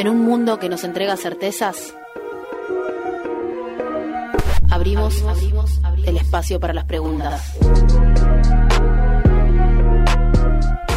En 0.00 0.08
un 0.08 0.22
mundo 0.22 0.58
que 0.58 0.70
nos 0.70 0.82
entrega 0.84 1.14
certezas, 1.18 1.94
abrimos, 4.70 5.20
abrimos, 5.20 5.78
el 6.06 6.16
espacio 6.16 6.58
para 6.58 6.72
las 6.72 6.86
preguntas. 6.86 7.54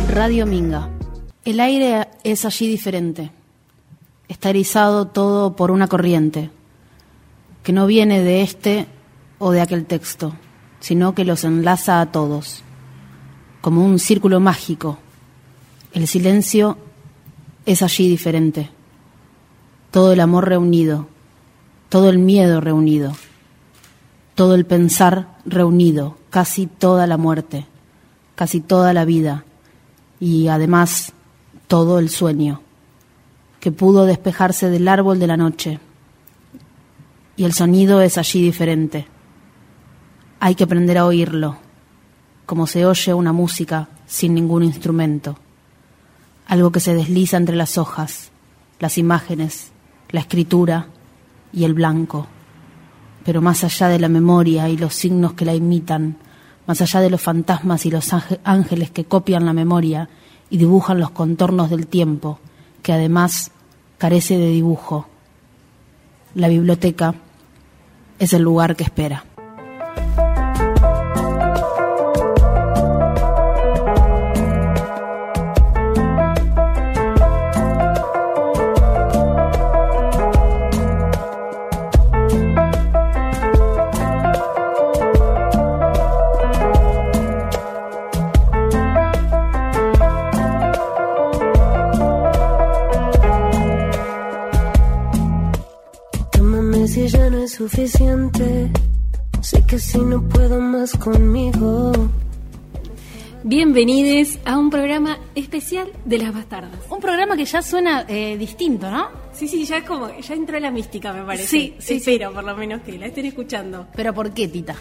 Radio 0.07 0.45
Minga. 0.45 0.89
El 1.43 1.59
aire 1.59 2.07
es 2.23 2.45
allí 2.45 2.69
diferente. 2.69 3.29
Está 4.29 4.51
erizado 4.51 5.03
todo 5.07 5.53
por 5.57 5.71
una 5.71 5.89
corriente 5.89 6.49
que 7.61 7.73
no 7.73 7.85
viene 7.85 8.23
de 8.23 8.41
este 8.41 8.87
o 9.37 9.51
de 9.51 9.59
aquel 9.59 9.85
texto, 9.85 10.33
sino 10.79 11.13
que 11.13 11.25
los 11.25 11.43
enlaza 11.43 11.99
a 11.99 12.09
todos, 12.13 12.63
como 13.59 13.83
un 13.83 13.99
círculo 13.99 14.39
mágico. 14.39 14.97
El 15.91 16.07
silencio 16.07 16.77
es 17.65 17.81
allí 17.81 18.07
diferente. 18.07 18.69
Todo 19.93 20.11
el 20.11 20.19
amor 20.19 20.49
reunido, 20.49 21.07
todo 21.89 22.09
el 22.09 22.17
miedo 22.17 22.61
reunido, 22.61 23.13
todo 24.33 24.55
el 24.55 24.65
pensar 24.65 25.37
reunido, 25.45 26.17
casi 26.31 26.65
toda 26.65 27.05
la 27.05 27.17
muerte, 27.17 27.67
casi 28.33 28.59
toda 28.59 28.91
la 28.93 29.05
vida 29.05 29.45
y 30.19 30.47
además 30.47 31.13
todo 31.67 31.99
el 31.99 32.09
sueño, 32.09 32.61
que 33.59 33.71
pudo 33.71 34.05
despejarse 34.05 34.71
del 34.71 34.87
árbol 34.87 35.19
de 35.19 35.27
la 35.27 35.37
noche. 35.37 35.79
Y 37.35 37.43
el 37.43 37.53
sonido 37.53 38.01
es 38.01 38.17
allí 38.17 38.41
diferente. 38.41 39.05
Hay 40.39 40.55
que 40.55 40.63
aprender 40.63 40.97
a 40.97 41.05
oírlo, 41.05 41.57
como 42.47 42.65
se 42.65 42.87
oye 42.87 43.13
una 43.13 43.31
música 43.31 43.89
sin 44.07 44.33
ningún 44.33 44.63
instrumento 44.63 45.37
algo 46.45 46.71
que 46.71 46.79
se 46.79 46.93
desliza 46.93 47.37
entre 47.37 47.55
las 47.55 47.77
hojas, 47.77 48.31
las 48.79 48.97
imágenes, 48.97 49.71
la 50.13 50.21
escritura 50.21 50.87
y 51.51 51.65
el 51.65 51.73
blanco. 51.73 52.27
Pero 53.25 53.41
más 53.41 53.65
allá 53.65 53.89
de 53.89 53.99
la 53.99 54.07
memoria 54.07 54.69
y 54.69 54.77
los 54.77 54.93
signos 54.93 55.33
que 55.33 55.43
la 55.43 55.55
imitan, 55.55 56.15
más 56.65 56.81
allá 56.81 57.01
de 57.01 57.09
los 57.09 57.21
fantasmas 57.21 57.85
y 57.85 57.91
los 57.91 58.11
ángeles 58.45 58.91
que 58.91 59.03
copian 59.03 59.45
la 59.45 59.53
memoria 59.53 60.07
y 60.49 60.57
dibujan 60.57 60.99
los 60.99 61.11
contornos 61.11 61.69
del 61.69 61.87
tiempo, 61.87 62.39
que 62.81 62.93
además 62.93 63.51
carece 63.97 64.37
de 64.37 64.47
dibujo, 64.47 65.07
la 66.35 66.47
biblioteca 66.47 67.15
es 68.19 68.33
el 68.33 68.43
lugar 68.43 68.75
que 68.75 68.83
espera. 68.83 69.25
Suficiente. 97.73 98.69
Sé 99.41 99.65
que 99.65 99.79
si 99.79 99.97
no 99.97 100.21
puedo 100.29 100.59
más 100.59 100.95
conmigo. 100.95 101.91
Bienvenidos 103.43 104.37
a 104.45 104.59
un 104.59 104.69
programa 104.69 105.17
especial 105.33 105.91
de 106.05 106.19
las 106.19 106.33
bastardas. 106.33 106.79
Un 106.91 106.99
programa 106.99 107.35
que 107.35 107.45
ya 107.45 107.63
suena 107.63 108.05
eh, 108.07 108.37
distinto, 108.37 108.91
¿no? 108.91 109.07
Sí, 109.31 109.47
sí, 109.47 109.65
ya 109.65 109.77
es 109.77 109.85
como, 109.85 110.07
ya 110.15 110.35
entró 110.35 110.59
la 110.59 110.69
mística, 110.69 111.11
me 111.13 111.23
parece. 111.23 111.47
Sí, 111.47 111.75
sí. 111.79 111.95
Espero, 111.95 112.31
por 112.31 112.43
lo 112.43 112.55
menos, 112.55 112.83
que 112.83 112.97
la 112.97 113.07
estén 113.07 113.25
escuchando. 113.25 113.87
¿Pero 113.95 114.13
por 114.13 114.31
qué, 114.35 114.47
Tita? 114.47 114.75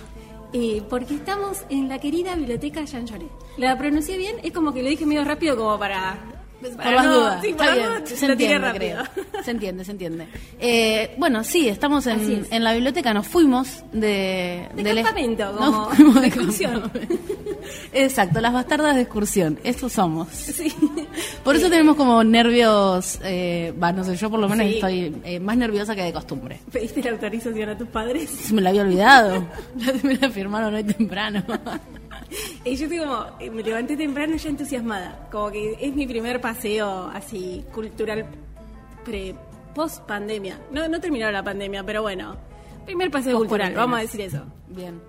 Eh, 0.53 0.83
porque 0.91 1.15
estamos 1.15 1.65
en 1.71 1.89
la 1.89 1.99
querida 1.99 2.37
biblioteca 2.37 2.85
Jean 2.85 3.09
Jaurès. 3.09 3.31
¿La 3.57 3.79
pronuncié 3.79 4.19
bien? 4.19 4.37
Es 4.43 4.53
como 4.53 4.75
que 4.75 4.83
lo 4.83 4.91
dije 4.91 5.07
medio 5.07 5.25
rápido 5.25 5.57
como 5.57 5.79
para 5.79 6.19
por 6.71 6.93
las 6.93 7.05
dudas. 7.05 7.45
Está 7.45 7.75
bien, 7.75 8.07
se 8.07 8.27
entiende, 8.27 8.73
creo. 8.75 9.03
Se 9.43 9.51
entiende, 9.51 9.85
se 9.85 9.91
entiende. 9.91 10.29
Eh, 10.61 11.17
bueno, 11.19 11.43
sí, 11.43 11.69
estamos 11.69 12.07
en, 12.07 12.47
en, 12.49 12.63
la 12.63 12.75
biblioteca, 12.75 13.13
nos 13.13 13.27
fuimos 13.27 13.83
de... 13.93 14.69
De, 14.73 14.95
campamento, 14.95 15.53
como 15.57 16.21
de 16.21 16.29
excursión. 16.29 16.93
Exacto, 17.93 18.41
las 18.41 18.53
bastardas 18.53 18.95
de 18.95 19.03
excursión, 19.03 19.59
estos 19.65 19.95
somos. 19.95 20.29
Sí. 20.29 20.73
Por 21.43 21.57
eso 21.57 21.69
tenemos 21.69 21.97
como 21.97 22.23
nervios, 22.23 23.19
eh, 23.25 23.75
no 23.77 24.05
sé, 24.05 24.17
yo 24.17 24.31
por 24.31 24.39
lo 24.39 24.49
menos 24.49 24.67
estoy 24.67 25.13
eh, 25.25 25.41
más 25.41 25.57
nerviosa 25.57 25.97
que 25.97 26.03
de 26.03 26.13
costumbre. 26.13 26.61
¿Pediste 26.71 27.03
la 27.03 27.11
autorización 27.11 27.71
a 27.71 27.77
tus 27.77 27.89
padres? 27.89 28.53
Me 28.53 28.61
la 28.61 28.71
había 28.71 28.83
olvidado, 28.83 29.45
me 30.05 30.17
la 30.17 30.31
firmaron 30.31 30.75
hoy 30.75 30.85
temprano. 30.85 31.43
Y 32.65 32.77
yo 32.77 32.89
como, 32.89 33.27
eh, 33.41 33.51
me 33.51 33.63
levanté 33.63 33.97
temprano 33.97 34.37
ya 34.37 34.49
entusiasmada. 34.49 35.29
Como 35.31 35.51
que 35.51 35.77
es 35.81 35.95
mi 35.95 36.07
primer 36.07 36.41
paseo 36.41 37.11
así 37.13 37.65
cultural 37.73 38.27
pre 39.05 39.35
post 39.75 40.05
pandemia. 40.07 40.61
No, 40.71 40.89
no 40.89 41.01
terminó 41.01 41.31
la 41.31 41.43
pandemia, 41.43 41.83
pero 41.85 42.03
bueno. 42.03 42.37
Primer 42.85 43.11
paseo 43.11 43.39
cultural, 43.39 43.75
vamos 43.75 43.99
a 43.99 44.03
decir 44.03 44.21
eso. 44.21 44.45
Bien. 44.69 45.01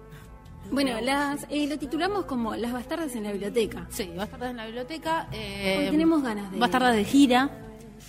Bueno, 0.72 1.00
las, 1.02 1.46
eh, 1.50 1.68
lo 1.68 1.78
titulamos 1.78 2.26
como 2.26 2.56
Las 2.56 2.72
bastardas 2.72 3.16
en 3.16 3.24
la 3.24 3.32
biblioteca. 3.32 3.86
Sí, 3.90 4.10
bastardas 4.16 4.52
en 4.52 4.58
la 4.58 4.66
biblioteca. 4.66 5.28
Eh, 5.32 5.88
tenemos 5.92 6.24
ganas 6.24 6.52
de. 6.52 6.58
Bastardas 6.58 6.96
de 6.96 7.04
gira. 7.04 7.50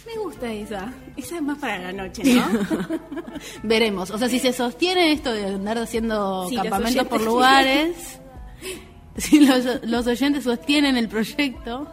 Me 0.06 0.18
gusta 0.18 0.52
esa. 0.52 0.92
Esa 1.16 1.36
es 1.36 1.42
más 1.42 1.58
para 1.58 1.78
la 1.78 1.92
noche, 1.92 2.22
¿no? 2.24 2.44
Veremos. 3.62 4.10
O 4.10 4.18
sea, 4.18 4.28
si 4.28 4.38
se 4.38 4.52
sostiene 4.52 5.12
esto 5.12 5.32
de 5.32 5.46
andar 5.46 5.78
haciendo 5.78 6.48
campamentos 6.54 7.06
por 7.06 7.22
lugares. 7.22 8.20
si 9.16 9.40
los, 9.40 10.06
oyentes 10.06 10.44
sostienen 10.44 10.96
el 10.96 11.08
proyecto, 11.08 11.88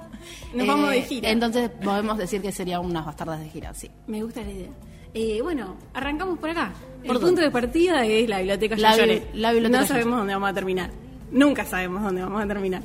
nos 0.53 0.67
vamos 0.67 0.89
de 0.89 0.99
eh, 0.99 1.03
gira. 1.03 1.29
Entonces 1.29 1.69
podemos 1.69 2.17
decir 2.17 2.41
que 2.41 2.51
sería 2.51 2.79
unas 2.79 3.05
bastardas 3.05 3.39
de 3.39 3.49
gira, 3.49 3.73
sí. 3.73 3.89
Me 4.07 4.23
gusta 4.23 4.41
la 4.41 4.51
idea. 4.51 4.69
Eh, 5.13 5.39
bueno, 5.41 5.75
arrancamos 5.93 6.39
por 6.39 6.49
acá. 6.49 6.71
Por 7.05 7.15
el 7.15 7.21
punto 7.21 7.41
de 7.41 7.51
partida 7.51 8.05
es 8.05 8.29
la 8.29 8.37
biblioteca 8.37 8.77
la, 8.77 8.95
la 9.33 9.51
biblioteca 9.51 9.81
No 9.81 9.87
sabemos 9.87 10.17
dónde 10.19 10.33
vamos 10.33 10.49
a 10.49 10.53
terminar. 10.53 10.91
Nunca 11.31 11.65
sabemos 11.65 12.03
dónde 12.03 12.21
vamos 12.21 12.43
a 12.43 12.47
terminar. 12.47 12.81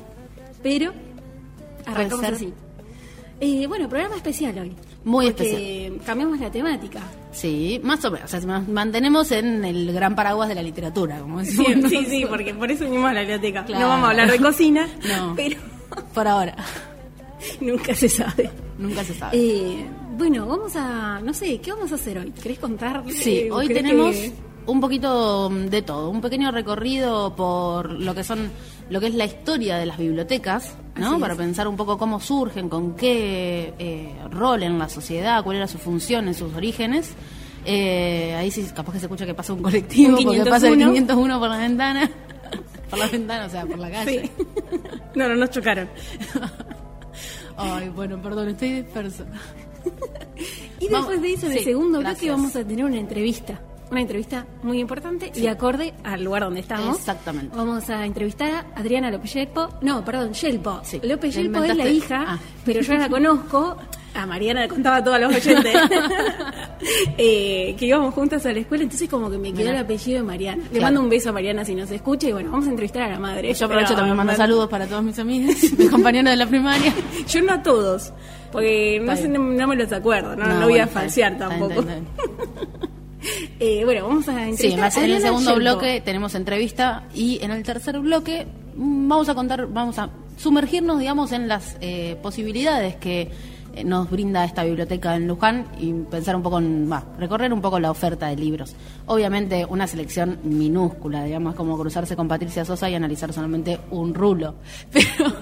Pero 0.61 0.93
arrancamos 1.85 2.25
así. 2.25 2.53
Eh, 3.39 3.67
bueno, 3.67 3.87
programa 3.87 4.15
especial 4.15 4.57
hoy. 4.57 4.75
Muy 5.03 5.27
especial. 5.27 6.01
Cambiamos 6.05 6.39
la 6.39 6.51
temática. 6.51 7.01
Sí, 7.37 7.79
más 7.83 8.03
o 8.03 8.09
menos. 8.09 8.33
O 8.33 8.39
sea, 8.39 8.39
nos 8.47 8.67
mantenemos 8.67 9.31
en 9.31 9.63
el 9.63 9.93
gran 9.93 10.15
paraguas 10.15 10.49
de 10.49 10.55
la 10.55 10.63
literatura, 10.63 11.19
como 11.19 11.39
decimos. 11.39 11.87
Sí, 11.89 12.03
sí, 12.09 12.25
porque 12.27 12.51
por 12.55 12.71
eso 12.71 12.85
vinimos 12.85 13.11
a 13.11 13.13
la 13.13 13.19
biblioteca. 13.21 13.63
No 13.69 13.87
vamos 13.87 14.07
a 14.07 14.09
hablar 14.11 14.31
de 14.31 14.39
cocina, 14.39 14.87
no. 15.07 15.33
pero. 15.35 15.57
Por 16.15 16.27
ahora. 16.27 16.55
Nunca 17.61 17.93
se 17.93 18.09
sabe. 18.09 18.49
Nunca 18.79 19.03
se 19.03 19.13
sabe. 19.13 19.37
Eh, 19.37 19.85
bueno, 20.17 20.47
vamos 20.47 20.75
a. 20.75 21.21
No 21.23 21.31
sé, 21.31 21.59
¿qué 21.59 21.71
vamos 21.71 21.91
a 21.91 21.95
hacer 21.95 22.17
hoy? 22.17 22.31
¿Querés 22.31 22.57
contar? 22.57 23.03
Sí, 23.11 23.49
hoy 23.51 23.67
tenemos 23.67 24.15
un 24.65 24.81
poquito 24.81 25.49
de 25.49 25.81
todo. 25.83 26.09
Un 26.09 26.21
pequeño 26.21 26.51
recorrido 26.51 27.35
por 27.35 27.91
lo 27.91 28.15
que 28.15 28.23
son 28.23 28.49
lo 28.89 28.99
que 28.99 29.07
es 29.07 29.15
la 29.15 29.25
historia 29.25 29.77
de 29.77 29.85
las 29.85 29.97
bibliotecas, 29.97 30.75
¿no? 30.95 31.19
Para 31.19 31.35
pensar 31.35 31.67
un 31.67 31.75
poco 31.75 31.97
cómo 31.97 32.19
surgen, 32.19 32.69
con 32.69 32.95
qué 32.95 33.73
eh, 33.77 34.15
rol 34.31 34.63
en 34.63 34.79
la 34.79 34.89
sociedad, 34.89 35.43
cuál 35.43 35.57
era 35.57 35.67
su 35.67 35.77
función 35.77 36.27
en 36.27 36.33
sus 36.33 36.53
orígenes. 36.53 37.13
Eh, 37.65 38.33
ahí 38.35 38.49
sí, 38.49 38.65
capaz 38.73 38.93
que 38.93 38.99
se 38.99 39.05
escucha 39.05 39.25
que 39.25 39.33
pasa 39.33 39.53
un 39.53 39.61
colectivo, 39.61 40.17
porque 40.23 40.45
pasa 40.45 40.69
el 40.69 40.77
501 40.77 41.39
por 41.39 41.49
la 41.49 41.57
ventana. 41.57 42.09
por 42.89 42.99
la 42.99 43.07
ventana, 43.07 43.45
o 43.45 43.49
sea, 43.49 43.65
por 43.65 43.77
la 43.77 43.91
calle. 43.91 44.31
No, 45.15 45.27
no 45.27 45.35
nos 45.35 45.49
chocaron. 45.49 45.89
Ay, 47.57 47.89
bueno, 47.89 48.21
perdón, 48.21 48.49
estoy 48.49 48.83
disperso. 48.83 49.25
y 50.79 50.87
después 50.87 51.21
de 51.21 51.33
eso, 51.33 51.47
en 51.47 51.53
el 51.53 51.63
segundo 51.63 51.99
bloque, 51.99 52.29
vamos 52.29 52.55
a 52.55 52.63
tener 52.63 52.85
una 52.85 52.97
entrevista 52.97 53.59
una 53.91 54.01
entrevista 54.01 54.45
muy 54.63 54.79
importante 54.79 55.31
y 55.35 55.47
acorde 55.47 55.93
al 56.03 56.23
lugar 56.23 56.43
donde 56.43 56.59
estamos. 56.59 56.97
Exactamente. 56.97 57.55
Vamos 57.55 57.89
a 57.89 58.05
entrevistar 58.05 58.51
a 58.51 58.79
Adriana 58.79 59.11
López 59.11 59.33
Yelpo. 59.33 59.69
No, 59.81 60.03
perdón, 60.03 60.33
Yelpo. 60.33 60.81
López 61.03 61.35
Yelpo 61.35 61.63
es 61.63 61.75
la 61.75 61.87
hija, 61.87 62.25
ah. 62.27 62.39
pero 62.65 62.81
yo 62.81 62.93
la 62.95 63.09
conozco. 63.09 63.77
A 64.13 64.25
Mariana 64.25 64.61
le 64.61 64.67
contaba 64.67 64.95
a 64.95 65.03
todos 65.03 65.19
los 65.19 65.35
oyentes 65.35 65.75
eh, 67.19 67.75
que 67.77 67.85
íbamos 67.85 68.15
juntas 68.15 68.43
a 68.47 68.51
la 68.51 68.59
escuela, 68.59 68.83
entonces 68.83 69.07
como 69.07 69.29
que 69.29 69.37
me 69.37 69.53
quedó 69.53 69.69
el 69.69 69.77
apellido 69.77 70.21
de 70.21 70.23
Mariana. 70.25 70.63
Le 70.71 70.81
mando 70.81 71.01
un 71.01 71.09
beso 71.09 71.29
a 71.29 71.33
Mariana 71.33 71.63
si 71.63 71.75
nos 71.75 71.91
escucha 71.91 72.27
y 72.27 72.31
bueno, 72.31 72.49
vamos 72.49 72.65
a 72.65 72.71
entrevistar 72.71 73.03
a 73.03 73.09
la 73.09 73.19
madre. 73.19 73.53
Yo 73.53 73.67
aprovecho 73.67 73.93
también 73.93 74.17
mando 74.17 74.33
saludos 74.33 74.69
para 74.69 74.87
todos 74.87 75.03
mis 75.03 75.19
amigos, 75.19 75.55
mis 75.77 75.89
compañeros 75.91 76.31
de 76.31 76.35
la 76.35 76.47
primaria. 76.47 76.91
yo 77.27 77.41
no 77.43 77.53
a 77.53 77.61
todos, 77.61 78.11
porque 78.51 78.99
no, 78.99 79.39
no, 79.39 79.67
me 79.67 79.75
los 79.75 79.91
acuerdo, 79.91 80.35
no, 80.35 80.67
voy 80.67 80.79
a 80.79 80.87
falsear 80.87 81.37
tampoco. 81.37 81.85
Eh, 83.59 83.83
bueno, 83.85 84.07
vamos 84.07 84.27
a 84.27 84.47
entrevistar. 84.47 84.91
Sí, 84.91 84.99
en 84.99 85.11
el 85.11 85.21
segundo 85.21 85.55
bloque 85.55 86.01
tenemos 86.01 86.35
entrevista 86.35 87.03
y 87.13 87.43
en 87.43 87.51
el 87.51 87.63
tercer 87.63 87.99
bloque 87.99 88.45
mm, 88.75 89.07
vamos 89.07 89.29
a 89.29 89.35
contar, 89.35 89.67
vamos 89.67 89.97
a 89.97 90.09
sumergirnos, 90.37 90.99
digamos, 90.99 91.31
en 91.31 91.47
las 91.47 91.75
eh, 91.81 92.17
posibilidades 92.21 92.95
que 92.97 93.31
eh, 93.73 93.83
nos 93.83 94.09
brinda 94.09 94.45
esta 94.45 94.63
biblioteca 94.63 95.15
en 95.15 95.27
Luján 95.27 95.65
y 95.79 95.91
pensar 95.91 96.35
un 96.35 96.43
poco 96.43 96.59
en, 96.59 96.91
va, 96.91 97.03
recorrer 97.17 97.51
un 97.51 97.61
poco 97.61 97.79
la 97.79 97.91
oferta 97.91 98.27
de 98.27 98.35
libros. 98.35 98.75
Obviamente 99.07 99.65
una 99.65 99.87
selección 99.87 100.39
minúscula, 100.43 101.23
digamos, 101.23 101.55
como 101.55 101.77
cruzarse 101.77 102.15
con 102.15 102.27
Patricia 102.27 102.63
Sosa 102.63 102.89
y 102.89 102.95
analizar 102.95 103.33
solamente 103.33 103.79
un 103.91 104.13
rulo. 104.13 104.55
Pero 104.91 105.33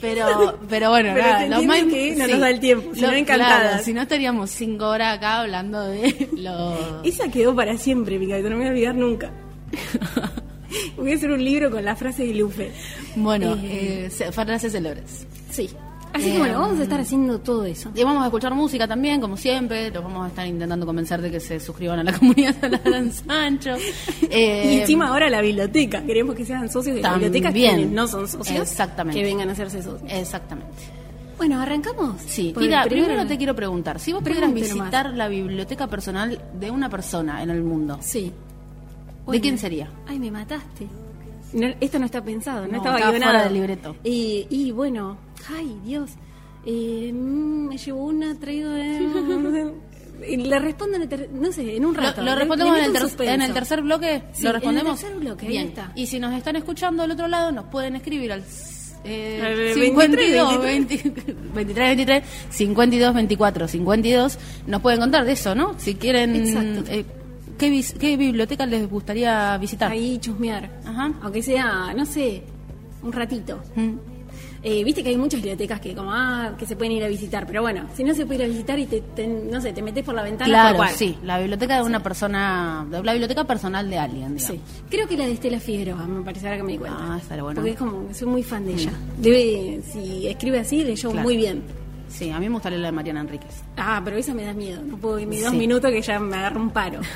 pero 0.00 0.58
pero 0.68 0.90
bueno 0.90 1.12
pero 1.14 1.26
nada, 1.26 1.46
los 1.46 1.60
que 1.60 2.14
no 2.16 2.26
nos 2.26 2.40
da 2.40 2.50
el 2.50 2.60
tiempo 2.60 2.94
si 2.94 3.00
no 3.02 3.12
encantadas. 3.12 3.84
si 3.84 3.92
no 3.92 4.02
estaríamos 4.02 4.50
cinco 4.50 4.88
horas 4.88 5.16
acá 5.16 5.40
hablando 5.40 5.82
de 5.86 6.28
lo 6.36 7.02
esa 7.02 7.30
quedó 7.30 7.54
para 7.54 7.76
siempre 7.76 8.18
mi 8.18 8.26
no 8.26 8.50
me 8.50 8.56
voy 8.56 8.66
a 8.66 8.70
olvidar 8.70 8.94
nunca. 8.94 9.30
Voy 10.96 11.12
a 11.12 11.16
hacer 11.16 11.30
un 11.32 11.44
libro 11.44 11.70
con 11.70 11.84
la 11.84 11.96
frase 11.96 12.24
de 12.26 12.34
Lufe 12.34 12.70
bueno 13.16 13.58
eh, 13.64 14.08
eh, 14.08 14.32
frases 14.32 14.72
célebres 14.72 15.26
sí 15.50 15.68
Así 16.12 16.32
que 16.32 16.38
bueno, 16.38 16.60
vamos 16.60 16.80
a 16.80 16.82
estar 16.82 17.00
haciendo 17.00 17.38
todo 17.38 17.64
eso. 17.64 17.90
Y 17.94 18.02
vamos 18.02 18.22
a 18.22 18.26
escuchar 18.26 18.54
música 18.54 18.88
también, 18.88 19.20
como 19.20 19.36
siempre. 19.36 19.90
Los 19.90 20.02
vamos 20.02 20.24
a 20.24 20.28
estar 20.28 20.46
intentando 20.46 20.84
convencer 20.86 21.20
de 21.22 21.30
que 21.30 21.40
se 21.40 21.60
suscriban 21.60 21.98
a 22.00 22.04
la 22.04 22.12
comunidad 22.18 22.54
de 22.56 22.68
la 22.70 22.78
Gran 22.78 23.12
Sancho. 23.12 23.76
y 24.22 24.80
encima 24.80 25.08
ahora 25.08 25.30
la 25.30 25.40
biblioteca. 25.40 26.02
Queremos 26.02 26.34
que 26.34 26.44
sean 26.44 26.68
socios 26.70 26.96
de 26.96 27.02
la 27.02 27.12
biblioteca 27.12 27.52
que 27.52 27.86
no 27.86 28.06
son 28.08 28.26
socios. 28.28 28.60
Exactamente. 28.60 29.18
Que 29.18 29.24
vengan 29.24 29.48
a 29.48 29.52
hacerse 29.52 29.82
socios. 29.82 30.10
Exactamente. 30.10 30.72
Bueno, 31.36 31.58
¿arrancamos? 31.60 32.20
Sí. 32.26 32.52
Mira, 32.56 32.84
primero 32.84 33.26
te 33.26 33.38
quiero 33.38 33.54
preguntar. 33.54 33.98
Si 33.98 34.12
vos 34.12 34.22
pudieras 34.22 34.52
visitar 34.52 35.14
la 35.14 35.26
biblioteca 35.28 35.86
personal 35.86 36.38
de 36.58 36.70
una 36.70 36.90
persona 36.90 37.42
en 37.42 37.48
el 37.50 37.62
mundo. 37.62 37.98
Sí. 38.02 38.30
¿De 39.26 39.40
quién 39.40 39.56
sería? 39.58 39.88
Ay, 40.06 40.18
me 40.18 40.30
mataste. 40.30 40.86
Esto 41.80 41.98
no 41.98 42.06
está 42.06 42.22
pensado, 42.22 42.66
no, 42.66 42.76
estaba 42.76 42.98
estaba 42.98 43.16
fuera 43.16 43.44
del 43.44 43.54
libreto. 43.54 43.96
Y, 44.04 44.46
y 44.50 44.72
bueno, 44.72 45.18
ay 45.48 45.78
Dios, 45.84 46.10
eh, 46.64 47.10
mm, 47.12 47.68
me 47.68 47.78
llevó 47.78 48.04
una 48.04 48.34
traído 48.38 48.72
de... 48.72 49.72
le 50.36 50.58
respondo 50.58 50.96
en 50.96 51.02
el 51.02 51.28
no 51.32 51.52
sé, 51.52 51.76
en 51.76 51.86
un 51.86 51.94
rato. 51.94 52.22
¿Lo, 52.22 52.34
respondemos 52.34 52.78
en, 52.78 52.84
el 52.84 53.28
en 53.28 53.42
el, 53.42 53.52
tercer 53.52 53.82
bloque? 53.82 54.22
¿Lo 54.42 54.52
respondemos? 54.52 55.02
En 55.02 55.06
el 55.06 55.12
tercer 55.12 55.16
bloque, 55.18 55.46
Bien. 55.46 55.62
Ahí 55.62 55.68
está. 55.68 55.92
Y 55.94 56.06
si 56.06 56.18
nos 56.18 56.34
están 56.34 56.56
escuchando 56.56 57.02
del 57.02 57.12
otro 57.12 57.28
lado, 57.28 57.52
nos 57.52 57.64
pueden 57.66 57.96
escribir 57.96 58.32
al 58.32 58.44
eh, 59.04 59.72
52, 59.74 60.62
23, 60.62 61.54
23, 61.54 62.24
52, 62.50 63.14
24, 63.14 63.68
52. 63.68 64.38
Nos 64.66 64.82
pueden 64.82 65.00
contar 65.00 65.24
de 65.24 65.32
eso, 65.32 65.54
¿no? 65.54 65.78
Si 65.78 65.94
quieren. 65.94 66.84
Eh, 66.88 67.04
¿qué, 67.60 67.84
¿Qué 67.98 68.16
biblioteca 68.16 68.66
les 68.66 68.88
gustaría 68.88 69.56
visitar? 69.58 69.92
Ahí 69.92 70.18
chusmear. 70.18 70.70
Ajá. 70.84 71.12
Aunque 71.22 71.42
sea, 71.42 71.92
no 71.94 72.06
sé, 72.06 72.42
un 73.02 73.12
ratito. 73.12 73.60
Mm. 73.76 73.92
Eh, 74.62 74.84
viste 74.84 75.02
que 75.02 75.08
hay 75.08 75.16
muchas 75.16 75.40
bibliotecas 75.40 75.80
que 75.80 75.94
como 75.94 76.12
ah, 76.12 76.52
que 76.58 76.66
se 76.66 76.76
pueden 76.76 76.92
ir 76.92 77.02
a 77.02 77.08
visitar, 77.08 77.46
pero 77.46 77.62
bueno, 77.62 77.86
si 77.96 78.04
no 78.04 78.14
se 78.14 78.26
puede 78.26 78.44
ir 78.44 78.50
a 78.50 78.52
visitar 78.52 78.78
y 78.78 78.86
te, 78.86 79.26
no 79.26 79.58
sé, 79.60 79.72
te 79.72 79.80
metes 79.80 80.04
por 80.04 80.14
la 80.14 80.22
ventana. 80.22 80.50
Claro, 80.50 80.84
sí, 80.94 81.16
la 81.22 81.38
biblioteca 81.38 81.76
de 81.76 81.82
una 81.82 82.02
persona, 82.02 82.86
la 82.90 83.12
biblioteca 83.12 83.44
personal 83.44 83.88
de 83.88 83.98
alguien. 83.98 84.38
Sí, 84.38 84.60
creo 84.90 85.08
que 85.08 85.16
la 85.16 85.24
de 85.24 85.32
Estela 85.32 85.60
Figueroa, 85.60 86.06
me 86.06 86.22
parecerá 86.22 86.56
que 86.56 86.62
me 86.62 86.72
di 86.72 86.78
cuenta. 86.78 86.98
Ah, 87.00 87.18
está 87.18 87.42
bueno. 87.42 87.54
Porque 87.54 87.70
es 87.70 87.78
como, 87.78 88.12
soy 88.12 88.28
muy 88.28 88.42
fan 88.42 88.66
de 88.66 88.74
ella. 88.74 88.92
Debe, 89.16 89.80
si 89.90 90.26
escribe 90.26 90.58
así, 90.58 90.84
leyó 90.84 91.10
muy 91.12 91.36
bien. 91.38 91.62
Sí, 92.10 92.30
a 92.30 92.38
mí 92.38 92.48
me 92.48 92.54
gustaría 92.54 92.78
la 92.78 92.88
de 92.88 92.92
Mariana 92.92 93.20
Enríquez. 93.20 93.62
Ah, 93.76 94.00
pero 94.04 94.16
esa 94.16 94.34
me 94.34 94.44
da 94.44 94.52
miedo. 94.52 94.82
No 94.82 94.96
puedo 94.96 95.18
irme 95.18 95.40
dos 95.40 95.54
minutos 95.54 95.90
que 95.90 96.02
ya 96.02 96.18
me 96.18 96.36
agarro 96.36 96.60
un 96.60 96.70
paro. 96.70 97.00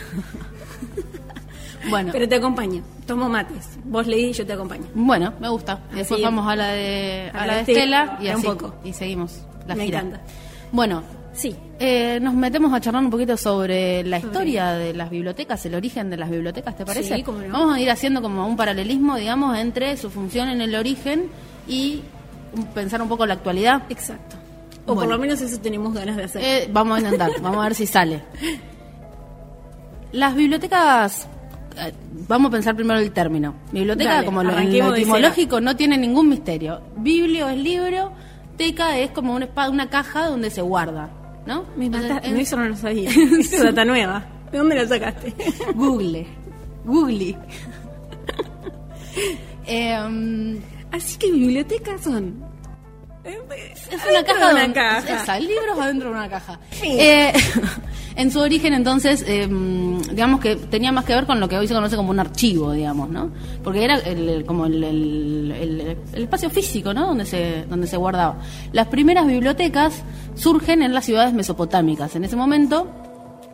Bueno. 1.88 2.10
Pero 2.12 2.28
te 2.28 2.36
acompaño. 2.36 2.82
Tomo 3.06 3.28
mates. 3.28 3.78
Vos 3.84 4.06
leí 4.06 4.30
y 4.30 4.32
yo 4.32 4.46
te 4.46 4.52
acompaño. 4.52 4.86
Bueno, 4.94 5.34
me 5.40 5.48
gusta. 5.48 5.80
Después 5.94 6.22
vamos 6.22 6.46
a 6.48 6.56
la 6.56 6.68
de, 6.68 7.30
a, 7.32 7.46
la 7.46 7.54
de 7.56 7.60
Estela 7.60 8.18
y 8.22 8.28
así. 8.28 8.46
Y 8.84 8.92
seguimos 8.92 9.42
la 9.66 9.74
me 9.74 9.84
encanta. 9.84 10.20
Bueno, 10.72 11.02
sí. 11.32 11.54
Eh, 11.78 12.18
nos 12.22 12.34
metemos 12.34 12.72
a 12.72 12.80
charlar 12.80 13.04
un 13.04 13.10
poquito 13.10 13.36
sobre 13.36 14.02
la 14.04 14.18
historia 14.18 14.72
de 14.72 14.94
las 14.94 15.10
bibliotecas, 15.10 15.64
el 15.66 15.74
origen 15.74 16.10
de 16.10 16.16
las 16.16 16.30
bibliotecas, 16.30 16.76
¿te 16.76 16.84
parece? 16.84 17.16
Sí, 17.16 17.22
cómo 17.22 17.40
no. 17.40 17.52
Vamos 17.52 17.76
a 17.76 17.80
ir 17.80 17.90
haciendo 17.90 18.22
como 18.22 18.46
un 18.46 18.56
paralelismo, 18.56 19.16
digamos, 19.16 19.56
entre 19.58 19.96
su 19.96 20.10
función 20.10 20.48
en 20.48 20.60
el 20.60 20.74
origen 20.74 21.26
y 21.68 22.02
pensar 22.74 23.02
un 23.02 23.08
poco 23.08 23.26
la 23.26 23.34
actualidad. 23.34 23.82
Exacto. 23.90 24.36
O 24.86 24.94
por 24.94 25.06
lo 25.06 25.18
menos 25.18 25.40
eso 25.40 25.58
tenemos 25.60 25.94
ganas 25.94 26.16
de 26.16 26.24
hacer. 26.24 26.42
Eh, 26.44 26.68
vamos 26.72 26.98
a 26.98 27.00
intentar, 27.00 27.30
vamos 27.40 27.58
a 27.58 27.64
ver 27.64 27.74
si 27.74 27.86
sale. 27.86 28.22
Las 30.12 30.34
bibliotecas 30.34 31.28
eh, 31.76 31.92
vamos 32.28 32.48
a 32.48 32.52
pensar 32.52 32.76
primero 32.76 33.00
el 33.00 33.12
término. 33.12 33.54
Biblioteca, 33.72 34.24
como 34.24 34.42
lo, 34.42 34.56
etimológico, 34.58 35.60
no 35.60 35.76
tiene 35.76 35.98
ningún 35.98 36.28
misterio. 36.28 36.80
Biblio 36.96 37.48
es 37.48 37.58
libro, 37.58 38.12
teca 38.56 38.98
es 38.98 39.10
como 39.10 39.34
una, 39.34 39.48
una 39.68 39.90
caja 39.90 40.28
donde 40.28 40.50
se 40.50 40.62
guarda, 40.62 41.10
¿no? 41.46 41.64
Me 41.76 41.90
eso 42.40 42.56
no 42.56 42.68
lo 42.68 42.76
sabía. 42.76 43.10
es 43.40 43.62
data 43.62 43.84
nueva. 43.84 44.24
¿De 44.52 44.58
dónde 44.58 44.76
la 44.76 44.86
sacaste? 44.86 45.34
Google. 45.74 46.26
Google. 46.84 47.36
Em, 49.66 50.60
así 50.92 51.18
que 51.18 51.32
bibliotecas 51.32 52.02
son 52.02 52.44
es 53.24 54.04
una 54.10 54.22
caja, 54.22 54.48
de 54.48 54.54
una 54.54 54.72
caja. 54.72 55.38
libros 55.38 55.78
adentro 55.78 56.10
de 56.10 56.14
una 56.14 56.28
caja. 56.28 56.58
Eh, 56.82 57.32
en 58.16 58.30
su 58.30 58.40
origen, 58.40 58.74
entonces, 58.74 59.24
em, 59.26 60.00
digamos 60.02 60.40
que 60.40 60.56
tenía 60.56 60.92
más 60.92 61.04
que 61.04 61.14
ver 61.14 61.24
con 61.24 61.40
lo 61.40 61.48
que 61.48 61.56
hoy 61.56 61.66
se 61.66 61.74
conoce 61.74 61.96
como 61.96 62.10
un 62.10 62.20
archivo, 62.20 62.72
digamos, 62.72 63.08
¿no? 63.08 63.30
Porque 63.62 63.84
era 63.84 64.00
como 64.46 64.66
el, 64.66 64.84
el, 64.84 65.96
espacio 66.12 66.50
físico, 66.50 66.92
¿no? 66.92 67.06
Donde 67.06 67.24
se, 67.24 67.64
donde 67.64 67.86
se 67.86 67.96
guardaba. 67.96 68.38
Las 68.72 68.88
primeras 68.88 69.26
bibliotecas 69.26 70.02
surgen 70.34 70.82
en 70.82 70.92
las 70.92 71.06
ciudades 71.06 71.32
mesopotámicas. 71.32 72.14
En 72.16 72.24
ese 72.24 72.36
momento, 72.36 72.88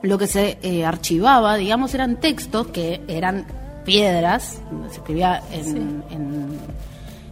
lo 0.03 0.19
que 0.19 0.27
se 0.27 0.59
eh, 0.63 0.85
archivaba, 0.85 1.57
digamos, 1.57 1.95
eran 1.95 2.19
textos 2.19 2.69
que 2.69 3.01
eran 3.07 3.47
piedras, 3.85 4.61
se 4.91 4.97
escribía 4.97 5.43
en 5.53 6.03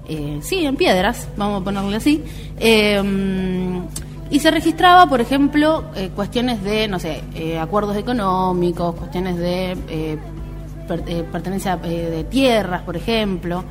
eh, 0.08 0.38
sí, 0.40 0.64
en 0.64 0.76
piedras, 0.76 1.28
vamos 1.36 1.60
a 1.60 1.64
ponerle 1.64 1.96
así. 1.96 2.24
Eh, 2.58 3.02
y 4.30 4.40
se 4.40 4.50
registraba, 4.50 5.06
por 5.06 5.20
ejemplo, 5.20 5.84
eh, 5.94 6.10
cuestiones 6.14 6.62
de, 6.64 6.88
no 6.88 6.98
sé, 6.98 7.22
acuerdos 7.60 7.96
económicos, 7.96 8.94
cuestiones 8.94 9.36
de 9.36 10.18
pertenencia 11.30 11.76
de 11.76 12.24
tierras, 12.24 12.82
por 12.82 12.96
ejemplo, 12.96 13.64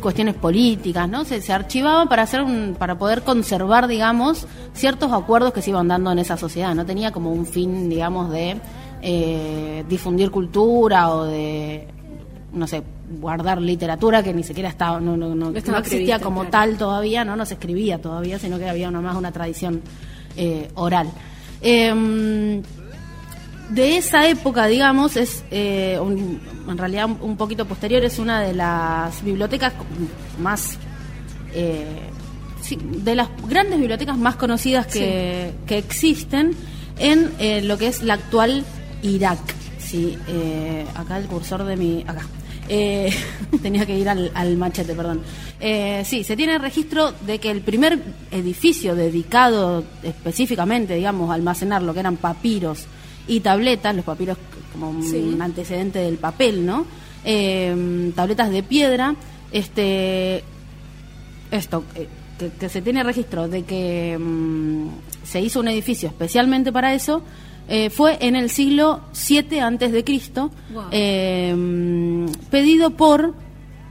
cuestiones 0.00 0.34
políticas, 0.34 1.08
¿no? 1.08 1.24
Se, 1.24 1.40
se 1.40 1.52
archivaba 1.52 2.06
para 2.06 2.22
hacer 2.22 2.44
para 2.78 2.96
poder 2.98 3.22
conservar, 3.22 3.88
digamos, 3.88 4.46
ciertos 4.74 5.12
acuerdos 5.12 5.52
que 5.52 5.62
se 5.62 5.70
iban 5.70 5.88
dando 5.88 6.12
en 6.12 6.20
esa 6.20 6.36
sociedad. 6.36 6.72
No 6.74 6.86
tenía 6.86 7.10
como 7.10 7.32
un 7.32 7.46
fin, 7.46 7.88
digamos, 7.88 8.30
de 8.30 8.60
difundir 9.88 10.30
cultura 10.30 11.10
o 11.10 11.24
de, 11.24 11.88
no 12.52 12.68
sé, 12.68 12.84
guardar 13.08 13.60
literatura 13.60 14.22
que 14.22 14.34
ni 14.34 14.42
siquiera 14.42 14.68
estaba 14.68 15.00
no, 15.00 15.16
no, 15.16 15.34
no, 15.34 15.50
existía 15.56 16.18
como 16.18 16.46
tal 16.46 16.76
todavía 16.76 17.24
no 17.24 17.36
no 17.36 17.46
se 17.46 17.54
escribía 17.54 17.98
todavía 17.98 18.38
sino 18.38 18.58
que 18.58 18.68
había 18.68 18.90
nomás 18.90 19.16
una 19.16 19.32
tradición 19.32 19.82
eh, 20.36 20.68
oral. 20.74 21.10
Em, 21.62 22.62
de 23.70 23.96
esa 23.96 24.28
época 24.28 24.66
digamos 24.66 25.16
es 25.16 25.44
eh, 25.50 25.98
en 25.98 26.78
realidad 26.78 27.08
un 27.20 27.36
poquito 27.36 27.64
posterior 27.64 28.04
es 28.04 28.18
una 28.18 28.40
de 28.40 28.54
las 28.54 29.22
bibliotecas 29.24 29.72
más 30.38 30.78
eh, 31.54 32.10
de 32.70 33.14
las 33.14 33.28
grandes 33.48 33.78
bibliotecas 33.78 34.18
más 34.18 34.36
conocidas 34.36 34.86
que, 34.86 35.52
que 35.66 35.78
existen 35.78 36.54
en 36.98 37.68
lo 37.68 37.78
que 37.78 37.86
es 37.86 38.02
la 38.02 38.14
actual 38.14 38.64
Irak 39.02 39.38
sí 39.78 40.18
acá 40.94 41.18
el 41.18 41.26
cursor 41.26 41.64
de 41.64 41.76
mi 41.76 42.02
acá 42.02 42.26
eh, 42.68 43.10
tenía 43.62 43.86
que 43.86 43.98
ir 43.98 44.08
al, 44.08 44.56
machete, 44.56 44.94
perdón. 44.94 45.22
Eh, 45.60 46.02
sí, 46.04 46.24
se 46.24 46.36
tiene 46.36 46.58
registro 46.58 47.12
de 47.12 47.38
que 47.38 47.50
el 47.50 47.60
primer 47.60 47.98
edificio 48.30 48.94
dedicado 48.94 49.84
específicamente, 50.02 50.94
digamos, 50.94 51.30
a 51.30 51.34
almacenar 51.34 51.82
lo 51.82 51.94
que 51.94 52.00
eran 52.00 52.16
papiros 52.16 52.84
y 53.28 53.40
tabletas, 53.40 53.94
los 53.94 54.04
papiros 54.04 54.38
como 54.72 54.90
un 54.90 55.40
antecedente 55.40 56.00
del 56.00 56.16
papel, 56.18 56.66
¿no? 56.66 56.86
Eh, 57.24 58.12
tabletas 58.14 58.50
de 58.50 58.62
piedra, 58.62 59.16
este, 59.50 60.44
esto, 61.50 61.84
eh, 61.94 62.08
que, 62.58 62.68
se 62.68 62.82
tiene 62.82 63.02
registro 63.02 63.48
de 63.48 63.62
que 63.64 64.16
mm, 64.18 64.88
se 65.24 65.40
hizo 65.40 65.60
un 65.60 65.68
edificio 65.68 66.08
especialmente 66.08 66.72
para 66.72 66.94
eso, 66.94 67.22
eh, 67.68 67.90
fue 67.90 68.18
en 68.20 68.36
el 68.36 68.50
siglo 68.50 69.00
7 69.12 69.60
antes 69.60 69.92
de 69.92 70.04
Cristo, 70.04 70.50
eh, 70.92 71.54
pedido 72.50 72.90
por 72.90 73.34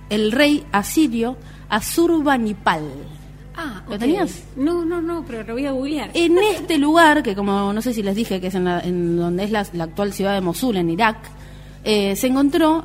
el 0.10 0.32
rey 0.32 0.65
asirio 0.72 1.38
Asurbanipal. 1.70 2.84
Ah, 3.58 3.84
¿lo 3.89 3.98
tenías? 3.98 4.44
No, 4.55 4.84
no, 4.86 5.01
no, 5.01 5.24
pero 5.25 5.44
lo 5.44 5.53
voy 5.53 5.65
a 5.65 5.72
googlear. 5.72 6.12
En 6.13 6.38
este 6.38 6.77
lugar, 6.77 7.24
que 7.24 7.36
como 7.36 7.72
no 7.72 7.82
sé 7.82 7.94
si 7.94 8.03
les 8.03 8.15
dije 8.15 8.41
que 8.41 8.48
es 8.48 8.55
en, 8.55 9.17
donde 9.17 9.44
es 9.44 9.51
la, 9.51 9.62
actual 9.84 10.13
ciudad 10.13 10.34
de 10.34 10.41
Mosul, 10.41 10.77
en 10.77 10.89
Irak, 10.89 11.17
eh, 11.84 12.15
se 12.15 12.27
encontró 12.27 12.84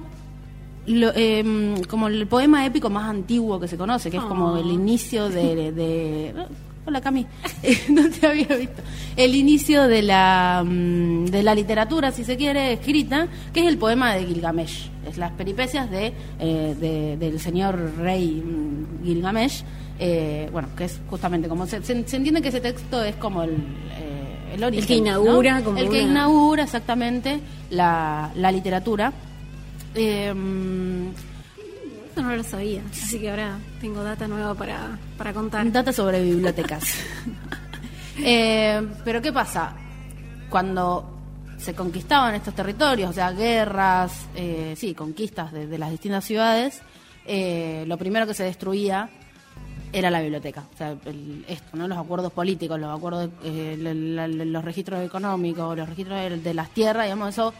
em, 0.86 1.82
como 1.84 2.08
el 2.08 2.26
poema 2.26 2.64
épico 2.64 2.88
más 2.88 3.08
antiguo 3.08 3.58
que 3.58 3.66
se 3.66 3.76
conoce, 3.76 4.10
que 4.10 4.18
es 4.18 4.22
como 4.22 4.56
el 4.56 4.66
oh. 4.66 4.72
inicio 4.72 5.28
de, 5.28 6.34
Hola 6.86 7.02
Cami, 7.02 7.26
no 7.90 8.08
te 8.10 8.26
había 8.26 8.56
visto. 8.56 8.82
El 9.16 9.34
inicio 9.34 9.86
de 9.86 10.02
la, 10.02 10.64
mm, 10.64 11.26
de 11.26 11.42
la 11.42 11.54
literatura, 11.54 12.10
si 12.10 12.24
se 12.24 12.36
quiere, 12.36 12.72
escrita, 12.72 13.28
que 13.52 13.60
es 13.60 13.66
el 13.66 13.76
poema 13.76 14.14
de 14.14 14.24
Gilgamesh. 14.24 14.90
Es 15.06 15.18
las 15.18 15.32
peripecias 15.32 15.90
de, 15.90 16.14
eh, 16.38 17.16
del 17.18 17.38
señor 17.38 17.96
rey 17.98 18.42
mm, 18.42 19.04
Gilgamesh, 19.04 19.62
eh, 19.98 20.48
bueno, 20.52 20.68
que 20.74 20.84
es 20.84 21.00
justamente 21.10 21.48
como 21.48 21.66
se, 21.66 21.82
se, 21.82 21.92
entiende 21.92 22.40
que 22.40 22.48
ese 22.48 22.62
texto 22.62 23.04
es 23.04 23.14
como 23.16 23.42
el, 23.42 23.50
eh, 23.50 24.54
el 24.54 24.64
origen. 24.64 24.82
El 24.82 24.86
que 24.86 24.94
inaugura, 24.94 25.62
como 25.62 25.76
El 25.76 25.90
que 25.90 26.00
inaugura 26.00 26.62
exactamente 26.62 27.40
la, 27.68 28.30
la 28.36 28.50
literatura. 28.50 29.12
Eh, 29.94 30.32
No 32.20 32.36
lo 32.36 32.42
sabía, 32.42 32.82
así 32.90 33.18
que 33.18 33.30
ahora 33.30 33.58
tengo 33.80 34.02
data 34.02 34.28
nueva 34.28 34.54
para, 34.54 34.98
para 35.16 35.32
contar. 35.32 35.70
Data 35.70 35.92
sobre 35.92 36.22
bibliotecas. 36.22 36.94
eh, 38.18 38.86
pero 39.04 39.22
¿qué 39.22 39.32
pasa? 39.32 39.74
Cuando 40.48 41.18
se 41.58 41.74
conquistaban 41.74 42.34
estos 42.34 42.54
territorios, 42.54 43.10
o 43.10 43.12
sea, 43.12 43.32
guerras, 43.32 44.26
eh, 44.34 44.74
sí, 44.76 44.94
conquistas 44.94 45.52
de, 45.52 45.66
de, 45.66 45.78
las 45.78 45.90
distintas 45.90 46.24
ciudades, 46.24 46.82
eh, 47.26 47.84
lo 47.86 47.96
primero 47.98 48.26
que 48.26 48.34
se 48.34 48.44
destruía 48.44 49.10
era 49.92 50.10
la 50.10 50.20
biblioteca. 50.20 50.64
O 50.72 50.76
sea, 50.76 50.96
esto, 51.48 51.76
¿no? 51.76 51.88
Los 51.88 51.98
acuerdos 51.98 52.32
políticos, 52.32 52.78
los 52.78 52.96
acuerdos, 52.96 53.30
eh, 53.44 53.76
los 53.78 54.64
registros 54.64 55.04
económicos, 55.04 55.76
los 55.76 55.88
registros 55.88 56.42
de, 56.42 56.54
las 56.54 56.70
tierras, 56.70 57.04
digamos, 57.04 57.30
eso, 57.30 57.52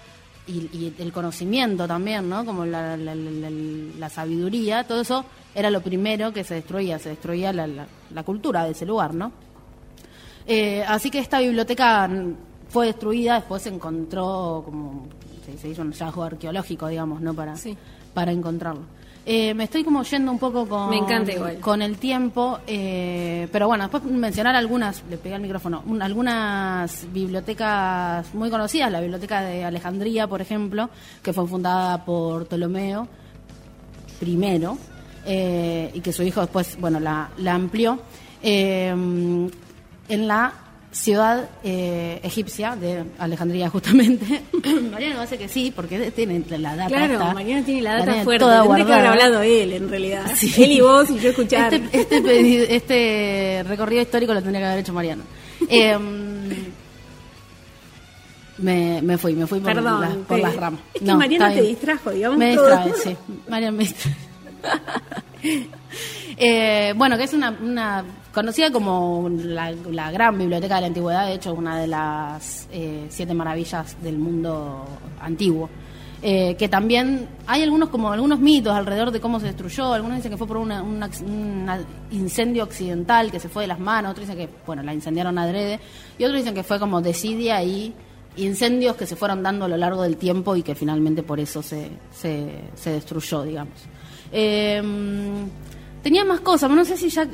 y, 0.46 0.92
el 0.98 1.12
conocimiento 1.12 1.86
también, 1.86 2.28
¿no? 2.28 2.44
Como 2.44 2.64
la, 2.64 4.08
sabiduría, 4.10 4.84
todo 4.84 5.02
eso 5.02 5.24
era 5.54 5.70
lo 5.70 5.80
primero 5.80 6.32
que 6.32 6.44
se 6.44 6.54
destruía, 6.54 6.98
se 6.98 7.10
destruía 7.10 7.52
la, 7.52 8.22
cultura 8.24 8.64
de 8.64 8.72
ese 8.72 8.86
lugar, 8.86 9.14
¿no? 9.14 9.32
Eh, 10.46 10.82
así 10.86 11.10
que 11.10 11.18
esta 11.18 11.40
biblioteca 11.40 12.08
fue 12.68 12.86
destruida, 12.86 13.34
después 13.34 13.62
se 13.62 13.68
encontró 13.68 14.62
como 14.64 15.06
se, 15.60 15.68
hizo 15.68 15.82
un 15.82 15.92
hallazgo 15.92 16.24
arqueológico, 16.24 16.88
digamos, 16.88 17.20
¿no? 17.20 17.34
Para, 17.34 17.54
para 18.14 18.32
encontrarlo. 18.32 18.82
Eh, 19.32 19.54
me 19.54 19.62
estoy 19.62 19.84
como 19.84 20.02
yendo 20.02 20.32
un 20.32 20.40
poco 20.40 20.66
con, 20.66 20.90
con 21.60 21.82
el 21.82 21.98
tiempo, 21.98 22.58
eh, 22.66 23.46
pero 23.52 23.68
bueno, 23.68 23.84
después 23.84 24.02
mencionar 24.02 24.56
algunas, 24.56 25.04
le 25.08 25.18
pegué 25.18 25.36
al 25.36 25.40
micrófono, 25.40 25.84
algunas 26.00 27.06
bibliotecas 27.12 28.34
muy 28.34 28.50
conocidas, 28.50 28.90
la 28.90 29.00
biblioteca 29.00 29.42
de 29.42 29.62
Alejandría, 29.62 30.26
por 30.26 30.40
ejemplo, 30.40 30.90
que 31.22 31.32
fue 31.32 31.46
fundada 31.46 32.04
por 32.04 32.46
Ptolomeo 32.46 33.06
primero, 34.18 34.76
eh, 35.24 35.92
y 35.94 36.00
que 36.00 36.12
su 36.12 36.24
hijo 36.24 36.40
después, 36.40 36.76
bueno, 36.80 36.98
la, 36.98 37.30
la 37.38 37.54
amplió. 37.54 38.00
en 38.42 39.52
la 40.08 40.52
ciudad 40.92 41.48
eh, 41.62 42.20
egipcia 42.22 42.74
de 42.76 43.04
Alejandría 43.18 43.70
justamente. 43.70 44.42
Mariano 44.90 45.20
hace 45.20 45.38
que 45.38 45.48
sí, 45.48 45.72
porque 45.74 46.10
tiene 46.10 46.42
la 46.58 46.76
data. 46.76 46.88
Claro, 46.88 47.32
Mariano 47.32 47.64
tiene 47.64 47.82
la 47.82 47.98
data 47.98 48.24
fuerte. 48.24 48.44
Tendría 48.44 48.86
que 48.86 48.92
haber 48.92 49.06
hablado 49.06 49.42
él, 49.42 49.72
en 49.72 49.88
realidad. 49.88 50.24
Él 50.58 50.72
y 50.72 50.80
vos 50.80 51.08
y 51.10 51.18
yo 51.18 51.30
escuchar. 51.30 51.72
Este, 51.72 52.00
este, 52.00 52.76
este, 52.76 53.64
recorrido 53.66 54.02
histórico 54.02 54.34
lo 54.34 54.42
tendría 54.42 54.60
que 54.60 54.66
haber 54.66 54.78
hecho 54.80 54.92
Mariano. 54.92 55.22
Em, 55.68 56.48
me, 58.58 59.00
me 59.02 59.18
fui, 59.18 59.34
me 59.34 59.46
fui 59.46 59.60
por, 59.60 59.74
por 60.26 60.38
las 60.38 60.56
ramas. 60.56 60.80
Es 60.94 61.02
que 61.02 61.14
Mariano 61.14 61.52
te 61.52 61.62
distrajo, 61.62 62.10
digamos. 62.10 62.38
Me 62.38 62.50
distrae, 62.50 62.92
sí. 63.02 63.16
Mariano 63.48 63.76
me 63.76 63.84
distrae. 63.84 64.16
eh, 66.36 66.92
bueno, 66.96 67.16
que 67.16 67.24
es 67.24 67.32
una, 67.32 67.50
una 67.50 68.04
conocida 68.32 68.70
como 68.70 69.28
la, 69.30 70.10
gran 70.10 70.38
biblioteca 70.38 70.76
de 70.76 70.80
la 70.82 70.86
antigüedad, 70.86 71.26
de 71.26 71.34
hecho 71.34 71.52
una 71.52 71.78
de 71.78 71.86
las 71.86 72.68
eh, 72.72 73.06
siete 73.08 73.34
maravillas 73.34 73.96
del 74.02 74.18
mundo 74.18 74.84
antiguo. 75.20 75.68
Eh, 76.22 76.54
que 76.58 76.68
también 76.68 77.28
hay 77.46 77.62
algunos 77.62 77.88
como 77.88 78.12
algunos 78.12 78.40
mitos 78.40 78.74
alrededor 78.74 79.10
de 79.10 79.20
cómo 79.20 79.40
se 79.40 79.46
destruyó, 79.46 79.94
algunos 79.94 80.18
dicen 80.18 80.30
que 80.30 80.36
fue 80.36 80.46
por 80.46 80.58
un 80.58 80.70
incendio 82.10 82.62
accidental 82.62 83.30
que 83.30 83.40
se 83.40 83.48
fue 83.48 83.62
de 83.62 83.68
las 83.68 83.78
manos, 83.78 84.10
otros 84.10 84.28
dicen 84.28 84.46
que 84.46 84.52
bueno 84.66 84.82
la 84.82 84.92
incendiaron 84.92 85.38
adrede 85.38 85.80
y 86.18 86.24
otros 86.24 86.40
dicen 86.40 86.54
que 86.54 86.62
fue 86.62 86.78
como 86.78 87.00
desidia 87.00 87.62
y 87.62 87.94
incendios 88.36 88.96
que 88.96 89.06
se 89.06 89.16
fueron 89.16 89.42
dando 89.42 89.64
a 89.64 89.68
lo 89.68 89.78
largo 89.78 90.02
del 90.02 90.18
tiempo 90.18 90.54
y 90.56 90.62
que 90.62 90.74
finalmente 90.74 91.22
por 91.22 91.40
eso 91.40 91.62
se, 91.62 91.88
se, 92.12 92.64
se 92.74 92.90
destruyó, 92.90 93.42
digamos. 93.42 93.78
Eh, 94.30 94.82
Tenía 96.02 96.24
más 96.24 96.40
cosas, 96.40 96.68
pero 96.68 96.76
no 96.76 96.84
sé 96.84 96.96
si 96.96 97.08
ya. 97.08 97.26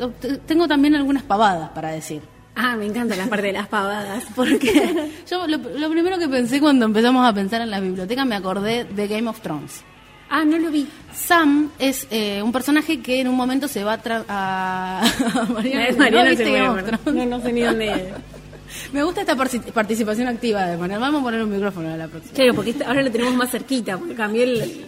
Tengo 0.46 0.66
también 0.66 0.94
algunas 0.94 1.23
pavadas 1.23 1.70
para 1.70 1.90
decir. 1.90 2.23
Ah, 2.54 2.75
me 2.75 2.87
encanta 2.87 3.14
la 3.16 3.26
parte 3.26 3.49
de 3.49 3.52
las 3.52 3.68
pavadas. 3.68 4.25
Porque 4.35 5.12
yo 5.30 5.46
lo, 5.46 5.90
primero 5.90 6.18
que 6.18 6.28
pensé 6.28 6.58
cuando 6.58 6.87
empezamos 6.87 7.28
a 7.28 7.32
pensar 7.32 7.61
en 7.61 7.70
la 7.70 7.80
biblioteca 7.80 8.25
me 8.25 8.35
acordé 8.35 8.85
de 8.85 9.06
Game 9.06 9.28
of 9.28 9.40
Thrones. 9.40 9.85
Ah, 10.28 10.44
no 10.44 10.58
lo 10.58 10.70
vi. 10.70 10.88
Sam 11.14 11.70
es 11.78 12.08
eh, 12.11 12.42
un 12.42 12.50
personaje 12.50 13.00
que 13.00 13.20
en 13.20 13.28
un 13.28 13.37
momento 13.37 13.68
se 13.68 13.85
va 13.85 14.00
a... 14.28 15.04
Mariana, 15.54 15.96
Mariana 15.96 16.30
¿no, 16.32 16.38
Game 16.38 16.68
of 16.68 16.85
Thrones? 16.85 17.14
no, 17.14 17.37
no 17.37 17.42
sé 17.42 17.52
ni 17.52 17.61
dónde... 17.61 18.14
Me 18.92 19.04
gusta 19.04 19.20
esta 19.20 19.37
participación 19.37 20.26
activa 20.26 20.66
de 20.66 20.76
Mariana. 20.76 21.06
Vamos 21.06 21.20
a 21.20 21.25
poner 21.25 21.42
un 21.42 21.50
micrófono 21.50 21.92
a 21.92 21.96
la 21.96 22.08
próxima. 22.08 22.35
Claro, 22.35 22.54
porque 22.54 22.75
ahora 22.85 23.02
lo 23.02 23.11
tenemos 23.12 23.35
más 23.35 23.50
cerquita, 23.50 23.96
porque 23.96 24.14
cambió 24.14 24.42
el, 24.42 24.87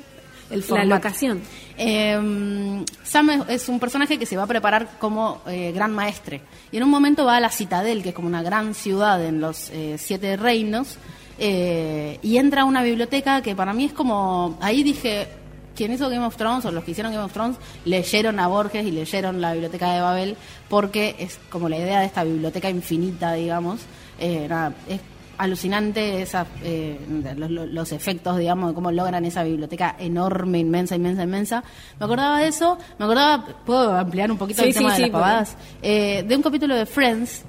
la 0.50 0.84
locación. 0.84 1.40
Em, 1.76 2.84
Sam 3.02 3.44
es, 3.48 3.68
un 3.68 3.78
personaje 3.78 4.18
que 4.18 4.26
se 4.26 4.36
va 4.36 4.44
a 4.44 4.46
preparar 4.46 4.98
como 4.98 5.42
eh, 5.46 5.72
gran 5.72 5.92
maestre. 5.92 6.40
Y 6.72 6.76
en 6.78 6.82
un 6.84 6.90
momento 6.90 7.24
va 7.24 7.36
a 7.36 7.40
la 7.40 7.50
Citadel, 7.50 8.02
que 8.02 8.10
es 8.10 8.14
como 8.14 8.28
una 8.28 8.42
gran 8.42 8.74
ciudad 8.74 9.24
en 9.24 9.40
los 9.40 9.70
eh, 9.70 9.96
Siete 9.98 10.36
Reinos, 10.36 10.98
eh, 11.38 12.18
y 12.22 12.38
entra 12.38 12.62
a 12.62 12.64
una 12.64 12.82
biblioteca 12.82 13.42
que 13.42 13.54
para 13.54 13.72
mí 13.72 13.86
es 13.86 13.92
como. 13.92 14.58
Ahí 14.60 14.82
dije. 14.82 15.28
Quien 15.76 15.92
hizo 15.92 16.10
Game 16.10 16.26
of 16.26 16.36
Thrones 16.36 16.64
o 16.64 16.72
los 16.72 16.82
que 16.82 16.90
hicieron 16.90 17.12
Game 17.12 17.24
of 17.24 17.32
Thrones 17.32 17.56
leyeron 17.84 18.40
a 18.40 18.48
Borges 18.48 18.84
y 18.84 18.90
leyeron 18.90 19.40
la 19.40 19.52
biblioteca 19.52 19.92
de 19.92 20.00
Babel 20.00 20.36
porque 20.68 21.14
es 21.20 21.38
como 21.50 21.68
la 21.68 21.76
idea 21.76 22.00
de 22.00 22.06
esta 22.06 22.24
biblioteca 22.24 22.68
infinita, 22.68 23.34
digamos. 23.34 23.82
es 24.18 25.00
alucinante 25.38 26.20
esa, 26.20 26.46
eh, 26.62 26.98
los, 27.36 27.92
efectos, 27.92 28.36
digamos, 28.36 28.70
de 28.70 28.74
cómo 28.74 28.92
logran 28.92 29.24
esa 29.24 29.44
biblioteca 29.44 29.96
enorme, 29.98 30.58
inmensa, 30.58 30.96
inmensa, 30.96 31.22
inmensa. 31.22 31.64
Me 31.98 32.04
acordaba 32.04 32.40
de 32.40 32.48
eso, 32.48 32.76
me 32.98 33.04
acordaba, 33.04 33.46
puedo 33.64 33.96
ampliar 33.96 34.30
un 34.30 34.36
poquito 34.36 34.62
el 34.62 34.74
tema 34.74 34.94
de 34.94 35.00
las 35.00 35.10
pavadas, 35.10 35.56
eh, 35.80 36.24
de 36.26 36.36
un 36.36 36.42
capítulo 36.42 36.74
de 36.74 36.84
Friends. 36.84 37.44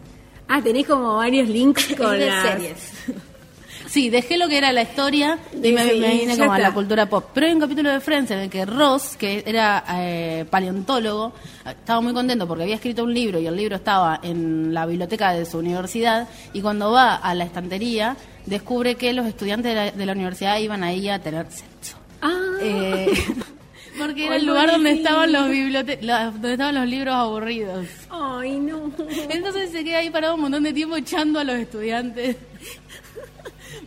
Ah, 0.48 0.62
tenés 0.62 0.88
como 0.88 1.18
varios 1.18 1.50
links 1.50 1.96
con 1.98 2.20
las 2.20 2.48
series. 2.48 2.94
Sí, 3.90 4.12
dejé 4.12 4.38
lo 4.38 4.48
que 4.48 4.58
era 4.60 4.72
la 4.72 4.84
historia 4.84 5.40
y 5.52 5.72
me, 5.72 5.94
vine 5.94 6.38
como 6.38 6.54
a 6.54 6.60
la 6.60 6.72
cultura 6.74 7.08
pop. 7.08 7.26
Pero 7.34 7.48
hay 7.48 7.54
un 7.54 7.60
capítulo 7.60 7.92
de 7.92 8.00
Friends 8.00 8.30
en 8.30 8.40
el 8.40 8.50
que 8.50 8.64
Ross, 8.66 9.16
que 9.18 9.44
era 9.46 9.84
eh, 9.94 10.46
paleontólogo, 10.48 11.34
estaba 11.66 12.00
muy 12.00 12.14
contento 12.14 12.48
porque 12.48 12.64
había 12.64 12.76
escrito 12.76 13.04
un 13.04 13.14
libro 13.14 13.40
y 13.40 13.48
el 13.48 13.56
libro 13.56 13.78
estaba 13.78 14.20
en 14.22 14.76
la 14.76 14.86
biblioteca 14.86 15.34
de 15.34 15.44
su 15.46 15.58
universidad 15.58 16.30
y 16.54 16.62
cuando 16.62 16.92
va 16.92 17.16
a 17.16 17.34
la 17.34 17.46
estantería 17.46 18.16
descubre 18.46 18.94
que 18.94 19.12
los 19.12 19.26
estudiantes 19.26 19.96
de 19.96 20.06
la, 20.06 20.12
universidad 20.14 20.60
iban 20.60 20.84
ahí 20.84 21.10
a 21.10 21.20
tener 21.20 21.48
sexo. 21.52 21.98
Ah. 22.22 22.58
Eh, 22.62 23.12
porque 23.98 24.28
era 24.28 24.36
el 24.36 24.46
lugar 24.46 24.72
donde 24.72 24.92
estaban 24.92 25.32
los 25.32 25.48
donde 25.48 26.52
estaban 26.52 26.76
los 26.76 26.88
libros 26.88 27.16
aburridos. 27.16 27.88
Ay, 28.12 28.60
no. 28.60 28.92
Entonces 29.30 29.72
se 29.72 29.84
queda 29.84 29.98
ahí 29.98 30.12
parado 30.12 30.36
un 30.36 30.42
montón 30.42 30.62
de 30.62 30.74
tiempo 30.74 30.96
echando 30.96 31.40
a 31.40 31.44
los 31.44 31.56
estudiantes. 31.56 32.36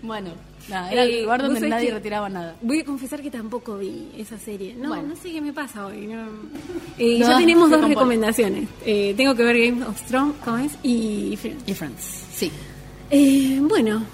Bueno, 0.02 0.30
nada, 0.68 0.90
era 0.90 1.04
el 1.04 1.10
eh, 1.10 1.22
lugar 1.22 1.42
donde 1.42 1.68
nadie 1.68 1.92
retiraba 1.92 2.28
nada. 2.28 2.56
Voy 2.60 2.80
a 2.80 2.84
confesar 2.84 3.22
que 3.22 3.30
tampoco 3.30 3.78
vi 3.78 4.10
esa 4.16 4.36
serie. 4.36 4.74
No, 4.74 5.00
no 5.00 5.14
sé 5.14 5.30
qué 5.30 5.40
me 5.40 5.52
pasa 5.52 5.86
hoy. 5.86 6.10
Eh, 6.98 7.18
ya 7.18 7.38
tenemos 7.38 7.70
dos 7.70 7.86
recomendaciones. 7.86 8.68
Eh, 8.84 9.14
tengo 9.16 9.34
que 9.36 9.44
ver 9.44 9.56
Game 9.58 9.84
of 9.84 10.00
Thrones 10.02 10.72
y 10.82 11.36
Friends. 11.36 11.62
Y 11.68 11.74
Friends, 11.74 12.26
sí. 12.32 12.50
bueno, 13.62 14.04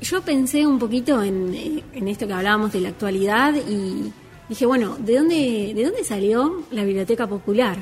yo 0.00 0.20
pensé 0.22 0.66
un 0.66 0.78
poquito 0.80 1.22
en, 1.22 1.82
en 1.92 2.08
esto 2.08 2.26
que 2.26 2.32
hablábamos 2.32 2.72
de 2.72 2.80
la 2.80 2.88
actualidad 2.88 3.54
y 3.54 4.12
dije, 4.48 4.66
bueno, 4.66 4.96
¿de 4.98 5.16
dónde, 5.16 5.72
¿de 5.74 5.84
dónde 5.84 6.02
salió 6.02 6.64
la 6.72 6.82
biblioteca 6.82 7.28
popular? 7.28 7.78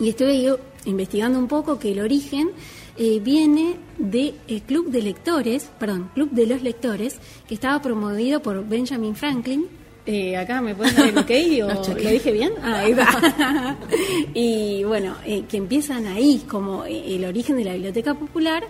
Y 0.00 0.08
estuve 0.08 0.42
yo 0.42 0.58
investigando 0.86 1.38
un 1.38 1.46
poco 1.46 1.78
que 1.78 1.92
el 1.92 2.00
origen 2.00 2.50
eh, 2.98 3.20
viene 3.20 3.76
del 3.98 4.34
el 4.48 4.62
Club 4.62 4.90
de 4.90 5.02
Lectores, 5.02 5.70
perdón, 5.78 6.10
Club 6.14 6.30
de 6.30 6.46
los 6.46 6.62
Lectores, 6.62 7.18
que 7.46 7.54
estaba 7.54 7.80
promovido 7.80 8.40
por 8.40 8.66
Benjamin 8.66 9.14
Franklin. 9.14 9.66
Eh, 10.04 10.36
acá 10.36 10.60
me 10.60 10.74
puedes 10.74 10.96
dar 10.96 11.08
el 11.08 11.18
ok 11.18 11.30
o 11.88 11.94
lo 11.94 12.10
dije 12.10 12.32
bien. 12.32 12.52
Ah, 12.62 12.80
ahí 12.80 12.94
va. 12.98 13.76
y 14.34 14.84
bueno, 14.84 15.16
eh, 15.24 15.44
que 15.48 15.56
empiezan 15.56 16.06
ahí 16.06 16.44
como 16.48 16.84
el 16.84 17.24
origen 17.24 17.56
de 17.56 17.64
la 17.64 17.72
biblioteca 17.72 18.14
popular. 18.14 18.64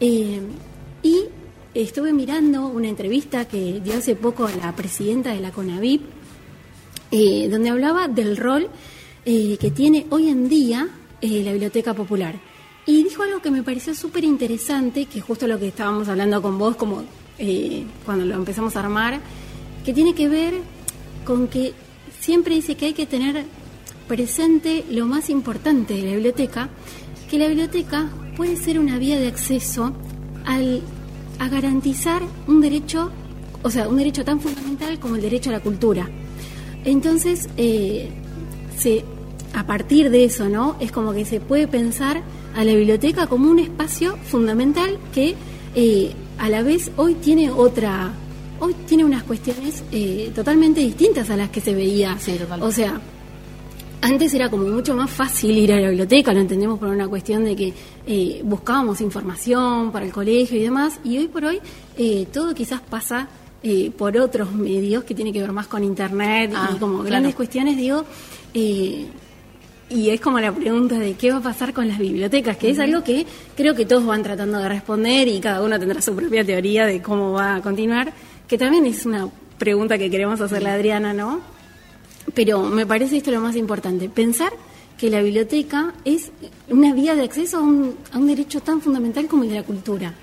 y 0.00 1.24
estuve 1.74 2.12
mirando 2.12 2.68
una 2.68 2.88
entrevista 2.88 3.46
que 3.46 3.80
dio 3.80 3.94
hace 3.94 4.14
poco 4.14 4.48
la 4.62 4.74
presidenta 4.74 5.32
de 5.34 5.40
la 5.40 5.50
CONAVIP, 5.50 6.02
eh, 7.10 7.48
donde 7.50 7.70
hablaba 7.70 8.08
del 8.08 8.36
rol 8.36 8.68
eh, 9.24 9.56
que 9.58 9.70
tiene 9.70 10.06
hoy 10.10 10.28
en 10.28 10.48
día 10.48 10.88
eh, 11.20 11.42
la 11.44 11.52
Biblioteca 11.52 11.94
Popular. 11.94 12.36
Y 12.86 13.02
dijo 13.04 13.22
algo 13.22 13.40
que 13.40 13.50
me 13.50 13.62
pareció 13.62 13.94
súper 13.94 14.24
interesante, 14.24 15.06
que 15.06 15.20
justo 15.20 15.46
lo 15.46 15.58
que 15.58 15.68
estábamos 15.68 16.08
hablando 16.08 16.42
con 16.42 16.58
vos, 16.58 16.76
como 16.76 17.02
cuando 18.04 18.24
lo 18.24 18.34
empezamos 18.34 18.76
a 18.76 18.80
armar, 18.80 19.20
que 19.84 19.92
tiene 19.92 20.14
que 20.14 20.28
ver 20.28 20.54
con 21.24 21.48
que 21.48 21.72
siempre 22.20 22.54
dice 22.54 22.76
que 22.76 22.86
hay 22.86 22.92
que 22.92 23.06
tener 23.06 23.44
presente 24.06 24.84
lo 24.90 25.06
más 25.06 25.30
importante 25.30 25.94
de 25.94 26.02
la 26.02 26.12
biblioteca, 26.12 26.68
que 27.30 27.38
la 27.38 27.48
biblioteca 27.48 28.08
puede 28.36 28.56
ser 28.56 28.78
una 28.78 28.98
vía 28.98 29.18
de 29.18 29.28
acceso 29.28 29.92
al, 30.44 30.82
a 31.38 31.48
garantizar 31.48 32.22
un 32.46 32.60
derecho, 32.60 33.10
o 33.62 33.70
sea, 33.70 33.88
un 33.88 33.96
derecho 33.96 34.24
tan 34.24 34.40
fundamental 34.40 34.98
como 34.98 35.16
el 35.16 35.22
derecho 35.22 35.50
a 35.50 35.54
la 35.54 35.60
cultura. 35.60 36.08
Entonces, 36.84 37.48
eh, 37.56 38.10
se, 38.76 39.04
a 39.54 39.66
partir 39.66 40.10
de 40.10 40.24
eso, 40.24 40.48
¿no? 40.48 40.76
Es 40.80 40.92
como 40.92 41.12
que 41.14 41.24
se 41.24 41.40
puede 41.40 41.66
pensar 41.66 42.22
a 42.54 42.64
la 42.64 42.74
biblioteca 42.74 43.26
como 43.26 43.50
un 43.50 43.58
espacio 43.58 44.16
fundamental 44.24 44.98
que 45.12 45.34
eh, 45.74 46.12
a 46.38 46.48
la 46.48 46.62
vez 46.62 46.90
hoy 46.96 47.14
tiene 47.14 47.50
otra, 47.50 48.12
hoy 48.60 48.74
tiene 48.86 49.04
unas 49.04 49.22
cuestiones 49.24 49.82
eh, 49.92 50.30
totalmente 50.34 50.80
distintas 50.80 51.30
a 51.30 51.36
las 51.36 51.50
que 51.50 51.60
se 51.60 51.74
veía. 51.74 52.16
o 52.60 52.70
sea, 52.70 53.00
antes 54.00 54.34
era 54.34 54.50
como 54.50 54.66
mucho 54.66 54.94
más 54.94 55.10
fácil 55.10 55.56
ir 55.56 55.72
a 55.72 55.80
la 55.80 55.88
biblioteca, 55.88 56.32
lo 56.32 56.40
entendemos 56.40 56.78
por 56.78 56.88
una 56.88 57.08
cuestión 57.08 57.44
de 57.44 57.56
que 57.56 57.72
eh, 58.06 58.40
buscábamos 58.44 59.00
información 59.00 59.90
para 59.90 60.04
el 60.04 60.12
colegio 60.12 60.58
y 60.58 60.62
demás, 60.62 61.00
y 61.04 61.18
hoy 61.18 61.28
por 61.28 61.44
hoy 61.44 61.60
todo 62.32 62.54
quizás 62.54 62.80
pasa 62.80 63.28
eh, 63.66 63.90
por 63.96 64.14
otros 64.18 64.52
medios 64.52 65.04
que 65.04 65.14
tiene 65.14 65.32
que 65.32 65.40
ver 65.40 65.50
más 65.50 65.66
con 65.68 65.82
internet 65.82 66.50
y 66.52 66.54
ah, 66.54 66.76
como 66.78 67.02
grandes 67.02 67.34
cuestiones, 67.34 67.78
digo, 67.78 68.04
y 69.90 70.10
es 70.10 70.20
como 70.20 70.40
la 70.40 70.52
pregunta 70.52 70.98
de 70.98 71.14
qué 71.14 71.30
va 71.30 71.38
a 71.38 71.42
pasar 71.42 71.72
con 71.72 71.88
las 71.88 71.98
bibliotecas, 71.98 72.56
que 72.56 72.70
es 72.70 72.78
algo 72.78 73.04
que 73.04 73.26
creo 73.56 73.74
que 73.74 73.84
todos 73.84 74.06
van 74.06 74.22
tratando 74.22 74.58
de 74.58 74.68
responder 74.68 75.28
y 75.28 75.40
cada 75.40 75.62
uno 75.62 75.78
tendrá 75.78 76.00
su 76.00 76.14
propia 76.14 76.44
teoría 76.44 76.86
de 76.86 77.02
cómo 77.02 77.32
va 77.32 77.56
a 77.56 77.62
continuar, 77.62 78.12
que 78.48 78.58
también 78.58 78.86
es 78.86 79.04
una 79.06 79.28
pregunta 79.58 79.98
que 79.98 80.10
queremos 80.10 80.40
hacerle 80.40 80.70
a 80.70 80.74
Adriana, 80.74 81.12
¿no? 81.12 81.40
Pero 82.34 82.62
me 82.62 82.86
parece 82.86 83.18
esto 83.18 83.30
lo 83.30 83.40
más 83.40 83.56
importante, 83.56 84.08
pensar 84.08 84.52
que 84.98 85.10
la 85.10 85.20
biblioteca 85.20 85.92
es 86.04 86.30
una 86.68 86.94
vía 86.94 87.14
de 87.14 87.22
acceso 87.22 87.58
a 87.58 87.60
un, 87.60 87.96
a 88.12 88.18
un 88.18 88.26
derecho 88.26 88.60
tan 88.60 88.80
fundamental 88.80 89.26
como 89.26 89.42
el 89.42 89.50
de 89.50 89.56
la 89.56 89.62
cultura. 89.62 90.14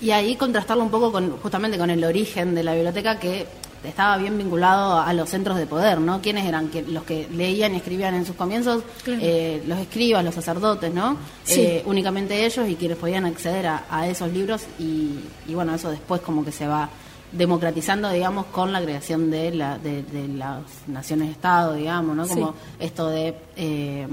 Y 0.00 0.10
ahí 0.10 0.36
contrastarlo 0.36 0.84
un 0.84 0.90
poco 0.90 1.10
con, 1.10 1.30
justamente 1.38 1.76
con 1.76 1.90
el 1.90 2.04
origen 2.04 2.54
de 2.54 2.62
la 2.62 2.74
biblioteca 2.74 3.18
que 3.18 3.46
estaba 3.84 4.16
bien 4.16 4.36
vinculado 4.36 5.00
a 5.00 5.12
los 5.12 5.28
centros 5.28 5.56
de 5.56 5.66
poder, 5.66 6.00
¿no? 6.00 6.20
¿Quiénes 6.20 6.46
eran 6.46 6.70
los 6.88 7.04
que 7.04 7.28
leían 7.32 7.74
y 7.74 7.78
escribían 7.78 8.14
en 8.14 8.26
sus 8.26 8.36
comienzos? 8.36 8.82
Eh, 9.06 9.62
los 9.66 9.78
escribas, 9.78 10.24
los 10.24 10.34
sacerdotes, 10.34 10.92
¿no? 10.92 11.16
Eh, 11.48 11.82
únicamente 11.86 12.44
ellos 12.44 12.68
y 12.68 12.76
quienes 12.76 12.98
podían 12.98 13.24
acceder 13.24 13.66
a, 13.66 14.08
esos 14.08 14.32
libros 14.32 14.64
y, 14.78 15.18
y, 15.46 15.54
bueno, 15.54 15.74
eso 15.74 15.90
después 15.90 16.20
como 16.20 16.44
que 16.44 16.52
se 16.52 16.66
va 16.66 16.88
democratizando, 17.32 18.10
digamos, 18.10 18.46
con 18.46 18.72
la 18.72 18.80
creación 18.80 19.30
de, 19.30 19.54
la, 19.54 19.78
de, 19.78 20.04
las 20.28 20.62
naciones-estado, 20.86 21.74
digamos, 21.74 22.16
¿no? 22.16 22.26
Como 22.26 22.54
esto 22.78 23.08
de 23.08 23.34
eh, 23.56 24.06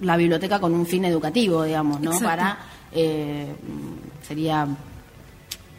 la 0.00 0.16
biblioteca 0.16 0.60
con 0.60 0.72
un 0.74 0.86
fin 0.86 1.04
educativo, 1.04 1.64
digamos, 1.64 2.00
¿no? 2.00 2.18
Para, 2.20 2.58
eh, 2.92 3.54
sería 4.26 4.66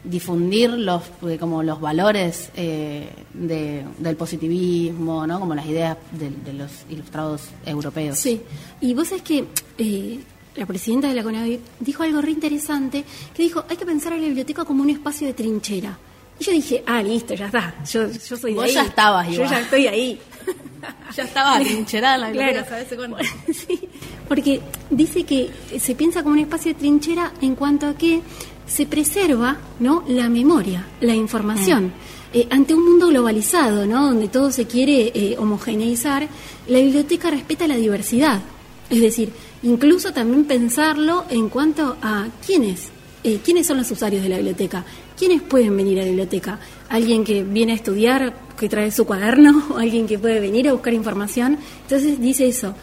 difundir 0.04 0.70
los 0.70 1.02
eh, 1.26 1.36
como 1.38 1.62
los 1.62 1.80
valores 1.80 2.50
del 2.54 4.16
positivismo, 4.16 5.26
¿no? 5.26 5.40
Como 5.40 5.54
las 5.54 5.66
ideas 5.66 5.96
de, 6.12 6.52
los 6.52 6.70
ilustrados 6.88 7.48
europeos. 7.64 8.18
Sí, 8.18 8.40
y 8.80 8.94
vos 8.94 9.12
es 9.12 9.22
que 9.22 9.44
la 10.58 10.66
presidenta 10.66 11.08
de 11.08 11.14
la 11.14 11.22
CONAVI, 11.22 11.60
dijo 11.80 12.02
algo 12.02 12.20
re 12.20 12.32
interesante, 12.32 13.04
que 13.34 13.42
dijo, 13.42 13.64
hay 13.68 13.76
que 13.76 13.86
pensar 13.86 14.12
a 14.12 14.16
la 14.16 14.24
biblioteca 14.24 14.64
como 14.64 14.82
un 14.82 14.90
espacio 14.90 15.26
de 15.26 15.34
trinchera. 15.34 15.96
Y 16.40 16.44
yo 16.44 16.52
dije, 16.52 16.82
ah, 16.86 17.02
listo, 17.02 17.34
ya 17.34 17.46
está, 17.46 17.74
yo, 17.84 18.10
yo 18.10 18.36
soy 18.36 18.54
de 18.54 18.60
Vos 18.60 18.72
ya 18.72 18.82
estabas, 18.82 19.28
Yo 19.28 19.44
ya 19.44 19.60
estoy 19.60 19.86
ahí. 19.86 20.20
ya 21.16 21.24
estaba 21.24 21.60
trincherada 21.60 22.14
en 22.14 22.20
la 22.20 22.30
biblioteca, 22.30 22.68
¿sabes 22.68 22.94
cuándo? 22.94 23.18
sí, 23.52 23.88
porque 24.28 24.60
dice 24.90 25.24
que 25.24 25.50
se 25.78 25.94
piensa 25.94 26.22
como 26.22 26.34
un 26.34 26.40
espacio 26.40 26.72
de 26.74 26.78
trinchera 26.78 27.32
en 27.40 27.54
cuanto 27.54 27.86
a 27.86 27.94
que 27.94 28.20
se 28.68 28.86
preserva 28.86 29.56
¿no? 29.80 30.04
la 30.06 30.28
memoria, 30.28 30.86
la 31.00 31.14
información. 31.14 31.86
Mm. 31.86 31.92
Eh, 32.34 32.46
ante 32.50 32.74
un 32.74 32.84
mundo 32.84 33.08
globalizado, 33.08 33.86
¿no? 33.86 34.06
donde 34.06 34.28
todo 34.28 34.50
se 34.52 34.66
quiere 34.66 35.10
eh, 35.14 35.36
homogeneizar, 35.38 36.28
la 36.68 36.78
biblioteca 36.78 37.30
respeta 37.30 37.66
la 37.66 37.76
diversidad. 37.76 38.40
Es 38.90 39.00
decir, 39.00 39.32
Incluso 39.62 40.12
también 40.12 40.44
pensarlo 40.44 41.24
en 41.30 41.48
cuanto 41.48 41.96
a 42.00 42.28
quiénes, 42.46 42.90
eh, 43.24 43.40
quiénes 43.44 43.66
son 43.66 43.78
los 43.78 43.90
usuarios 43.90 44.22
de 44.22 44.28
la 44.28 44.36
biblioteca, 44.36 44.84
quiénes 45.16 45.42
pueden 45.42 45.76
venir 45.76 45.98
a 45.98 46.02
la 46.02 46.08
biblioteca. 46.08 46.60
Alguien 46.88 47.24
que 47.24 47.42
viene 47.42 47.72
a 47.72 47.74
estudiar, 47.74 48.34
que 48.56 48.68
trae 48.68 48.92
su 48.92 49.04
cuaderno, 49.04 49.64
o 49.74 49.78
alguien 49.78 50.06
que 50.06 50.18
puede 50.18 50.38
venir 50.38 50.68
a 50.68 50.72
buscar 50.72 50.94
información. 50.94 51.58
Entonces 51.82 52.20
dice 52.20 52.46
eso, 52.46 52.74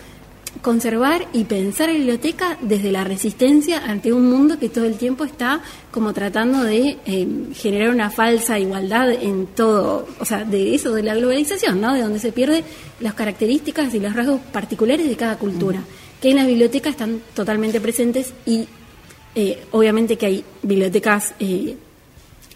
conservar 0.66 1.28
y 1.32 1.44
pensar 1.44 1.90
la 1.90 1.94
biblioteca 1.94 2.58
desde 2.60 2.92
la 2.92 3.04
resistencia 3.04 3.86
ante 3.86 4.12
un 4.12 4.28
mundo 4.28 4.58
que 4.58 4.68
todo 4.68 4.86
el 4.86 4.96
tiempo 4.96 5.24
está 5.24 5.62
como 5.92 6.12
tratando 6.12 6.64
de 6.64 6.98
eh, 7.06 7.28
generar 7.54 7.92
una 7.92 8.10
falsa 8.10 8.58
igualdad 8.58 9.12
en 9.12 9.46
todo, 9.46 10.08
o 10.20 10.26
sea, 10.26 10.44
de 10.44 10.74
eso, 10.74 10.92
de 10.92 11.04
la 11.04 11.14
globalización, 11.14 11.80
¿no? 11.80 11.94
De 11.94 12.02
donde 12.02 12.18
se 12.18 12.32
pierden 12.32 12.64
las 13.00 13.14
características 13.14 13.94
y 13.94 14.00
los 14.00 14.16
rasgos 14.16 14.42
particulares 14.52 15.08
de 15.08 15.16
cada 15.16 15.38
cultura 15.38 15.84
que 16.20 16.32
en 16.32 16.38
las 16.38 16.48
bibliotecas 16.48 16.94
están 16.94 17.22
totalmente 17.36 17.80
presentes 17.80 18.34
y 18.48 18.68
eh, 19.36 19.66
obviamente 19.70 20.18
que 20.18 20.26
hay 20.26 20.46
bibliotecas 20.64 21.36
eh, 21.40 21.78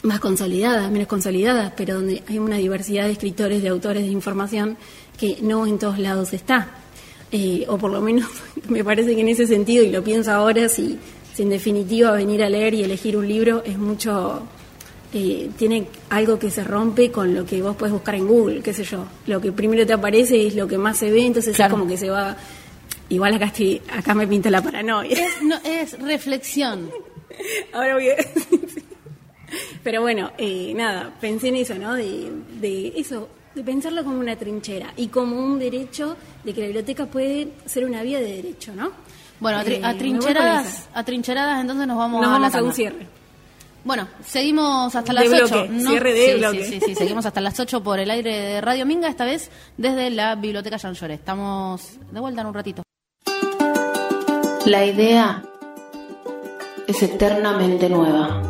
más 0.02 0.20
consolidadas, 0.20 0.90
menos 0.90 1.08
consolidadas, 1.08 1.74
pero 1.78 1.94
donde 1.94 2.24
hay 2.28 2.40
una 2.40 2.58
diversidad 2.58 3.06
de 3.06 3.12
escritores, 3.12 3.62
de 3.62 3.70
autores 3.70 4.02
de 4.02 4.10
información 4.10 4.78
que 5.16 5.38
no 5.44 5.68
en 5.68 5.78
todos 5.78 6.00
lados 6.00 6.34
está. 6.34 6.70
Eh, 7.32 7.66
o 7.68 7.78
por 7.78 7.92
lo 7.92 8.02
menos 8.02 8.28
me 8.70 8.84
parece 8.84 9.16
que 9.16 9.22
en 9.22 9.30
ese 9.30 9.46
sentido, 9.46 9.84
y 9.84 9.90
lo 9.90 10.04
pienso 10.04 10.32
ahora, 10.32 10.68
si, 10.68 10.98
si 11.34 11.44
en 11.44 11.50
definitiva 11.50 12.12
venir 12.12 12.44
a 12.44 12.50
leer 12.50 12.74
y 12.74 12.84
elegir 12.84 13.16
un 13.18 13.28
libro 13.28 13.64
es 13.66 13.78
mucho 13.78 14.44
tiene 15.12 15.88
algo 16.12 16.38
que 16.38 16.52
se 16.52 16.64
rompe 16.64 17.10
con 17.10 17.34
lo 17.34 17.44
que 17.44 17.64
vos 17.64 17.76
puedes 17.76 17.92
buscar 17.92 18.14
en 18.14 18.28
Google, 18.28 18.62
qué 18.62 18.74
sé 18.76 18.84
yo. 18.84 19.06
Lo 19.26 19.42
que 19.42 19.52
primero 19.52 19.84
te 19.84 19.94
aparece 19.94 20.46
es 20.46 20.54
lo 20.54 20.68
que 20.68 20.78
más 20.78 21.00
se 21.00 21.10
ve, 21.10 21.26
entonces 21.26 21.60
es 21.60 21.68
como 21.68 21.88
que 21.88 21.98
se 21.98 22.12
va 22.12 22.38
Igual 23.10 23.34
acá, 23.34 23.46
estoy, 23.46 23.82
acá 23.92 24.14
me 24.14 24.28
pinta 24.28 24.52
la 24.52 24.62
paranoia. 24.62 25.12
Es, 25.12 25.42
no, 25.42 25.56
es 25.66 26.00
reflexión. 26.00 26.92
Ahora 27.74 27.96
voy 27.96 28.10
a... 28.10 28.16
Pero 29.84 30.02
bueno, 30.02 30.32
eh, 30.38 30.74
nada, 30.76 31.16
pensé 31.20 31.48
en 31.48 31.56
eso, 31.56 31.74
¿no? 31.76 31.96
De, 31.96 32.32
de 32.62 32.94
eso, 32.96 33.28
de 33.60 33.66
pensarlo 33.66 34.06
como 34.06 34.20
una 34.20 34.38
trinchera 34.38 34.94
y 34.96 35.08
como 35.08 35.36
un 35.36 35.60
derecho 35.60 36.16
de 36.46 36.54
que 36.54 36.62
la 36.62 36.68
biblioteca 36.68 37.06
puede 37.08 37.50
ser 37.66 37.84
una 37.84 38.02
vía 38.04 38.20
de 38.20 38.38
derecho, 38.38 38.74
¿no? 38.74 38.92
Bueno, 39.42 39.58
a, 39.58 39.64
eh, 39.64 39.96
trincheradas, 39.98 40.88
a 40.94 41.04
trincheradas 41.04 41.60
entonces 41.60 41.86
nos 41.86 41.98
vamos, 41.98 42.22
nos 42.22 42.32
vamos 42.32 42.56
a, 42.56 42.64
un 42.64 42.74
cierre. 42.74 43.06
Bueno, 43.84 44.08
seguimos 44.26 44.96
hasta 44.96 45.12
las 45.12 45.28
8. 45.28 45.68
Cierre 45.80 46.14
de 46.14 46.36
bloque. 46.38 46.64
Sí, 46.64 46.80
sí, 46.86 46.96
seguimos 46.96 47.26
hasta 47.26 47.42
las 47.42 47.60
8 47.60 47.84
por 47.84 48.00
el 48.00 48.10
aire 48.12 48.38
de 48.38 48.62
Radio 48.62 48.86
Minga, 48.86 49.10
esta 49.10 49.26
vez 49.26 49.52
desde 49.78 50.10
la 50.10 50.36
Biblioteca 50.36 50.78
Lloret. 50.78 51.20
Estamos 51.20 52.00
de 52.12 52.20
vuelta 52.20 52.42
en 52.42 52.48
un 52.48 52.54
ratito. 52.54 52.84
La 54.66 54.86
idea 54.86 55.44
es 56.88 57.04
eternamente 57.04 57.90
nueva. 57.90 58.49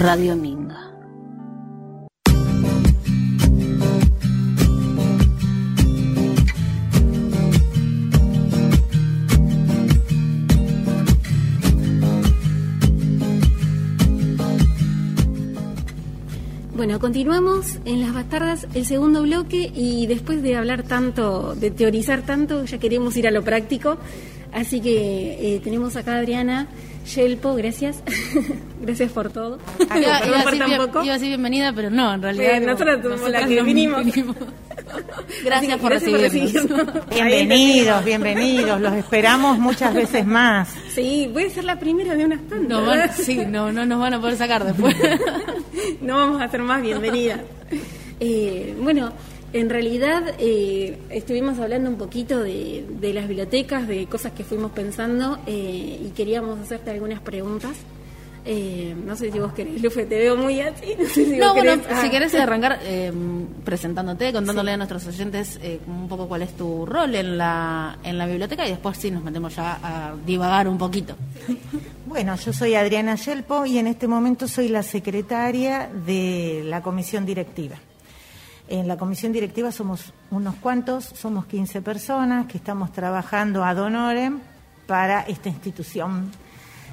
Radio 0.00 0.34
Minga. 0.34 0.78
Bueno, 16.74 16.98
continuamos 16.98 17.78
en 17.84 18.00
Las 18.00 18.14
Bastardas, 18.14 18.66
el 18.72 18.86
segundo 18.86 19.22
bloque, 19.22 19.70
y 19.74 20.06
después 20.06 20.42
de 20.42 20.56
hablar 20.56 20.82
tanto, 20.82 21.54
de 21.54 21.70
teorizar 21.70 22.22
tanto, 22.22 22.64
ya 22.64 22.78
queremos 22.78 23.18
ir 23.18 23.28
a 23.28 23.30
lo 23.30 23.42
práctico. 23.42 23.98
Así 24.50 24.80
que 24.80 25.56
eh, 25.56 25.60
tenemos 25.62 25.96
acá 25.96 26.14
a 26.14 26.18
Adriana 26.20 26.68
Yelpo, 27.04 27.54
gracias. 27.54 28.02
gracias 28.80 29.12
por 29.12 29.30
todo. 29.30 29.58
iba, 29.96 30.18
a 30.18 31.14
decir, 31.14 31.28
bienvenida, 31.28 31.72
pero 31.72 31.90
no, 31.90 32.14
en 32.14 32.22
realidad. 32.22 32.60
nosotros 32.60 33.00
somos 33.02 33.30
las 33.30 33.46
que 33.46 33.62
vinimos. 33.62 34.04
Gracias, 35.44 35.78
por, 35.78 35.92
recibirnos. 35.92 36.88
Bienvenidos, 37.10 38.04
bienvenidos. 38.04 38.80
Los 38.80 38.94
esperamos 38.94 39.56
muchas 39.58 39.94
veces 39.94 40.26
más. 40.26 40.68
Sí, 40.92 41.30
voy 41.32 41.48
ser 41.48 41.62
la 41.62 41.78
primera 41.78 42.16
de 42.16 42.24
unas 42.24 42.40
tantas. 42.48 42.68
No, 42.68 43.12
sí, 43.12 43.36
no, 43.46 43.70
no 43.70 43.86
nos 43.86 44.00
van 44.00 44.14
a 44.14 44.20
poder 44.20 44.36
sacar 44.36 44.64
después. 44.64 44.96
no 46.00 46.16
vamos 46.16 46.40
a 46.40 46.46
hacer 46.46 46.62
más 46.62 46.82
bienvenidas. 46.82 47.40
Eh, 48.18 48.74
bueno, 48.80 49.12
en 49.52 49.68
realidad 49.68 50.34
eh, 50.38 50.98
estuvimos 51.10 51.58
hablando 51.58 51.90
un 51.90 51.96
poquito 51.96 52.38
de, 52.40 52.84
las 53.12 53.26
bibliotecas, 53.26 53.88
de 53.88 54.06
cosas 54.06 54.32
que 54.32 54.44
fuimos 54.44 54.70
pensando 54.70 55.38
eh, 55.46 56.00
y 56.04 56.10
queríamos 56.10 56.60
hacerte 56.60 56.90
algunas 56.90 57.20
preguntas. 57.20 57.76
Eh, 58.46 58.94
no 59.04 59.16
sé 59.16 59.30
si 59.30 59.38
vos 59.38 59.52
querés, 59.52 59.82
Lufe, 59.82 60.06
te 60.06 60.16
veo 60.16 60.36
muy 60.36 60.60
así. 60.60 60.94
No, 60.98 61.08
sé 61.08 61.24
si 61.26 61.36
no 61.36 61.52
bueno, 61.52 61.74
si 61.74 62.06
ah. 62.06 62.10
querés 62.10 62.34
arrancar 62.34 62.78
presentándote, 63.64 64.32
contándole 64.32 64.72
a 64.72 64.76
nuestros 64.76 65.06
oyentes 65.08 65.58
un 65.86 66.08
poco 66.08 66.28
cuál 66.28 66.42
es 66.42 66.56
tu 66.56 66.86
rol 66.86 67.14
en 67.14 67.36
la, 67.36 67.98
en 68.04 68.16
la 68.16 68.26
biblioteca 68.26 68.66
y 68.66 68.70
después 68.70 68.96
sí 68.96 69.10
nos 69.10 69.22
metemos 69.24 69.56
ya 69.56 69.78
a 69.82 70.14
divagar 70.24 70.68
un 70.68 70.78
poquito. 70.78 71.16
Bueno, 72.06 72.34
yo 72.36 72.52
soy 72.52 72.74
Adriana 72.74 73.16
Yelpo 73.16 73.66
y 73.66 73.78
en 73.78 73.88
este 73.88 74.08
momento 74.08 74.48
soy 74.48 74.68
la 74.68 74.82
secretaria 74.82 75.90
de 76.06 76.62
la 76.64 76.82
comisión 76.82 77.26
directiva. 77.26 77.76
En 78.70 78.86
la 78.86 78.96
comisión 78.96 79.32
directiva 79.32 79.72
somos 79.72 80.14
unos 80.30 80.54
cuantos, 80.54 81.04
somos 81.04 81.46
15 81.46 81.82
personas 81.82 82.46
que 82.46 82.56
estamos 82.56 82.92
trabajando 82.92 83.64
ad 83.64 83.78
honorem 83.78 84.38
para 84.86 85.22
esta 85.22 85.48
institución 85.48 86.30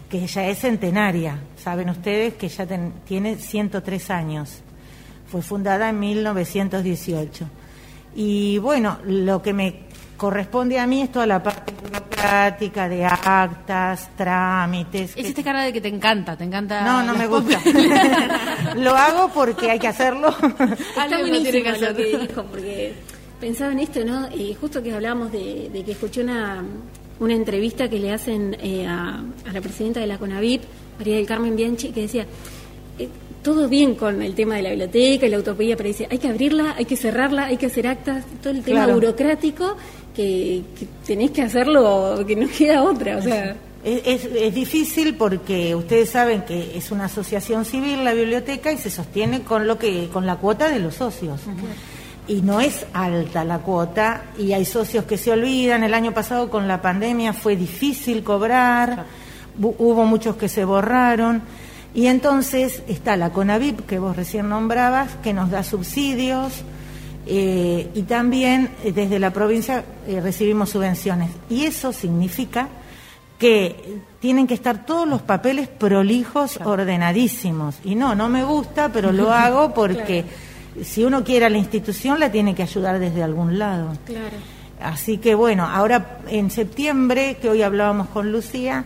que 0.10 0.26
ya 0.26 0.48
es 0.48 0.58
centenaria. 0.58 1.38
Saben 1.56 1.92
ustedes 1.92 2.34
que 2.34 2.50
ya 2.50 2.66
tiene 3.06 3.36
103 3.36 4.10
años. 4.10 4.64
Fue 5.28 5.44
fundada 5.44 5.90
en 5.90 6.00
1918. 6.00 7.48
Y 8.16 8.58
bueno, 8.58 8.98
lo 9.06 9.44
que 9.44 9.54
me 9.54 9.87
corresponde 10.18 10.80
a 10.80 10.88
mí 10.88 11.04
es 11.04 11.12
toda 11.12 11.28
la 11.28 11.42
parte 11.42 11.72
burocrática 11.82 12.90
de 12.90 13.06
actas, 13.06 14.10
trámites. 14.18 15.16
Hiciste 15.16 15.44
cara 15.44 15.64
de 15.64 15.72
que 15.72 15.80
te 15.80 15.88
encanta, 15.88 16.36
te 16.36 16.44
encanta. 16.44 16.84
No, 16.84 17.04
no 17.04 17.16
me 17.16 17.28
gusta. 17.28 17.62
lo 18.76 18.96
hago 18.96 19.32
porque 19.34 19.72
hay 19.72 19.80
que 19.80 19.88
hacerlo. 19.88 20.30
Está 20.60 21.20
buenísimo 21.20 21.72
que 21.74 21.80
lo 21.80 21.96
que 21.96 22.18
dijo, 22.18 22.44
porque 22.44 22.96
pensaba 23.40 23.72
en 23.72 23.80
esto, 23.80 24.04
¿no? 24.04 24.28
Y 24.36 24.56
justo 24.56 24.82
que 24.82 24.94
hablábamos 24.94 25.32
de, 25.32 25.84
que 25.86 25.92
escuché 25.92 26.22
una, 26.24 26.64
una 27.20 27.34
entrevista 27.34 27.88
que 27.88 28.00
le 28.00 28.12
hacen 28.12 28.58
eh, 28.60 28.88
a, 28.88 29.24
la 29.54 29.62
presidenta 29.62 30.00
de 30.00 30.08
la 30.08 30.18
CONAVIP, 30.18 30.64
María 30.98 31.18
del 31.18 31.28
Carmen 31.28 31.56
Bianchi, 31.56 31.90
que 31.90 32.02
decía, 32.02 32.26
eh, 32.98 33.08
todo 33.44 33.70
bien 33.70 33.96
con 33.96 34.22
el 34.22 34.34
tema 34.34 34.56
de 34.56 34.64
la 34.64 34.70
biblioteca 34.70 35.28
y 35.28 35.30
la 35.30 35.40
utopía, 35.40 35.78
pero 35.78 35.88
dice, 35.88 36.08
hay 36.10 36.18
que 36.18 36.28
abrirla, 36.28 36.74
hay 36.78 36.86
que 36.86 36.98
cerrarla, 36.98 37.46
hay 37.46 37.58
que 37.58 37.68
hacer 37.68 37.88
actas, 37.88 38.26
todo 38.42 38.52
el 38.52 38.64
tema 38.64 38.88
burocrático 38.88 39.78
que, 40.18 40.64
tenés 41.06 41.30
que 41.30 41.44
hacerlo, 41.44 42.26
que 42.26 42.36
no 42.36 42.48
queda 42.50 42.82
otra. 42.82 43.18
O 43.18 43.22
sea. 43.22 43.56
Es, 43.84 44.26
es, 44.26 44.54
difícil 44.54 45.16
porque 45.16 45.74
ustedes 45.76 46.10
saben 46.10 46.42
que 46.42 46.76
es 46.76 46.92
una 46.92 47.06
asociación 47.06 47.64
civil 47.64 48.04
la 48.04 48.14
biblioteca 48.14 48.72
y 48.72 48.78
se 48.78 48.90
sostiene 48.90 49.44
con 49.44 49.66
lo 49.66 49.78
que 49.78 50.10
con 50.12 50.26
la 50.26 50.38
cuota 50.38 50.70
de 50.70 50.80
los 50.80 50.96
socios. 50.96 51.42
Y 52.28 52.42
no 52.42 52.60
es 52.60 52.86
alta 52.92 53.46
la 53.46 53.60
cuota 53.60 54.24
y 54.38 54.52
hay 54.52 54.66
socios 54.66 55.06
que 55.06 55.18
se 55.18 55.32
olvidan. 55.32 55.84
El 55.84 55.94
año 55.94 56.14
pasado 56.14 56.50
con 56.50 56.68
la 56.68 56.82
pandemia 56.82 57.32
fue 57.32 57.56
difícil 57.56 58.24
cobrar, 58.24 59.06
hubo 59.60 60.04
muchos 60.06 60.36
que 60.36 60.50
se 60.50 60.66
borraron. 60.66 61.44
Y 61.94 62.08
entonces 62.08 62.84
está 62.88 63.16
la 63.16 63.30
CONAVIP, 63.30 63.86
que 63.86 64.00
vos 64.00 64.18
recién 64.18 64.50
nombrabas, 64.50 65.16
que 65.24 65.34
nos 65.34 65.50
da 65.50 65.64
subsidios, 65.64 66.64
eh, 67.30 67.90
y 67.94 68.04
también 68.04 68.70
eh, 68.84 68.94
desde 68.94 69.20
la 69.20 69.32
provincia 69.32 69.84
eh, 70.08 70.22
recibimos 70.22 70.70
subvenciones. 70.70 71.30
Y 71.50 71.66
eso 71.66 71.92
significa 71.92 72.70
que 73.38 74.00
tienen 74.22 74.48
que 74.48 74.54
estar 74.54 74.86
todos 74.86 75.08
los 75.08 75.22
papeles 75.22 75.68
prolijos, 75.68 76.58
ordenadísimos. 76.64 77.76
Y 77.84 77.96
no, 77.96 78.16
no 78.16 78.30
me 78.30 78.46
gusta, 78.46 78.90
pero 78.94 79.12
lo 79.12 79.32
hago 79.34 79.74
porque 79.74 80.24
si 80.84 81.04
uno 81.04 81.24
quiere 81.24 81.46
a 81.46 81.50
la 81.50 81.58
institución 81.58 82.20
la 82.20 82.32
tiene 82.32 82.56
que 82.56 82.64
ayudar 82.64 82.98
desde 82.98 83.22
algún 83.24 83.60
lado. 83.60 83.92
Claro. 84.06 84.38
Así 84.82 85.18
que 85.18 85.36
bueno, 85.36 85.66
ahora 85.66 86.20
en 86.30 86.50
septiembre, 86.50 87.38
que 87.42 87.50
hoy 87.50 87.62
hablábamos 87.62 88.08
con 88.08 88.32
Lucía, 88.32 88.86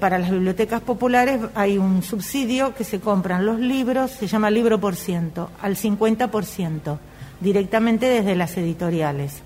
para 0.00 0.18
las 0.18 0.30
bibliotecas 0.30 0.80
populares 0.80 1.40
hay 1.54 1.76
un 1.76 2.02
subsidio 2.02 2.74
que 2.74 2.84
se 2.84 3.00
compran 3.00 3.44
los 3.44 3.60
libros, 3.60 4.12
se 4.12 4.26
llama 4.26 4.50
libro 4.50 4.80
por 4.80 4.96
ciento, 4.96 5.50
al 5.60 5.76
50% 5.76 6.98
directamente 7.40 8.06
desde 8.06 8.36
las 8.36 8.56
editoriales. 8.56 9.42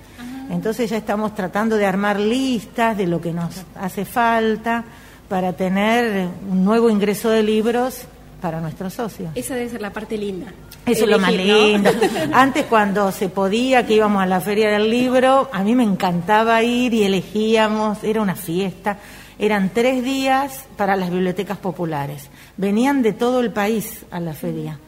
Entonces 0.50 0.90
ya 0.90 0.96
estamos 0.96 1.35
tratando 1.35 1.76
de 1.76 1.87
armar 1.87 2.20
listas 2.20 2.96
de 2.96 3.07
lo 3.07 3.20
que 3.20 3.33
nos 3.33 3.64
hace 3.76 4.04
falta 4.04 4.85
para 5.28 5.54
tener 5.54 6.28
un 6.50 6.64
nuevo 6.64 6.90
ingreso 6.90 7.30
de 7.30 7.42
libros 7.42 8.07
para 8.40 8.61
nuestros 8.61 8.92
socios. 8.92 9.30
Esa 9.35 9.54
debe 9.54 9.70
ser 9.70 9.80
la 9.80 9.90
parte 9.90 10.18
linda. 10.18 10.52
Eso 10.85 11.04
es 11.04 11.11
lo 11.11 11.18
más 11.18 11.33
lindo. 11.33 11.90
Antes 12.33 12.66
cuando 12.66 13.11
se 13.11 13.30
podía, 13.30 13.87
que 13.87 13.94
íbamos 13.94 14.22
a 14.22 14.26
la 14.26 14.40
feria 14.40 14.70
del 14.70 14.90
libro, 14.90 15.48
a 15.50 15.62
mí 15.62 15.74
me 15.74 15.83
encantaba 15.83 16.62
ir 16.62 16.92
y 16.92 17.04
elegíamos, 17.04 18.04
era 18.04 18.20
una 18.20 18.35
fiesta. 18.35 18.98
Eran 19.38 19.70
tres 19.70 20.04
días 20.04 20.66
para 20.76 20.94
las 20.94 21.11
bibliotecas 21.11 21.57
populares. 21.57 22.28
Venían 22.59 23.02
de 23.02 23.14
todo 23.14 23.40
el 23.40 23.50
país 23.50 24.04
a 24.11 24.20
la 24.20 24.35
feria. 24.35 24.78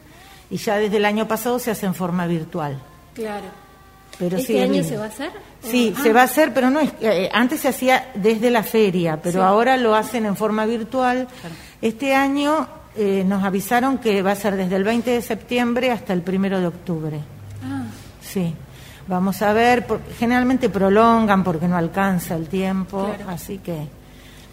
Y 0.51 0.57
ya 0.57 0.77
desde 0.77 0.97
el 0.97 1.05
año 1.05 1.27
pasado 1.27 1.57
se 1.57 1.71
hace 1.71 1.87
en 1.87 1.95
forma 1.95 2.27
virtual. 2.27 2.79
Claro. 3.17 3.47
Pero 4.19 4.37
¿Este 4.37 4.61
año 4.61 4.83
se 4.83 4.95
va 4.97 5.05
a 5.05 5.07
hacer? 5.07 5.31
Sí, 5.61 5.93
se 6.01 6.13
va 6.13 6.21
a 6.21 6.25
hacer, 6.25 6.53
pero 6.53 6.69
no 6.69 6.79
es. 6.79 6.91
Eh, 7.01 7.29
antes 7.33 7.61
se 7.61 7.67
hacía 7.67 8.11
desde 8.15 8.49
la 8.51 8.63
feria, 8.63 9.19
pero 9.21 9.43
ahora 9.43 9.75
lo 9.75 9.95
hacen 9.95 10.25
en 10.25 10.35
forma 10.35 10.65
virtual. 10.65 11.27
Este 11.81 12.15
año 12.15 12.67
eh, 12.95 13.23
nos 13.25 13.43
avisaron 13.43 13.97
que 13.97 14.21
va 14.21 14.31
a 14.31 14.35
ser 14.35 14.55
desde 14.55 14.75
el 14.75 14.83
20 14.83 15.11
de 15.11 15.21
septiembre 15.21 15.91
hasta 15.91 16.13
el 16.13 16.23
1 16.27 16.59
de 16.59 16.67
octubre. 16.67 17.19
Ah. 17.63 17.85
Sí. 18.21 18.53
Vamos 19.07 19.41
a 19.41 19.53
ver, 19.53 19.85
generalmente 20.19 20.69
prolongan 20.69 21.43
porque 21.43 21.67
no 21.67 21.77
alcanza 21.77 22.35
el 22.35 22.47
tiempo, 22.47 23.15
así 23.27 23.59
que. 23.59 23.87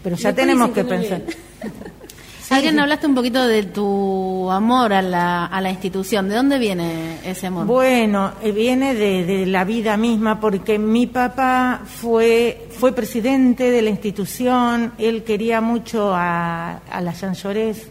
Pero 0.01 0.15
ya 0.15 0.33
tenemos 0.33 0.69
que 0.71 0.83
pensar. 0.83 1.21
Alguien 2.49 2.79
hablaste 2.79 3.07
un 3.07 3.15
poquito 3.15 3.47
de 3.47 3.63
tu 3.63 4.49
amor 4.51 4.93
a 4.93 5.01
la, 5.01 5.45
a 5.45 5.61
la 5.61 5.71
institución. 5.71 6.29
¿De 6.29 6.35
dónde 6.35 6.59
viene 6.59 7.19
ese 7.23 7.47
amor? 7.47 7.65
Bueno, 7.65 8.33
eh, 8.41 8.51
viene 8.51 8.93
de, 8.93 9.45
la 9.45 9.63
vida 9.63 9.97
misma, 9.97 10.39
porque 10.39 10.77
mi 10.77 11.07
papá 11.07 11.81
fue, 11.85 12.67
fue 12.71 12.93
presidente 12.93 13.71
de 13.71 13.81
la 13.81 13.89
institución, 13.89 14.93
él 14.97 15.23
quería 15.23 15.61
mucho 15.61 16.13
a, 16.13 16.77
a 16.77 17.01
la 17.01 17.13
Jean 17.13 17.33
Llorés, 17.33 17.87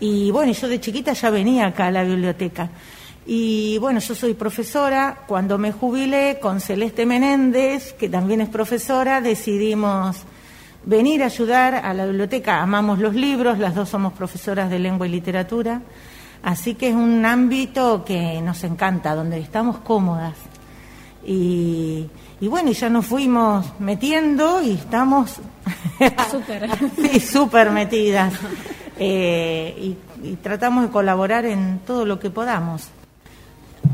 y 0.00 0.30
bueno, 0.30 0.52
yo 0.52 0.68
de 0.68 0.80
chiquita 0.80 1.12
ya 1.12 1.30
venía 1.30 1.66
acá 1.66 1.86
a 1.86 1.90
la 1.90 2.02
biblioteca. 2.02 2.70
Y 3.24 3.78
bueno, 3.78 4.00
yo 4.00 4.14
soy 4.16 4.34
profesora. 4.34 5.24
Cuando 5.28 5.58
me 5.58 5.70
jubilé 5.70 6.38
con 6.40 6.60
Celeste 6.60 7.06
Menéndez, 7.06 7.92
que 7.92 8.08
también 8.08 8.40
es 8.40 8.48
profesora, 8.48 9.20
decidimos 9.20 10.24
venir 10.84 11.22
a 11.22 11.26
ayudar 11.26 11.74
a 11.74 11.94
la 11.94 12.06
biblioteca. 12.06 12.60
Amamos 12.60 12.98
los 12.98 13.14
libros, 13.14 13.58
las 13.58 13.74
dos 13.74 13.88
somos 13.88 14.12
profesoras 14.12 14.70
de 14.70 14.78
lengua 14.78 15.06
y 15.06 15.10
literatura, 15.10 15.82
así 16.42 16.74
que 16.74 16.88
es 16.88 16.94
un 16.94 17.24
ámbito 17.24 18.04
que 18.04 18.40
nos 18.40 18.64
encanta, 18.64 19.14
donde 19.14 19.38
estamos 19.38 19.78
cómodas. 19.78 20.34
Y, 21.24 22.08
bueno, 22.40 22.72
ya 22.72 22.90
nos 22.90 23.06
fuimos 23.06 23.66
metiendo 23.78 24.60
y 24.62 24.72
estamos 24.72 25.36
súper 27.30 27.70
metidas. 27.70 28.34
Eh, 28.98 29.96
y 30.22 30.36
tratamos 30.36 30.84
de 30.84 30.90
colaborar 30.90 31.44
en 31.44 31.80
todo 31.86 32.04
lo 32.04 32.18
que 32.18 32.30
podamos. 32.30 32.90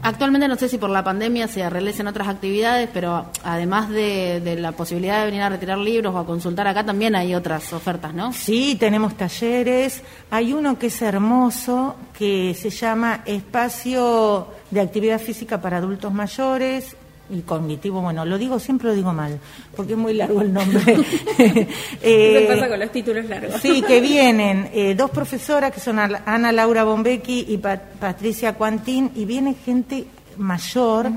Actualmente 0.03 0.49
no 0.49 0.57
sé 0.57 0.69
si 0.69 0.79
por 0.79 0.91
la 0.91 1.05
pandemia 1.05 1.49
se 1.49 1.69
realicen 1.69 2.07
otras 2.07 2.29
actividades, 2.29 2.89
pero 2.93 3.27
además 3.43 3.89
de, 3.91 4.57
la 4.59 4.73
posibilidad 4.73 5.21
de 5.21 5.27
venir 5.27 5.43
a 5.43 5.49
retirar 5.49 5.79
libros 5.79 6.15
o 6.15 6.19
a 6.19 6.27
consultar 6.27 6.67
acá, 6.67 6.85
también 6.85 7.15
hay 7.15 7.35
otras 7.35 7.73
ofertas, 7.73 8.15
¿no? 8.15 8.33
Sí, 8.33 8.77
tenemos 8.79 9.17
talleres. 9.17 10.03
Hay 10.31 10.53
uno 10.53 10.79
que 10.79 10.87
es 10.87 11.03
hermoso, 11.03 11.97
que 12.17 12.55
se 12.55 12.71
llama 12.71 13.23
Espacio 13.25 14.49
de 14.71 14.81
Actividad 14.81 15.21
Física 15.21 15.61
para 15.61 15.79
Adultos 15.79 16.13
Mayores 16.13 16.97
y 17.31 17.41
cognitivo, 17.43 18.01
bueno, 18.01 18.25
lo 18.25 18.39
digo, 18.39 18.59
siempre 18.59 18.89
lo 18.89 18.95
digo 18.95 19.13
mal, 19.13 19.39
porque 19.77 19.93
es 19.93 19.99
muy 19.99 20.15
largo 20.15 20.41
el 20.41 20.53
nombre. 20.53 20.81
¿Qué 22.03 22.47
pasa 22.49 22.69
con 22.69 22.79
los 22.79 22.91
títulos 22.91 23.25
largos? 23.27 23.61
sí, 23.61 23.83
que 23.83 24.01
vienen 24.03 24.71
eh, 24.73 24.95
dos 24.95 25.11
profesoras 25.11 25.73
que 25.73 25.81
son 25.81 25.99
Ana 25.99 26.53
Laura 26.53 26.85
Bombecchi 26.85 27.47
y 27.49 27.59
Patricia 27.59 28.55
Cuantín, 28.55 29.11
y 29.15 29.25
viene 29.25 29.55
gente 29.55 30.07
mayor 30.37 31.11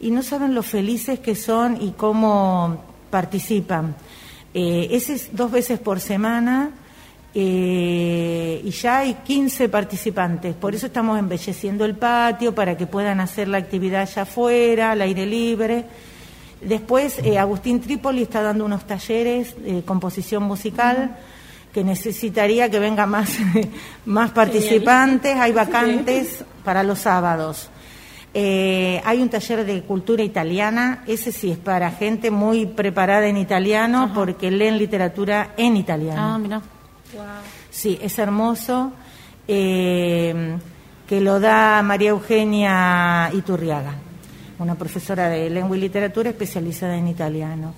y 0.00 0.10
no 0.10 0.22
saben 0.22 0.54
lo 0.54 0.62
felices 0.62 1.20
que 1.20 1.34
son 1.34 1.80
y 1.80 1.92
cómo 1.92 2.82
participan. 3.10 3.94
Eh, 4.52 4.88
ese 4.90 5.14
es 5.14 5.30
dos 5.32 5.50
veces 5.50 5.78
por 5.78 6.00
semana 6.00 6.70
Eh, 7.34 8.60
y 8.62 8.70
ya 8.70 8.98
hay 8.98 9.14
15 9.14 9.68
participantes. 9.68 10.54
Por 10.54 10.74
eso 10.74 10.86
estamos 10.86 11.18
embelleciendo 11.18 11.84
el 11.84 11.96
patio 11.96 12.54
para 12.54 12.76
que 12.76 12.86
puedan 12.86 13.20
hacer 13.20 13.48
la 13.48 13.58
actividad 13.58 14.02
allá 14.02 14.22
afuera, 14.22 14.92
al 14.92 15.00
aire 15.00 15.24
libre. 15.24 15.84
Después, 16.60 17.18
eh, 17.24 17.38
Agustín 17.38 17.80
Trípoli 17.80 18.22
está 18.22 18.42
dando 18.42 18.64
unos 18.64 18.86
talleres 18.86 19.56
de 19.62 19.82
composición 19.82 20.42
musical 20.42 21.16
que 21.72 21.82
necesitaría 21.82 22.68
que 22.70 22.78
vengan 22.78 23.08
más, 23.08 23.38
más 24.04 24.30
participantes. 24.30 25.34
Hay 25.36 25.52
vacantes 25.52 26.44
para 26.62 26.82
los 26.82 26.98
sábados. 26.98 27.70
Eh, 28.34 29.00
hay 29.04 29.20
un 29.20 29.28
taller 29.28 29.64
de 29.66 29.82
cultura 29.82 30.22
italiana, 30.22 31.04
ese 31.06 31.32
sí 31.32 31.50
es 31.50 31.58
para 31.58 31.90
gente 31.90 32.30
muy 32.30 32.64
preparada 32.64 33.26
en 33.26 33.36
italiano 33.36 34.10
porque 34.14 34.50
leen 34.50 34.78
literatura 34.78 35.52
en 35.58 35.76
italiano. 35.76 36.18
Ah, 36.18 36.38
mira. 36.38 36.62
Sí, 37.70 37.98
es 38.00 38.18
hermoso, 38.18 38.92
eh, 39.46 40.56
que 41.06 41.20
lo 41.20 41.40
da 41.40 41.82
María 41.82 42.10
Eugenia 42.10 43.30
Iturriaga, 43.32 43.94
una 44.58 44.74
profesora 44.74 45.28
de 45.28 45.50
lengua 45.50 45.76
y 45.76 45.80
literatura 45.80 46.30
especializada 46.30 46.96
en 46.96 47.08
italiano. 47.08 47.74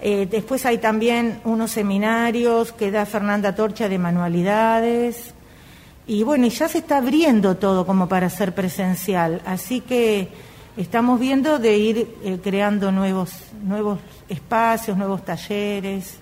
Eh, 0.00 0.28
después 0.30 0.66
hay 0.66 0.78
también 0.78 1.40
unos 1.44 1.70
seminarios 1.70 2.72
que 2.72 2.90
da 2.90 3.06
Fernanda 3.06 3.54
Torcha 3.54 3.88
de 3.88 3.98
manualidades. 3.98 5.32
Y 6.06 6.22
bueno, 6.22 6.46
y 6.46 6.50
ya 6.50 6.68
se 6.68 6.78
está 6.78 6.98
abriendo 6.98 7.56
todo 7.56 7.86
como 7.86 8.08
para 8.08 8.30
ser 8.30 8.54
presencial, 8.54 9.42
así 9.44 9.80
que 9.80 10.28
estamos 10.76 11.18
viendo 11.18 11.58
de 11.58 11.78
ir 11.78 12.14
eh, 12.22 12.38
creando 12.42 12.92
nuevos, 12.92 13.32
nuevos 13.64 13.98
espacios, 14.28 14.96
nuevos 14.96 15.24
talleres, 15.24 16.18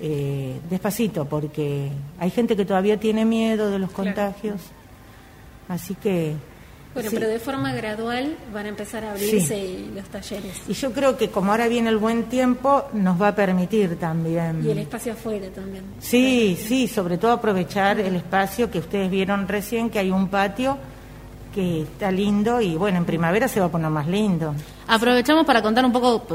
eh, 0.00 0.58
despacito, 0.68 1.24
porque 1.24 1.90
hay 2.18 2.30
gente 2.30 2.56
que 2.56 2.64
todavía 2.64 2.98
tiene 2.98 3.24
miedo 3.24 3.70
de 3.70 3.78
los 3.78 3.90
contagios, 3.90 4.60
así 5.68 5.94
que 5.94 6.34
bueno, 6.94 7.10
pero 7.12 7.28
de 7.28 7.40
forma 7.40 7.72
gradual 7.72 8.36
van 8.52 8.66
a 8.66 8.68
empezar 8.68 9.04
a 9.04 9.10
abrirse 9.10 9.80
los 9.92 10.04
talleres. 10.04 10.62
Y 10.68 10.74
yo 10.74 10.92
creo 10.92 11.16
que 11.16 11.28
como 11.28 11.50
ahora 11.50 11.66
viene 11.66 11.90
el 11.90 11.96
buen 11.96 12.24
tiempo, 12.24 12.84
nos 12.92 13.20
va 13.20 13.28
a 13.28 13.34
permitir 13.34 13.98
también. 13.98 14.64
Y 14.64 14.70
el 14.70 14.78
espacio 14.78 15.14
afuera 15.14 15.48
también. 15.48 15.82
Sí, 15.98 16.56
sí, 16.56 16.86
sobre 16.86 17.18
todo 17.18 17.32
aprovechar 17.32 17.98
el 17.98 18.14
espacio 18.14 18.70
que 18.70 18.78
ustedes 18.78 19.10
vieron 19.10 19.48
recién, 19.48 19.90
que 19.90 19.98
hay 19.98 20.12
un 20.12 20.28
patio 20.28 20.78
que 21.54 21.82
está 21.82 22.10
lindo 22.10 22.60
y 22.60 22.76
bueno, 22.76 22.98
en 22.98 23.04
primavera 23.04 23.46
se 23.46 23.60
va 23.60 23.66
a 23.66 23.68
poner 23.68 23.90
más 23.90 24.08
lindo. 24.08 24.54
Aprovechamos 24.88 25.46
para 25.46 25.62
contar 25.62 25.84
un 25.84 25.92
poco, 25.92 26.26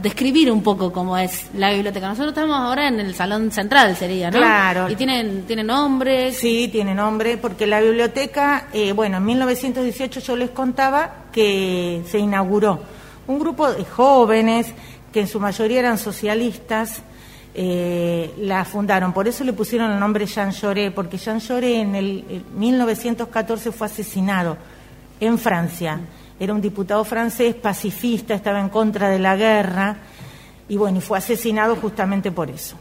describir 0.00 0.50
un 0.50 0.62
poco 0.62 0.92
cómo 0.92 1.18
es 1.18 1.50
la 1.54 1.72
biblioteca. 1.72 2.08
Nosotros 2.08 2.32
estamos 2.32 2.56
ahora 2.56 2.88
en 2.88 3.00
el 3.00 3.14
salón 3.14 3.50
central, 3.50 3.96
sería, 3.96 4.30
¿no? 4.30 4.38
Claro. 4.38 4.88
¿Y 4.88 4.94
tienen, 4.94 5.44
tiene 5.46 5.64
nombre? 5.64 6.32
Sí, 6.32 6.68
tiene 6.70 6.94
nombre, 6.94 7.36
porque 7.36 7.66
la 7.66 7.80
biblioteca, 7.80 8.68
eh, 8.72 8.92
bueno, 8.92 9.16
en 9.16 9.24
1918 9.24 10.20
yo 10.20 10.36
les 10.36 10.50
contaba 10.50 11.24
que 11.32 12.02
se 12.06 12.18
inauguró 12.18 12.80
un 13.26 13.38
grupo 13.38 13.70
de 13.70 13.84
jóvenes 13.84 14.72
que 15.12 15.20
en 15.20 15.28
su 15.28 15.40
mayoría 15.40 15.80
eran 15.80 15.98
socialistas, 15.98 17.02
eh, 17.60 18.34
la 18.38 18.64
fundaron. 18.64 19.12
Por 19.12 19.26
eso 19.26 19.42
le 19.42 19.52
pusieron 19.52 19.90
el 19.90 19.98
nombre 19.98 20.26
Jean 20.26 20.52
Jaurès, 20.52 20.92
porque 20.92 21.18
Jean 21.18 21.40
Jaurès 21.40 21.80
en 21.80 21.96
el 21.96 22.44
1914 22.54 23.72
fue 23.72 23.88
asesinado 23.88 24.56
en 25.18 25.36
Francia. 25.40 25.98
Era 26.38 26.54
un 26.54 26.60
diputado 26.60 27.04
francés 27.04 27.56
pacifista, 27.56 28.32
estaba 28.32 28.60
en 28.60 28.68
contra 28.68 29.08
de 29.08 29.18
la 29.18 29.34
guerra 29.34 29.96
y 30.68 30.76
bueno, 30.76 30.98
y 30.98 31.00
fue 31.00 31.18
asesinado 31.18 31.74
justamente 31.74 32.30
por 32.30 32.48
eso. 32.48 32.76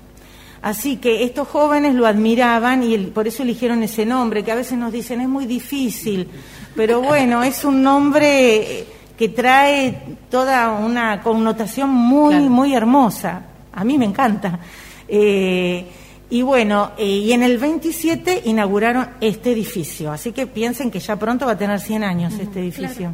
Así 0.61 0.97
que 0.97 1.23
estos 1.23 1.47
jóvenes 1.47 1.95
lo 1.95 2.05
admiraban 2.05 2.83
y 2.83 2.97
por 2.97 3.27
eso 3.27 3.41
eligieron 3.41 3.81
ese 3.81 4.05
nombre, 4.05 4.43
que 4.43 4.51
a 4.51 4.55
veces 4.55 4.77
nos 4.77 4.91
dicen 4.91 5.21
es 5.21 5.27
muy 5.27 5.47
difícil, 5.47 6.29
pero 6.75 7.01
bueno, 7.01 7.41
es 7.41 7.65
un 7.65 7.81
nombre 7.81 8.85
que 9.17 9.29
trae 9.29 10.17
toda 10.29 10.73
una 10.73 11.23
connotación 11.23 11.89
muy, 11.89 12.47
muy 12.47 12.75
hermosa. 12.75 13.56
A 13.77 13.83
mí 13.83 13.95
me 13.99 14.05
encanta. 14.05 14.59
Eh, 15.07 15.85
y 16.31 16.41
bueno, 16.41 16.93
eh, 16.97 17.05
y 17.05 17.31
en 17.31 17.43
el 17.43 17.59
27 17.59 18.41
inauguraron 18.45 19.07
este 19.21 19.51
edificio, 19.51 20.11
así 20.11 20.31
que 20.31 20.47
piensen 20.47 20.89
que 20.89 20.99
ya 20.99 21.15
pronto 21.15 21.45
va 21.45 21.51
a 21.51 21.57
tener 21.57 21.79
100 21.79 22.03
años 22.03 22.33
este 22.39 22.59
edificio. 22.59 23.13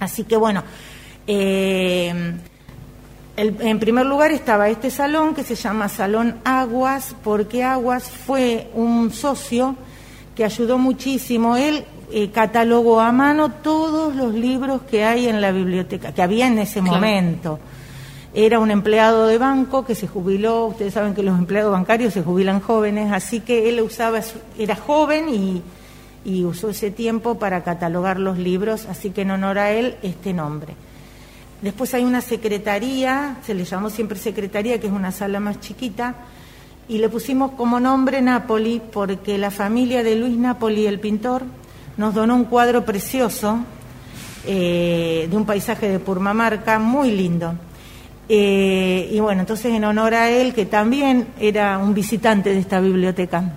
Así 0.00 0.24
que 0.24 0.36
bueno, 0.36 0.64
eh, 1.28 2.34
en 3.36 3.78
primer 3.78 4.06
lugar 4.06 4.32
estaba 4.32 4.68
este 4.68 4.90
salón 4.90 5.34
que 5.36 5.44
se 5.44 5.54
llama 5.54 5.88
Salón 5.88 6.40
Aguas, 6.44 7.14
porque 7.22 7.62
Aguas 7.62 8.10
fue 8.10 8.68
un 8.74 9.12
socio 9.12 9.76
que 10.34 10.44
ayudó 10.44 10.78
muchísimo. 10.78 11.56
Él 11.56 11.84
catalogó 12.34 13.00
a 13.00 13.12
mano 13.12 13.52
todos 13.52 14.16
los 14.16 14.34
libros 14.34 14.82
que 14.82 15.04
hay 15.04 15.28
en 15.28 15.40
la 15.40 15.52
biblioteca, 15.52 16.12
que 16.12 16.22
había 16.22 16.48
en 16.48 16.58
ese 16.58 16.82
momento. 16.82 17.60
Era 18.38 18.58
un 18.58 18.70
empleado 18.70 19.28
de 19.28 19.38
banco 19.38 19.86
que 19.86 19.94
se 19.94 20.06
jubiló, 20.06 20.66
ustedes 20.66 20.92
saben 20.92 21.14
que 21.14 21.22
los 21.22 21.38
empleados 21.38 21.72
bancarios 21.72 22.12
se 22.12 22.22
jubilan 22.22 22.60
jóvenes, 22.60 23.10
así 23.10 23.40
que 23.40 23.70
él 23.70 23.80
usaba, 23.80 24.20
era 24.58 24.76
joven 24.76 25.62
y, 26.22 26.44
usó 26.44 26.68
ese 26.68 26.90
tiempo 26.90 27.38
para 27.38 27.64
catalogar 27.64 28.20
los 28.20 28.36
libros, 28.36 28.84
así 28.90 29.08
que 29.08 29.22
en 29.22 29.30
honor 29.30 29.58
a 29.58 29.70
él 29.70 29.96
este 30.02 30.34
nombre. 30.34 30.74
Después 31.62 31.94
hay 31.94 32.04
una 32.04 32.20
secretaría, 32.20 33.38
se 33.42 33.54
le 33.54 33.64
llamó 33.64 33.88
siempre 33.88 34.18
secretaría, 34.18 34.78
que 34.80 34.88
es 34.88 34.92
una 34.92 35.12
sala 35.12 35.40
más 35.40 35.58
chiquita, 35.60 36.16
y 36.88 36.98
le 36.98 37.08
pusimos 37.08 37.52
como 37.52 37.80
nombre 37.80 38.20
Napoli 38.20 38.82
porque 38.92 39.38
la 39.38 39.50
familia 39.50 40.02
de 40.02 40.14
Luis 40.14 40.36
Napoli, 40.36 40.84
el 40.84 41.00
pintor, 41.00 41.44
nos 41.96 42.12
donó 42.12 42.34
un 42.34 42.44
cuadro 42.44 42.84
precioso 42.84 43.60
eh, 44.44 45.26
de 45.30 45.36
un 45.38 45.46
paisaje 45.46 45.88
de 45.88 46.00
Purmamarca, 46.00 46.78
muy 46.78 47.12
lindo. 47.12 47.54
Eh, 48.28 49.08
y 49.12 49.20
bueno, 49.20 49.42
entonces 49.42 49.72
en 49.72 49.84
honor 49.84 50.14
a 50.14 50.30
él, 50.30 50.52
que 50.52 50.66
también 50.66 51.28
era 51.38 51.78
un 51.78 51.94
visitante 51.94 52.50
de 52.50 52.58
esta 52.58 52.80
biblioteca, 52.80 53.52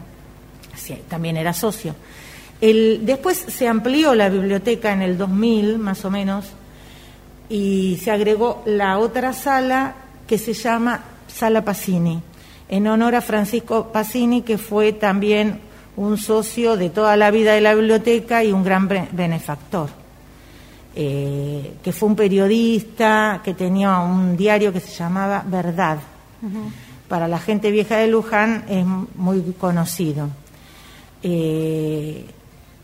también 1.07 1.37
era 1.37 1.53
socio. 1.53 1.95
El, 2.61 3.01
después 3.03 3.37
se 3.47 3.67
amplió 3.67 4.15
la 4.15 4.29
biblioteca 4.29 4.91
en 4.91 5.01
el 5.01 5.17
2000, 5.17 5.79
más 5.79 6.03
o 6.05 6.11
menos, 6.11 6.45
y 7.49 7.99
se 8.03 8.11
agregó 8.11 8.61
la 8.65 8.99
otra 8.99 9.33
sala 9.33 9.95
que 10.27 10.37
se 10.37 10.53
llama 10.53 11.01
Sala 11.27 11.63
Pacini, 11.63 12.21
en 12.67 12.87
honor 12.87 13.15
a 13.15 13.21
Francisco 13.21 13.91
Pacini, 13.91 14.41
que 14.41 14.57
fue 14.57 14.93
también 14.93 15.61
un 15.95 16.17
socio 16.17 16.77
de 16.77 16.89
toda 16.89 17.17
la 17.17 17.31
vida 17.31 17.53
de 17.53 17.61
la 17.61 17.73
biblioteca 17.73 18.43
y 18.43 18.51
un 18.51 18.63
gran 18.63 18.87
benefactor. 18.87 19.89
Eh, 21.01 21.75
que 21.81 21.93
fue 21.93 22.09
un 22.09 22.15
periodista, 22.17 23.39
que 23.41 23.53
tenía 23.53 23.99
un 23.99 24.35
diario 24.35 24.73
que 24.73 24.81
se 24.81 24.91
llamaba 24.91 25.45
Verdad. 25.47 25.97
Para 27.07 27.29
la 27.29 27.39
gente 27.39 27.71
vieja 27.71 27.95
de 27.95 28.07
Luján 28.07 28.65
es 28.67 28.85
muy 28.85 29.41
conocido. 29.57 30.27
Eh, 31.23 32.25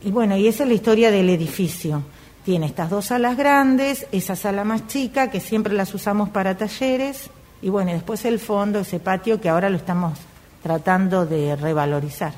y 0.01 0.12
bueno, 0.12 0.38
y 0.38 0.47
esa 0.47 0.63
es 0.63 0.69
la 0.69 0.75
historia 0.75 1.12
del 1.12 1.30
edificio. 1.30 2.04
Tiene 2.45 2.67
estas 2.67 2.89
dos 2.89 3.08
salas 3.08 3.36
grandes, 3.36 4.08
esa 4.13 4.38
sala 4.38 4.63
más 4.63 4.88
chica, 4.88 5.30
que 5.30 5.41
siempre 5.41 5.73
las 5.73 5.93
usamos 5.93 6.30
para 6.30 6.56
talleres, 6.56 7.30
y 7.62 7.67
bueno, 7.67 7.91
después 7.91 8.23
el 8.23 8.39
fondo, 8.39 8.80
ese 8.80 9.01
patio 9.01 9.41
que 9.41 9.49
ahora 9.49 9.69
lo 9.69 9.75
estamos 9.75 10.17
tratando 10.63 11.25
de 11.25 11.58
revalorizar. 11.58 12.32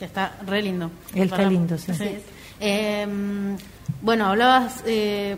Está 0.00 0.38
re 0.46 0.62
lindo. 0.62 0.88
Está 1.12 1.42
lindo, 1.42 1.76
sí. 1.76 1.90
Em, 2.60 3.56
bueno, 4.02 4.26
hablabas, 4.26 4.82
eh, 4.86 5.36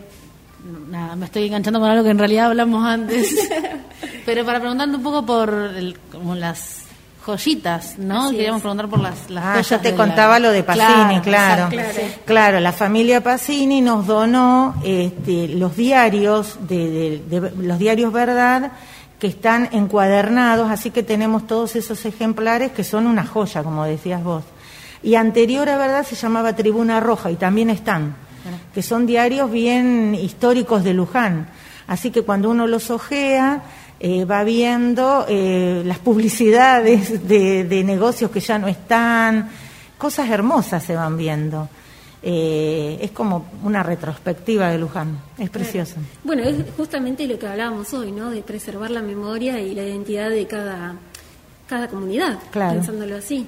nada, 0.89 1.17
me 1.17 1.27
estoy 1.27 1.47
enganchando 1.47 1.81
con 1.81 1.89
algo 1.89 2.05
que 2.05 2.11
en 2.11 2.19
realidad 2.19 2.47
hablamos 2.47 2.85
antes, 2.85 3.35
pero 4.27 4.45
para 4.45 4.59
preguntarte 4.59 4.97
un 4.97 5.03
poco 5.03 5.25
por 5.25 5.71
como 6.11 6.35
las 6.35 6.83
joyitas, 7.25 7.99
¿no? 7.99 8.31
Queríamos 8.31 8.61
preguntar 8.61 8.89
por 8.89 9.01
las, 9.01 9.31
las 9.31 9.45
ah, 9.45 9.61
ya 9.61 9.81
te 9.81 9.95
contaba 9.95 10.39
lo 10.39 10.51
de 10.51 10.65
Pacini, 10.65 11.21
claro. 11.21 11.69
Claro, 12.25 12.61
la 12.61 12.73
familia 12.73 13.23
Pacini 13.23 13.81
nos 13.81 14.07
donó 14.07 14.75
este, 14.85 15.49
los 15.49 15.77
diarios, 15.77 16.59
de, 16.67 17.23
los 17.59 17.79
diarios 17.79 18.13
Verdad, 18.13 18.73
que 19.21 19.29
están 19.29 19.69
encuadernados, 19.73 20.71
así 20.71 20.91
que 20.91 21.05
tenemos 21.05 21.47
todos 21.47 21.77
esos 21.77 22.05
ejemplares 22.05 22.73
que 22.73 22.83
son 22.83 23.07
una 23.07 23.25
joya, 23.25 23.63
como 23.63 23.85
decías 23.85 24.23
vos. 24.25 24.43
Y 25.03 25.17
anterior 25.17 25.69
a 25.69 25.77
Verdad 25.77 26.07
se 26.07 26.15
llamaba 26.15 26.55
Tribuna 26.55 27.01
Roja 27.01 27.31
y 27.31 27.37
también 27.37 27.71
están, 27.71 28.15
que 28.73 28.83
son 28.83 29.07
diarios 29.07 29.51
bien 29.51 30.15
históricos 30.15 30.85
de 30.85 30.95
Luján. 30.95 31.49
Así 31.88 32.11
que 32.11 32.23
cuando 32.23 32.51
uno 32.51 32.67
los 32.67 32.91
ojea, 32.91 33.62
eh, 34.05 34.25
va 34.25 34.43
viendo 34.43 35.27
eh, 35.29 35.83
las 35.85 35.99
publicidades 35.99 37.29
de, 37.29 37.85
negocios 37.85 38.31
que 38.31 38.41
ya 38.41 38.59
no 38.59 38.67
están, 38.67 39.49
cosas 39.99 40.29
hermosas 40.29 40.83
se 40.83 40.97
van 40.97 41.17
viendo. 41.17 41.69
Eh, 42.21 42.99
es 43.01 43.11
como 43.11 43.47
una 43.62 43.83
retrospectiva 43.83 44.71
de 44.71 44.79
Luján, 44.79 45.19
es 45.38 45.51
precioso. 45.51 45.97
Bueno, 46.25 46.43
es 46.43 46.57
justamente 46.77 47.27
lo 47.27 47.38
que 47.38 47.47
hablábamos 47.47 47.93
hoy, 47.95 48.12
¿no? 48.12 48.31
De 48.31 48.43
preservar 48.43 48.91
la 48.91 49.03
memoria 49.03 49.61
y 49.61 49.75
la 49.75 49.83
identidad 49.83 50.31
de 50.31 50.47
cada, 50.47 50.95
cada 51.69 51.88
comunidad, 51.88 52.38
pensándolo 52.53 53.17
así. 53.17 53.47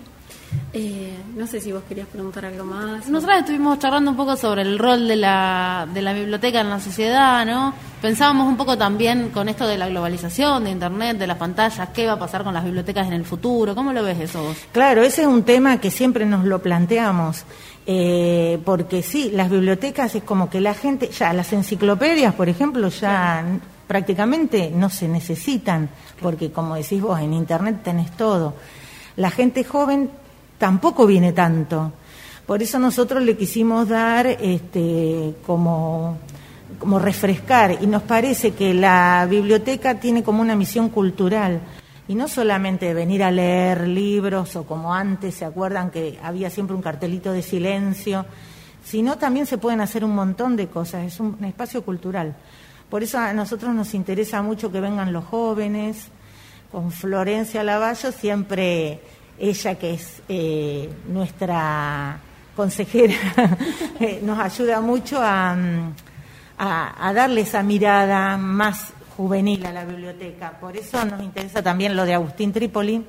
Eh, 0.72 1.16
no 1.36 1.46
sé 1.46 1.60
si 1.60 1.70
vos 1.70 1.82
querías 1.88 2.08
preguntar 2.08 2.44
algo 2.44 2.64
más. 2.64 3.08
Nosotros 3.08 3.38
estuvimos 3.38 3.78
charlando 3.78 4.10
un 4.10 4.16
poco 4.16 4.36
sobre 4.36 4.62
el 4.62 4.78
rol 4.78 5.06
de 5.06 5.16
la, 5.16 5.86
de 5.92 6.02
la 6.02 6.12
biblioteca 6.12 6.60
en 6.60 6.70
la 6.70 6.80
sociedad, 6.80 7.46
¿no? 7.46 7.72
Pensábamos 8.02 8.48
un 8.48 8.56
poco 8.56 8.76
también 8.76 9.30
con 9.30 9.48
esto 9.48 9.66
de 9.66 9.78
la 9.78 9.88
globalización, 9.88 10.64
de 10.64 10.70
Internet, 10.70 11.16
de 11.18 11.26
las 11.26 11.38
pantallas, 11.38 11.88
qué 11.94 12.06
va 12.06 12.14
a 12.14 12.18
pasar 12.18 12.44
con 12.44 12.54
las 12.54 12.64
bibliotecas 12.64 13.06
en 13.06 13.12
el 13.12 13.24
futuro. 13.24 13.74
¿Cómo 13.74 13.92
lo 13.92 14.02
ves 14.02 14.20
eso 14.20 14.42
vos? 14.42 14.56
Claro, 14.72 15.02
ese 15.02 15.22
es 15.22 15.28
un 15.28 15.44
tema 15.44 15.80
que 15.80 15.90
siempre 15.90 16.26
nos 16.26 16.44
lo 16.44 16.60
planteamos. 16.60 17.44
Eh, 17.86 18.58
porque 18.64 19.02
sí, 19.02 19.30
las 19.32 19.50
bibliotecas 19.50 20.14
es 20.14 20.22
como 20.22 20.48
que 20.48 20.60
la 20.60 20.74
gente, 20.74 21.08
ya 21.08 21.32
las 21.32 21.52
enciclopedias, 21.52 22.34
por 22.34 22.48
ejemplo, 22.48 22.88
ya 22.88 23.44
prácticamente 23.86 24.72
no 24.74 24.88
se 24.90 25.06
necesitan, 25.06 25.90
porque 26.20 26.50
como 26.50 26.74
decís 26.74 27.00
vos, 27.00 27.20
en 27.20 27.34
Internet 27.34 27.80
tenés 27.84 28.10
todo. 28.16 28.54
La 29.16 29.30
gente 29.30 29.64
joven 29.64 30.10
tampoco 30.64 31.06
viene 31.06 31.34
tanto. 31.34 31.92
Por 32.46 32.62
eso 32.62 32.78
nosotros 32.78 33.22
le 33.22 33.36
quisimos 33.36 33.86
dar 33.86 34.26
este, 34.26 35.34
como, 35.46 36.16
como 36.78 36.98
refrescar 36.98 37.76
y 37.82 37.86
nos 37.86 38.00
parece 38.04 38.52
que 38.52 38.72
la 38.72 39.26
biblioteca 39.28 40.00
tiene 40.00 40.22
como 40.22 40.40
una 40.40 40.56
misión 40.56 40.88
cultural 40.88 41.60
y 42.08 42.14
no 42.14 42.28
solamente 42.28 42.94
venir 42.94 43.22
a 43.22 43.30
leer 43.30 43.86
libros 43.86 44.56
o 44.56 44.64
como 44.64 44.94
antes, 44.94 45.34
¿se 45.34 45.44
acuerdan 45.44 45.90
que 45.90 46.18
había 46.22 46.48
siempre 46.48 46.74
un 46.74 46.80
cartelito 46.80 47.30
de 47.30 47.42
silencio? 47.42 48.24
Sino 48.82 49.18
también 49.18 49.44
se 49.44 49.58
pueden 49.58 49.82
hacer 49.82 50.02
un 50.02 50.14
montón 50.14 50.56
de 50.56 50.68
cosas, 50.68 51.04
es 51.04 51.20
un 51.20 51.44
espacio 51.44 51.82
cultural. 51.84 52.36
Por 52.88 53.02
eso 53.02 53.18
a 53.18 53.34
nosotros 53.34 53.74
nos 53.74 53.92
interesa 53.92 54.40
mucho 54.40 54.72
que 54.72 54.80
vengan 54.80 55.12
los 55.12 55.26
jóvenes, 55.26 56.06
con 56.72 56.90
Florencia 56.90 57.62
Lavallo 57.62 58.12
siempre 58.12 59.02
ella 59.38 59.74
que 59.76 59.94
es 59.94 60.22
eh, 60.28 60.90
nuestra 61.08 62.18
consejera, 62.54 63.14
eh, 64.00 64.20
nos 64.22 64.38
ayuda 64.38 64.80
mucho 64.80 65.18
a, 65.20 65.56
a, 66.58 67.12
darle 67.12 67.40
esa 67.40 67.62
mirada 67.62 68.36
más 68.36 68.92
juvenil 69.16 69.64
a 69.66 69.72
la 69.72 69.84
biblioteca. 69.84 70.52
Por 70.60 70.76
eso 70.76 71.04
nos 71.04 71.22
interesa 71.22 71.62
también 71.62 71.96
lo 71.96 72.04
de 72.04 72.14
Agustín 72.14 72.52
Trípoli, 72.52 73.04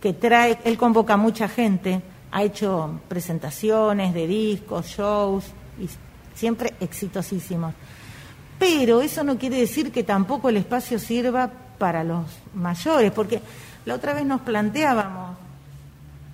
que 0.00 0.12
trae, 0.14 0.58
él 0.64 0.76
convoca 0.76 1.14
a 1.14 1.18
mucha 1.18 1.48
gente, 1.48 2.00
ha 2.30 2.42
hecho 2.42 3.00
presentaciones 3.08 4.12
de 4.14 4.26
discos, 4.26 4.86
shows, 4.86 5.44
y 5.78 5.88
siempre 6.34 6.74
exitosísimos. 6.80 7.74
Pero 8.58 9.02
eso 9.02 9.24
no 9.24 9.36
quiere 9.38 9.56
decir 9.56 9.92
que 9.92 10.04
tampoco 10.04 10.48
el 10.48 10.56
espacio 10.56 10.98
sirva 10.98 11.50
para 11.78 12.04
los 12.04 12.26
mayores, 12.54 13.12
porque 13.12 13.40
la 13.84 13.94
otra 13.94 14.14
vez 14.14 14.24
nos 14.24 14.40
planteábamos, 14.40 15.36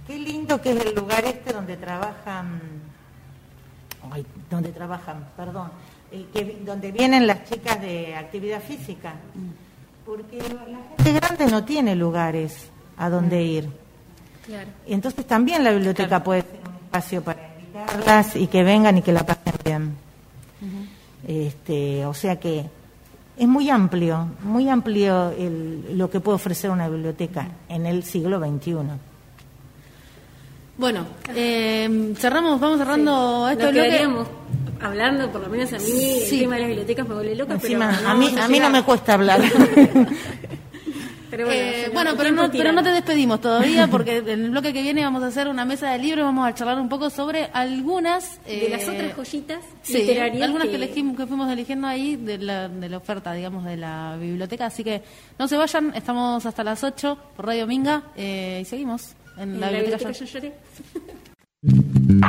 qué 0.07 0.19
lindo 0.19 0.61
que 0.61 0.73
es 0.73 0.85
el 0.85 0.95
lugar 0.95 1.25
este 1.25 1.53
donde 1.53 1.77
trabajan, 1.77 2.61
donde 4.49 4.71
trabajan, 4.71 5.27
perdón, 5.37 5.71
que, 6.11 6.61
donde 6.65 6.93
vienen 6.93 7.27
las 7.27 7.45
chicas 7.49 7.81
de 7.81 8.15
actividad 8.15 8.63
física, 8.63 9.15
porque 10.05 10.39
la 10.39 11.05
gente 11.05 11.13
grande 11.13 11.47
no 11.47 11.65
tiene 11.65 11.95
lugares 11.95 12.69
a 12.97 13.09
donde 13.09 13.43
ir. 13.43 13.69
Y 14.87 14.95
entonces 14.95 15.27
también 15.27 15.63
la 15.63 15.71
biblioteca 15.71 16.23
puede 16.23 16.43
ser 16.43 16.61
un 16.67 16.75
espacio 16.75 17.23
para 17.23 17.41
invitarlas 17.59 18.37
y 18.37 18.47
que 18.47 18.63
vengan 18.63 18.99
y 18.99 19.03
que 19.03 19.13
la 19.13 19.25
pasen 19.25 19.55
bien. 19.65 19.97
este, 21.27 22.05
o 22.07 22.15
sea 22.15 22.39
que 22.41 22.67
es 23.41 23.49
muy 23.49 23.71
amplio, 23.71 24.29
muy 24.43 24.69
amplio 24.69 25.33
lo 25.95 26.11
que 26.11 26.21
puede 26.21 26.37
ofrecer 26.37 26.71
una 26.71 26.91
biblioteca 26.91 27.49
en 27.71 27.87
el 27.87 28.05
siglo 28.05 28.39
XXI. 28.39 28.75
Bueno, 30.77 31.07
eh, 31.35 32.13
cerramos, 32.19 32.61
vamos 32.61 32.79
cerrando 32.79 33.49
esto. 33.49 33.65
Lo 33.65 33.73
que 33.73 34.09
hablando, 34.83 35.33
por 35.33 35.41
lo 35.41 35.49
menos 35.49 35.73
a 35.73 35.79
mí, 35.79 36.19
el 36.23 36.39
tema 36.39 36.57
de 36.57 36.61
las 36.61 36.69
bibliotecas 36.69 37.09
me 37.09 37.15
vuelve 37.15 37.35
loca, 37.35 37.59
pero 37.61 37.83
a, 37.83 38.15
mí, 38.15 38.31
a, 38.39 38.47
mí 38.47 38.61
no 38.61 38.69
me 38.69 38.83
cuesta 38.83 39.15
hablar. 39.15 39.41
Pero 41.31 41.47
bueno, 41.47 41.61
eh, 41.61 42.15
pero, 42.17 42.33
no, 42.33 42.51
pero 42.51 42.73
no 42.73 42.83
te 42.83 42.91
despedimos 42.91 43.41
todavía 43.41 43.87
porque 43.91 44.19
en 44.19 44.29
el 44.29 44.51
bloque 44.51 44.73
que 44.73 44.83
viene 44.83 45.05
vamos 45.05 45.23
a 45.23 45.29
hacer 45.29 45.49
una 45.49 45.65
mesa 45.65 45.91
de 45.93 45.99
libros, 45.99 46.25
vamos 46.25 46.49
a 46.49 46.55
charlar 46.55 46.81
un 46.81 46.89
poco 46.89 47.09
sobre 47.09 47.45
algunas... 47.53 48.45
de 48.45 48.69
las 48.69 48.83
eh, 48.83 48.91
otras 48.91 49.15
joyitas 49.15 49.65
sí, 49.83 50.19
algunas 50.19 50.69
que... 50.69 50.75
elegimos, 50.75 51.17
que 51.17 51.27
fuimos 51.27 51.51
eligiendo 51.51 51.87
ahí 51.87 52.17
de 52.17 52.39
la, 52.39 52.69
de 52.69 52.89
la 52.89 52.97
oferta, 52.97 53.33
digamos, 53.33 53.65
de 53.65 53.77
la 53.77 54.17
biblioteca. 54.21 54.67
Así 54.67 54.83
que 54.83 55.03
no 55.39 55.47
se 55.47 55.57
vayan, 55.57 55.93
estamos 55.95 56.45
hasta 56.45 56.65
las 56.65 56.83
8 56.83 57.19
por 57.37 57.47
Radio 57.47 57.67
Minga 57.67 58.03
eh, 58.17 58.61
y 58.63 58.65
seguimos 58.65 59.15
en, 59.37 59.61
la, 59.61 59.71
biblioteca. 59.71 60.11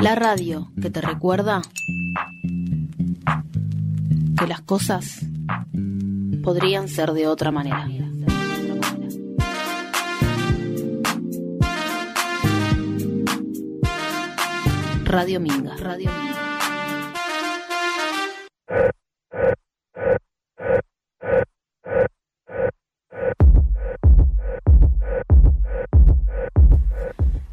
La 0.01 0.15
radio 0.15 0.71
que 0.81 0.89
te 0.89 1.01
recuerda 1.01 1.61
que 4.37 4.47
las 4.47 4.61
cosas 4.61 5.25
podrían 6.43 6.87
ser 6.87 7.11
de 7.13 7.27
otra 7.27 7.51
manera. 7.51 7.87
Radio 15.11 15.41
Minga. 15.41 15.75
Radio 15.75 16.09
Minga. 16.09 16.41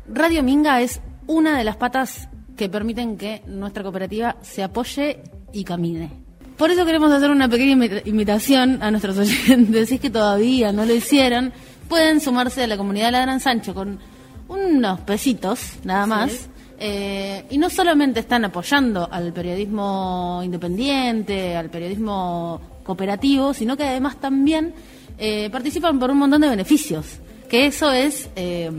Radio 0.06 0.42
Minga 0.44 0.80
es 0.82 1.00
una 1.26 1.58
de 1.58 1.64
las 1.64 1.76
patas 1.76 2.28
que 2.56 2.68
permiten 2.68 3.16
que 3.16 3.42
nuestra 3.48 3.82
cooperativa 3.82 4.36
se 4.42 4.62
apoye 4.62 5.24
y 5.52 5.64
camine. 5.64 6.12
Por 6.56 6.70
eso 6.70 6.86
queremos 6.86 7.10
hacer 7.10 7.28
una 7.28 7.48
pequeña 7.48 7.84
invitación 8.04 8.84
a 8.84 8.92
nuestros 8.92 9.18
oyentes. 9.18 9.88
Si 9.88 9.96
es 9.96 10.00
que 10.00 10.10
todavía 10.10 10.70
no 10.70 10.86
lo 10.86 10.94
hicieron, 10.94 11.52
pueden 11.88 12.20
sumarse 12.20 12.62
a 12.62 12.68
la 12.68 12.76
comunidad 12.76 13.06
de 13.06 13.12
la 13.12 13.22
Gran 13.22 13.40
Sancho 13.40 13.74
con 13.74 13.98
unos 14.46 15.00
pesitos, 15.00 15.72
nada 15.82 16.06
más. 16.06 16.50
Eh, 16.80 17.44
y 17.50 17.58
no 17.58 17.70
solamente 17.70 18.20
están 18.20 18.44
apoyando 18.44 19.08
al 19.10 19.32
periodismo 19.32 20.40
independiente, 20.44 21.56
al 21.56 21.70
periodismo 21.70 22.60
cooperativo, 22.84 23.52
sino 23.52 23.76
que 23.76 23.82
además 23.82 24.20
también 24.20 24.72
eh, 25.18 25.50
participan 25.50 25.98
por 25.98 26.10
un 26.10 26.18
montón 26.18 26.40
de 26.40 26.48
beneficios. 26.48 27.18
Que 27.48 27.66
eso 27.66 27.90
es. 27.90 28.28
Eh, 28.36 28.70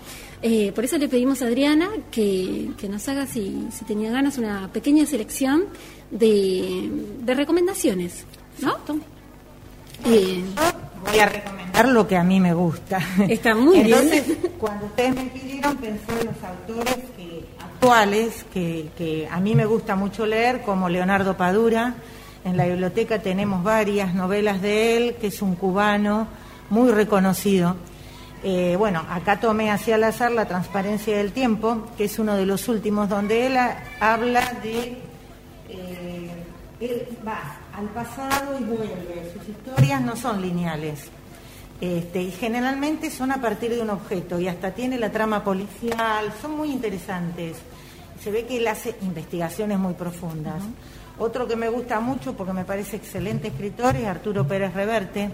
por 0.73 0.85
eso 0.85 0.97
le 0.97 1.07
pedimos 1.09 1.41
a 1.41 1.47
Adriana 1.47 1.89
que, 2.11 2.69
nos 2.89 3.07
haga, 3.09 3.25
si, 3.27 3.67
si, 3.71 3.85
tenía 3.85 4.11
ganas, 4.11 4.37
una 4.37 4.71
pequeña 4.71 5.05
selección 5.05 5.65
de, 6.09 6.89
recomendaciones, 7.25 8.25
¿no? 8.59 8.77
voy 10.03 11.19
a 11.19 11.25
recomendar 11.27 11.87
lo 11.89 12.07
que 12.07 12.17
a 12.17 12.23
mí 12.23 12.39
me 12.39 12.53
gusta. 12.53 12.99
Está 13.29 13.55
muy 13.55 13.79
Entonces, 13.79 14.23
cuando 14.59 14.85
ustedes 14.87 15.15
me 15.15 15.25
pidieron, 15.25 15.77
pensé 15.77 16.11
en 16.21 16.27
los 16.27 16.43
autores 16.43 16.97
actuales 17.77 18.43
que, 18.51 19.27
a 19.29 19.39
mí 19.39 19.53
me 19.53 19.65
gusta 19.65 19.95
mucho 19.95 20.25
leer, 20.25 20.61
como 20.61 20.89
Leonardo 20.89 21.37
Padura. 21.37 21.93
En 22.43 22.57
la 22.57 22.65
biblioteca 22.65 23.19
tenemos 23.19 23.63
varias 23.63 24.15
novelas 24.15 24.61
de 24.63 24.97
él, 24.97 25.15
que 25.21 25.27
es 25.27 25.43
un 25.43 25.55
cubano 25.55 26.27
muy 26.71 26.91
reconocido. 26.91 27.75
Eh, 28.43 28.75
bueno, 28.77 29.05
acá 29.09 29.39
tomé 29.39 29.69
hacia 29.71 29.95
al 29.95 30.05
azar 30.05 30.31
La 30.31 30.47
transparencia 30.47 31.17
del 31.17 31.31
tiempo, 31.31 31.87
que 31.97 32.05
es 32.05 32.17
uno 32.17 32.35
de 32.35 32.47
los 32.47 32.67
últimos, 32.67 33.09
donde 33.09 33.45
él 33.45 33.57
habla 33.99 34.41
de... 34.63 34.97
Eh, 35.69 36.31
él 36.79 37.07
va 37.27 37.57
al 37.73 37.89
pasado 37.89 38.57
y 38.59 38.63
vuelve. 38.63 39.31
Sus 39.33 39.49
historias 39.49 40.01
no 40.01 40.15
son 40.15 40.41
lineales. 40.41 41.11
Este, 41.79 42.21
y 42.23 42.31
generalmente 42.31 43.11
son 43.11 43.31
a 43.31 43.39
partir 43.39 43.71
de 43.75 43.81
un 43.81 43.91
objeto 43.91 44.39
y 44.39 44.47
hasta 44.47 44.71
tiene 44.71 44.97
la 44.97 45.11
trama 45.11 45.43
policial, 45.43 46.33
son 46.41 46.57
muy 46.57 46.71
interesantes. 46.71 47.57
Se 48.23 48.31
ve 48.31 48.45
que 48.45 48.57
él 48.57 48.67
hace 48.67 48.95
investigaciones 49.01 49.77
muy 49.77 49.93
profundas. 49.93 50.63
Otro 51.19 51.47
que 51.47 51.55
me 51.55 51.69
gusta 51.69 51.99
mucho 51.99 52.35
porque 52.35 52.53
me 52.53 52.65
parece 52.65 52.95
excelente 52.95 53.49
escritor 53.49 53.95
es 53.95 54.05
Arturo 54.05 54.47
Pérez 54.47 54.73
Reverte 54.73 55.31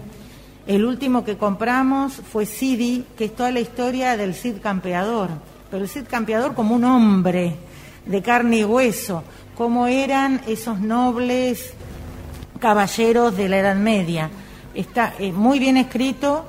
el 0.66 0.86
último 0.86 1.24
que 1.24 1.36
compramos 1.36 2.14
fue 2.14 2.46
Sidi, 2.46 3.04
que 3.18 3.26
es 3.26 3.36
toda 3.36 3.50
la 3.50 3.60
historia 3.60 4.16
del 4.16 4.34
Cid 4.34 4.62
Campeador, 4.62 5.28
pero 5.70 5.82
el 5.82 5.90
Cid 5.90 6.06
Campeador 6.08 6.54
como 6.54 6.74
un 6.74 6.84
hombre 6.84 7.56
de 8.06 8.22
carne 8.22 8.58
y 8.58 8.64
hueso, 8.64 9.24
cómo 9.56 9.86
eran 9.86 10.40
esos 10.46 10.80
nobles 10.80 11.74
caballeros 12.60 13.36
de 13.36 13.50
la 13.50 13.58
Edad 13.58 13.76
Media. 13.76 14.30
Está 14.74 15.14
eh, 15.18 15.32
muy 15.32 15.58
bien 15.58 15.76
escrito. 15.76 16.44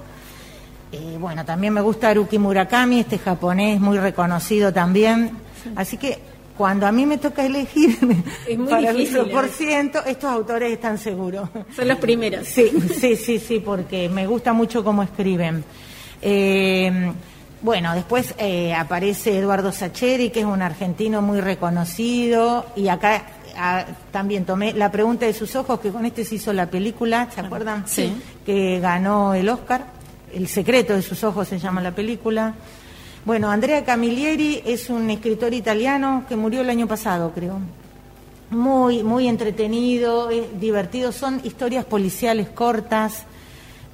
Eh, 0.91 1.17
bueno, 1.19 1.43
también 1.45 1.73
me 1.73 1.81
gusta 1.81 2.09
Haruki 2.09 2.37
Murakami, 2.37 3.01
este 3.01 3.17
japonés 3.17 3.79
muy 3.79 3.97
reconocido 3.97 4.71
también. 4.71 5.31
Así 5.75 5.97
que 5.97 6.19
cuando 6.57 6.87
a 6.87 6.91
mí 6.91 7.05
me 7.05 7.17
toca 7.17 7.45
elegir 7.45 7.97
para 8.69 8.91
el 8.91 9.29
por 9.31 9.49
ciento, 9.49 10.03
estos 10.05 10.31
autores 10.31 10.71
están 10.71 10.97
seguros. 10.97 11.49
Son 11.75 11.87
los 11.87 11.97
primeros. 11.97 12.47
Sí, 12.47 12.71
sí, 12.99 13.15
sí, 13.15 13.39
sí, 13.39 13.59
porque 13.59 14.07
me 14.09 14.25
gusta 14.25 14.53
mucho 14.53 14.83
cómo 14.83 15.03
escriben. 15.03 15.63
Eh, 16.21 17.11
bueno, 17.61 17.95
después 17.95 18.35
eh, 18.37 18.73
aparece 18.73 19.39
Eduardo 19.39 19.71
Sacheri, 19.71 20.29
que 20.29 20.41
es 20.41 20.45
un 20.45 20.61
argentino 20.61 21.21
muy 21.21 21.41
reconocido, 21.41 22.67
y 22.75 22.89
acá 22.89 23.23
ah, 23.57 23.85
también 24.11 24.45
tomé 24.45 24.73
la 24.73 24.91
pregunta 24.91 25.25
de 25.25 25.33
sus 25.33 25.55
ojos, 25.55 25.79
que 25.79 25.89
con 25.89 26.05
este 26.05 26.23
se 26.23 26.35
hizo 26.35 26.53
la 26.53 26.69
película, 26.69 27.29
¿se 27.33 27.41
acuerdan? 27.41 27.83
Sí. 27.87 28.13
Que 28.45 28.79
ganó 28.79 29.33
el 29.33 29.49
Oscar. 29.49 29.85
El 30.33 30.47
secreto 30.47 30.93
de 30.93 31.01
sus 31.01 31.23
ojos 31.23 31.47
se 31.47 31.59
llama 31.59 31.81
la 31.81 31.91
película. 31.91 32.53
Bueno, 33.25 33.49
Andrea 33.49 33.83
Camilleri 33.83 34.61
es 34.65 34.89
un 34.89 35.09
escritor 35.09 35.53
italiano 35.53 36.25
que 36.27 36.35
murió 36.35 36.61
el 36.61 36.69
año 36.69 36.87
pasado, 36.87 37.31
creo. 37.33 37.59
Muy, 38.51 39.03
muy 39.03 39.27
entretenido, 39.27 40.29
divertido. 40.59 41.11
Son 41.11 41.41
historias 41.43 41.85
policiales 41.85 42.49
cortas, 42.49 43.23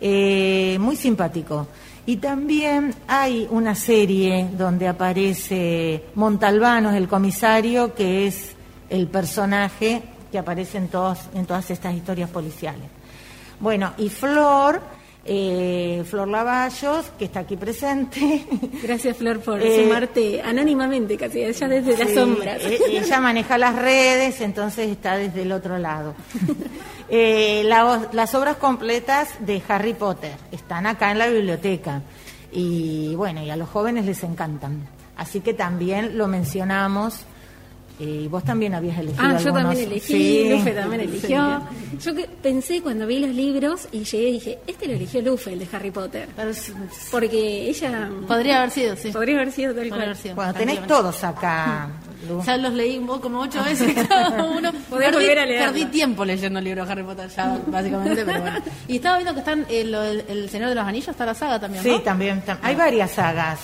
eh, 0.01 0.77
muy 0.79 0.95
simpático. 0.95 1.67
Y 2.05 2.17
también 2.17 2.93
hay 3.07 3.47
una 3.51 3.75
serie 3.75 4.49
donde 4.57 4.87
aparece 4.87 6.03
Montalbano, 6.15 6.91
el 6.91 7.07
comisario, 7.07 7.93
que 7.93 8.27
es 8.27 8.55
el 8.91 9.07
personaje 9.07 10.03
que 10.31 10.37
aparece 10.37 10.77
en, 10.77 10.89
todos, 10.89 11.19
en 11.33 11.45
todas 11.45 11.71
estas 11.71 11.95
historias 11.95 12.29
policiales. 12.29 12.87
Bueno, 13.59 13.93
y 13.97 14.09
Flor 14.09 14.81
eh, 15.23 16.03
Flor 16.09 16.27
Lavallos, 16.27 17.05
que 17.17 17.25
está 17.25 17.41
aquí 17.41 17.55
presente. 17.55 18.45
Gracias, 18.83 19.17
Flor, 19.17 19.39
por 19.39 19.61
eh, 19.61 19.83
sumarte 19.83 20.41
anónimamente, 20.41 21.15
casi, 21.15 21.43
ella 21.43 21.67
desde 21.67 21.97
las 21.97 22.13
sombras. 22.13 22.61
Eh, 22.63 22.79
ella 22.89 23.19
maneja 23.19 23.57
las 23.57 23.75
redes, 23.75 24.41
entonces 24.41 24.89
está 24.89 25.17
desde 25.17 25.43
el 25.43 25.51
otro 25.51 25.77
lado. 25.77 26.15
Eh, 27.13 27.65
las 27.65 28.35
obras 28.35 28.55
completas 28.55 29.33
de 29.41 29.61
Harry 29.67 29.93
Potter 29.93 30.31
están 30.49 30.85
acá 30.85 31.11
en 31.11 31.17
la 31.17 31.27
biblioteca. 31.27 32.01
Y 32.53 33.13
bueno, 33.15 33.43
y 33.43 33.49
a 33.49 33.57
los 33.57 33.67
jóvenes 33.67 34.05
les 34.05 34.23
encantan. 34.23 34.87
Así 35.17 35.41
que 35.41 35.53
también 35.53 36.17
lo 36.17 36.29
mencionamos 36.29 37.25
y 38.01 38.27
vos 38.27 38.43
también 38.43 38.73
habías 38.73 38.97
elegido. 38.97 39.23
Ah, 39.23 39.37
yo 39.37 39.53
también 39.53 39.87
elegí, 39.87 40.49
Lufe 40.49 40.71
también 40.71 41.01
eligió. 41.01 41.61
Yo 42.03 42.15
que 42.15 42.27
pensé 42.41 42.81
cuando 42.81 43.05
vi 43.05 43.19
los 43.19 43.29
libros 43.29 43.87
y 43.91 44.03
llegué 44.03 44.29
y 44.29 44.31
dije, 44.33 44.59
este 44.65 44.87
lo 44.87 44.93
eligió 44.93 45.21
Lufe, 45.21 45.53
el 45.53 45.59
de 45.59 45.67
Harry 45.71 45.91
Potter. 45.91 46.27
Porque 47.11 47.69
ella. 47.69 48.09
Podría 48.27 48.57
haber 48.57 48.71
sido, 48.71 48.95
sí. 48.95 49.11
Podría 49.11 49.35
haber 49.35 49.51
sido 49.51 49.75
tal 49.75 49.89
cual. 49.89 50.17
Bueno, 50.33 50.53
tenéis 50.55 50.87
todos 50.87 51.23
acá. 51.23 51.89
Ya 52.45 52.55
los 52.55 52.73
leí 52.73 53.03
como 53.19 53.41
ocho 53.41 53.63
veces 53.63 53.95
cada 54.07 54.43
uno. 54.57 54.71
Podría 54.89 55.11
volver 55.11 55.39
a 55.39 55.45
leer. 55.45 55.65
Perdí 55.65 55.85
tiempo 55.85 56.23
leyendo 56.23 56.59
el 56.59 56.65
libro 56.65 56.85
de 56.85 56.91
Harry 56.91 57.03
Potter 57.03 57.27
ya, 57.29 57.59
básicamente, 57.65 58.23
pero 58.23 58.41
bueno. 58.41 58.59
Y 58.87 58.97
estaba 58.97 59.17
viendo 59.17 59.33
que 59.33 59.39
están 59.39 59.65
el, 59.69 59.93
el, 59.95 60.47
Señor 60.47 60.69
de 60.69 60.75
los 60.75 60.85
Anillos, 60.85 61.09
está 61.09 61.25
la 61.25 61.33
saga 61.33 61.59
también, 61.59 61.83
Sí, 61.83 61.99
también. 62.03 62.43
Hay 62.61 62.75
varias 62.75 63.11
sagas. 63.11 63.59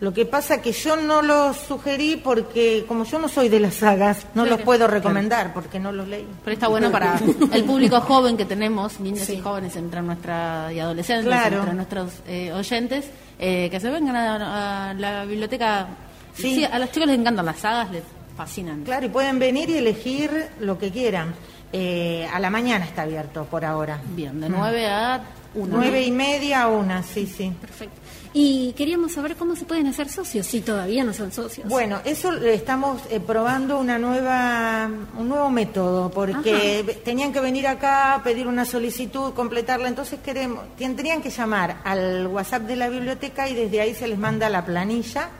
Lo 0.00 0.14
que 0.14 0.24
pasa 0.26 0.62
que 0.62 0.70
yo 0.70 0.96
no 0.96 1.22
los 1.22 1.56
sugerí 1.56 2.20
porque 2.22 2.84
como 2.86 3.04
yo 3.04 3.18
no 3.18 3.28
soy 3.28 3.48
de 3.48 3.58
las 3.58 3.74
sagas, 3.74 4.26
no 4.34 4.46
los 4.46 4.60
puedo 4.60 4.86
recomendar 4.86 5.52
porque 5.52 5.80
no 5.80 5.90
los 5.90 6.06
leí. 6.06 6.26
Pero 6.44 6.54
está 6.54 6.68
bueno 6.68 6.92
para 6.92 7.18
el 7.52 7.64
público 7.64 8.00
joven 8.00 8.36
que 8.36 8.44
tenemos, 8.44 9.00
niños 9.00 9.28
y 9.28 9.40
jóvenes 9.40 9.74
entre 9.74 10.00
nuestra 10.02 10.72
y 10.72 10.78
adolescentes, 10.78 11.32
entre 11.32 11.74
nuestros 11.74 12.12
eh, 12.28 12.52
oyentes, 12.52 13.10
eh, 13.40 13.68
que 13.70 13.80
se 13.80 13.90
vengan 13.90 14.14
a, 14.16 14.94
la 14.94 15.24
biblioteca. 15.24 15.88
Sí. 16.32 16.64
a 16.64 16.78
los 16.78 16.92
chicos 16.92 17.08
les 17.08 17.18
encantan 17.18 17.44
las 17.44 17.58
sagas, 17.58 17.90
les 17.90 18.04
fascinan. 18.36 18.84
Claro, 18.84 19.06
y 19.06 19.08
pueden 19.08 19.40
venir 19.40 19.68
y 19.68 19.78
elegir 19.78 20.30
lo 20.60 20.78
que 20.78 20.92
quieran. 20.92 21.34
Eh, 21.72 22.26
a 22.32 22.38
la 22.38 22.50
mañana 22.50 22.84
está 22.84 23.02
abierto 23.02 23.44
por 23.44 23.64
ahora. 23.64 24.00
Bien, 24.14 24.40
de 24.40 24.48
9 24.48 24.80
mm. 24.80 24.90
a 24.90 25.20
1. 25.54 25.76
9 25.76 26.02
y 26.02 26.10
media 26.12 26.62
a 26.62 26.68
1, 26.68 27.02
sí, 27.02 27.26
sí. 27.26 27.52
Perfecto. 27.60 28.00
Y 28.40 28.72
queríamos 28.74 29.14
saber 29.14 29.34
cómo 29.34 29.56
se 29.56 29.64
pueden 29.64 29.88
hacer 29.88 30.08
socios, 30.08 30.46
si 30.46 30.60
todavía 30.60 31.02
no 31.02 31.12
son 31.12 31.32
socios. 31.32 31.68
Bueno, 31.68 31.98
eso 32.04 32.32
estamos 32.34 33.02
eh, 33.10 33.18
probando 33.18 33.80
una 33.80 33.98
nueva, 33.98 34.88
un 35.18 35.28
nuevo 35.28 35.50
método, 35.50 36.08
porque 36.08 37.00
tenían 37.04 37.32
que 37.32 37.40
venir 37.40 37.66
acá, 37.66 38.20
pedir 38.22 38.46
una 38.46 38.64
solicitud, 38.64 39.34
completarla, 39.34 39.88
entonces 39.88 40.20
queremos, 40.20 40.64
tendrían 40.76 41.20
que 41.20 41.30
llamar 41.30 41.78
al 41.82 42.28
WhatsApp 42.28 42.62
de 42.62 42.76
la 42.76 42.88
biblioteca 42.88 43.48
y 43.48 43.56
desde 43.56 43.80
ahí 43.80 43.92
se 43.92 44.06
les 44.06 44.20
manda 44.20 44.48
la 44.48 44.64
planilla 44.64 45.30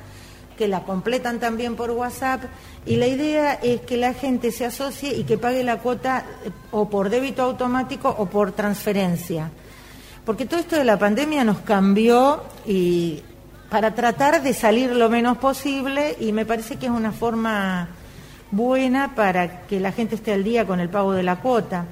que 0.56 0.66
la 0.66 0.82
completan 0.82 1.38
también 1.38 1.76
por 1.76 1.92
WhatsApp 1.92 2.46
y 2.84 2.96
la 2.96 3.06
idea 3.06 3.54
es 3.62 3.80
que 3.82 3.96
la 3.96 4.12
gente 4.12 4.50
se 4.50 4.64
asocie 4.64 5.14
y 5.14 5.22
que 5.22 5.38
pague 5.38 5.62
la 5.62 5.78
cuota 5.78 6.26
eh, 6.44 6.50
o 6.72 6.90
por 6.90 7.10
débito 7.10 7.42
automático 7.42 8.12
o 8.18 8.26
por 8.26 8.50
transferencia 8.50 9.52
porque 10.28 10.44
todo 10.44 10.60
esto 10.60 10.76
de 10.76 10.84
la 10.84 10.98
pandemia 10.98 11.42
nos 11.42 11.60
cambió 11.60 12.42
y 12.66 13.22
para 13.70 13.94
tratar 13.94 14.42
de 14.42 14.52
salir 14.52 14.94
lo 14.94 15.08
menos 15.08 15.38
posible 15.38 16.18
y 16.20 16.32
me 16.32 16.44
parece 16.44 16.76
que 16.76 16.84
es 16.84 16.92
una 16.92 17.12
forma 17.12 17.88
buena 18.50 19.14
para 19.14 19.62
que 19.62 19.80
la 19.80 19.90
gente 19.90 20.16
esté 20.16 20.34
al 20.34 20.44
día 20.44 20.66
con 20.66 20.80
el 20.80 20.90
pago 20.90 21.14
de 21.14 21.22
la 21.22 21.36
cuota. 21.36 21.86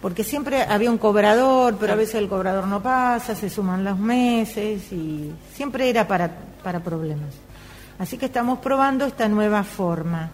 Porque 0.00 0.22
siempre 0.22 0.62
había 0.62 0.92
un 0.92 0.98
cobrador, 0.98 1.76
pero 1.76 1.94
a 1.94 1.96
veces 1.96 2.14
el 2.14 2.28
cobrador 2.28 2.68
no 2.68 2.80
pasa, 2.80 3.34
se 3.34 3.50
suman 3.50 3.82
los 3.82 3.98
meses 3.98 4.92
y 4.92 5.32
siempre 5.52 5.90
era 5.90 6.06
para, 6.06 6.30
para 6.62 6.78
problemas. 6.78 7.34
Así 7.98 8.16
que 8.16 8.26
estamos 8.26 8.60
probando 8.60 9.06
esta 9.06 9.28
nueva 9.28 9.64
forma. 9.64 10.30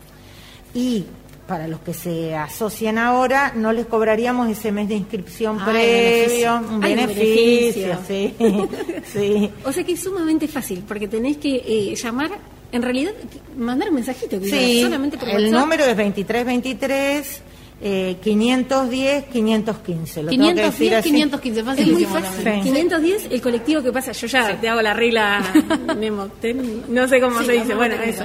Y 0.74 1.06
para 1.48 1.66
los 1.66 1.80
que 1.80 1.94
se 1.94 2.36
asocian 2.36 2.98
ahora, 2.98 3.54
no 3.56 3.72
les 3.72 3.86
cobraríamos 3.86 4.50
ese 4.50 4.70
mes 4.70 4.86
de 4.86 4.96
inscripción 4.96 5.58
previo, 5.64 6.56
un 6.56 6.78
beneficio, 6.78 7.98
sí, 8.06 8.34
sí. 9.12 9.50
O 9.64 9.72
sea 9.72 9.82
que 9.82 9.92
es 9.92 10.02
sumamente 10.02 10.46
fácil, 10.46 10.84
porque 10.86 11.08
tenés 11.08 11.38
que 11.38 11.56
eh, 11.56 11.94
llamar, 11.96 12.32
en 12.70 12.82
realidad, 12.82 13.12
mandar 13.56 13.88
un 13.88 13.94
mensajito. 13.94 14.38
Sí, 14.42 14.82
solamente 14.82 15.16
por 15.16 15.28
el 15.30 15.50
número 15.50 15.84
es 15.84 15.96
2323... 15.96 17.42
Eh, 17.80 18.16
510, 18.20 19.26
515. 19.26 20.22
Lo 20.24 20.30
510, 20.30 21.04
515, 21.04 21.62
fácil. 21.62 21.86
Es 21.86 21.92
muy 21.92 22.04
fácil. 22.06 22.60
510, 22.60 23.28
el 23.30 23.40
colectivo 23.40 23.82
que 23.84 23.92
pasa, 23.92 24.10
yo 24.10 24.26
ya 24.26 24.60
te 24.60 24.68
hago 24.68 24.82
la 24.82 24.94
regla, 24.94 25.44
no 26.88 27.06
sé 27.06 27.20
cómo 27.20 27.40
se 27.44 27.52
dice, 27.52 27.76
bueno, 27.76 27.94
eso. 28.02 28.24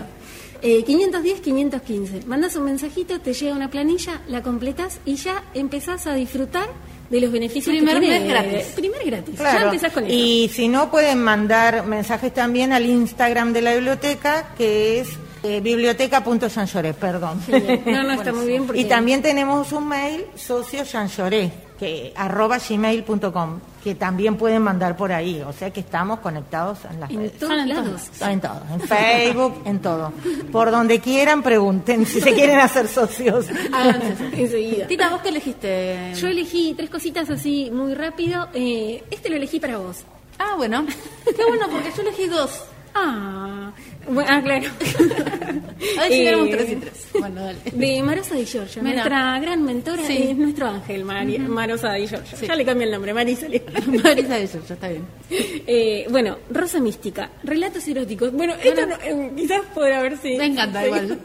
510, 0.64 1.38
eh, 1.38 1.42
515. 1.42 2.26
Mandas 2.26 2.56
un 2.56 2.64
mensajito, 2.64 3.20
te 3.20 3.34
llega 3.34 3.54
una 3.54 3.70
planilla, 3.70 4.22
la 4.28 4.42
completas 4.42 5.00
y 5.06 5.16
ya 5.16 5.44
empezás 5.54 6.08
a 6.08 6.14
disfrutar 6.14 6.70
de 7.10 7.20
los 7.22 7.32
beneficios 7.32 7.76
primer 7.76 8.00
que 8.00 8.08
mes 8.08 8.28
gratis. 8.28 8.66
Primer 8.76 9.06
gratis. 9.06 9.38
Ya 9.38 9.64
empezás 9.64 9.92
con 9.92 10.06
eso. 10.06 10.14
Y 10.14 10.50
si 10.54 10.68
no, 10.68 10.90
pueden 10.90 11.22
mandar 11.22 11.86
mensajes 11.86 12.34
también 12.34 12.72
al 12.72 12.86
Instagram 12.86 13.54
de 13.54 13.62
la 13.62 13.74
biblioteca, 13.76 14.54
que 14.58 15.02
es 15.02 15.10
eh, 15.44 15.62
perdón. 16.98 17.42
No, 17.86 18.04
no, 18.04 18.14
está 18.20 18.32
muy 18.32 18.48
bien. 18.48 18.66
Y 18.74 18.86
también 18.86 19.22
tenemos 19.22 19.74
un 19.74 19.90
mail, 19.90 20.26
socio 20.36 20.86
que 21.84 22.14
arroba 22.16 22.60
gmail.com, 22.60 23.60
que 23.84 23.96
también 23.96 24.38
pueden 24.38 24.62
mandar 24.62 24.96
por 24.96 25.12
ahí. 25.12 25.42
O 25.42 25.52
sea 25.52 25.70
que 25.70 25.82
estamos 25.82 26.20
conectados 26.20 26.80
en 26.90 27.02
las 27.02 27.10
en 27.12 27.18
redes. 27.18 27.40
Todos 27.40 27.68
lados. 27.68 28.02
En 28.22 28.40
todo, 28.40 28.62
en 28.72 28.80
Facebook, 28.80 29.62
en 29.66 29.80
todo. 29.80 30.14
Por 30.50 30.72
donde 30.72 31.02
quieran, 31.02 31.44
pregunten 31.44 32.06
si 32.06 32.22
se 32.22 32.34
quieren 32.34 32.60
hacer 32.60 32.88
socios. 32.88 33.48
enseguida. 34.32 34.88
Tita, 34.88 35.10
¿vos 35.10 35.22
qué 35.22 35.30
elegiste? 35.30 36.14
Yo 36.16 36.28
elegí 36.28 36.74
tres 36.74 36.90
cositas 36.90 37.30
así 37.30 37.70
muy 37.70 37.94
rápido. 37.96 38.48
Eh, 38.54 39.04
este 39.12 39.30
lo 39.30 39.36
elegí 39.36 39.60
para 39.60 39.78
vos. 39.78 40.04
Ah, 40.40 40.54
bueno. 40.56 40.86
Qué 41.26 41.46
bueno, 41.46 41.68
porque 41.70 41.92
yo 41.96 42.02
elegí 42.02 42.28
dos. 42.28 42.64
Ah, 42.96 43.72
bueno, 44.08 44.30
ah 44.32 44.42
claro. 44.42 44.70
Ver 45.98 46.12
si 46.12 46.26
éramos 46.26 46.50
tres 46.50 46.72
y 46.72 46.76
tres. 46.78 47.08
Bueno, 47.20 47.42
dale. 47.44 47.58
De 47.74 48.02
Marosa 48.04 48.36
Di 48.36 48.46
Giorgio, 48.46 48.82
Mira. 48.82 48.96
nuestra 48.96 49.40
gran 49.40 49.64
mentora, 49.64 50.04
Sí. 50.06 50.28
es 50.32 50.38
nuestro 50.38 50.68
ángel, 50.68 51.04
Mari- 51.06 51.38
Marosa 51.40 51.94
Di 51.94 52.08
Giorgio. 52.08 52.38
Ya 52.48 52.56
le 52.56 52.66
cambié 52.66 52.86
el 52.86 52.92
nombre, 52.94 53.14
Marisa. 53.14 53.48
Marisa 53.48 54.36
de 54.38 54.48
Giorgio, 54.48 54.74
está 54.74 54.88
bien. 54.90 55.06
Eh, 55.66 56.06
bueno, 56.10 56.38
Rosa 56.50 56.80
Mística, 56.80 57.30
relatos 57.44 57.88
eróticos. 57.88 58.32
Bueno, 58.32 58.54
esto 58.62 58.86
no- 58.86 58.96
eh, 59.04 59.32
quizás 59.36 59.62
podrá 59.74 60.02
ver 60.02 60.18
si... 60.18 60.36
Me 60.38 60.46
encanta 60.48 60.82
sí. 60.82 60.86
igual. 60.88 61.20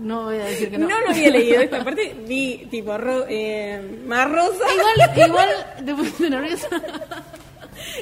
No 0.00 0.24
voy 0.24 0.36
a 0.36 0.44
decir 0.44 0.70
que 0.70 0.78
no. 0.78 0.88
No 0.88 1.00
lo 1.00 1.10
había 1.10 1.30
leído 1.30 1.60
esta 1.60 1.82
parte, 1.84 2.14
vi 2.26 2.66
tipo 2.70 2.96
ro, 2.96 3.24
eh, 3.28 3.80
más 4.06 4.30
rosa. 4.30 4.64
Igual, 4.74 5.28
igual, 5.28 5.48
te 6.18 6.30
nerviosa. 6.30 6.68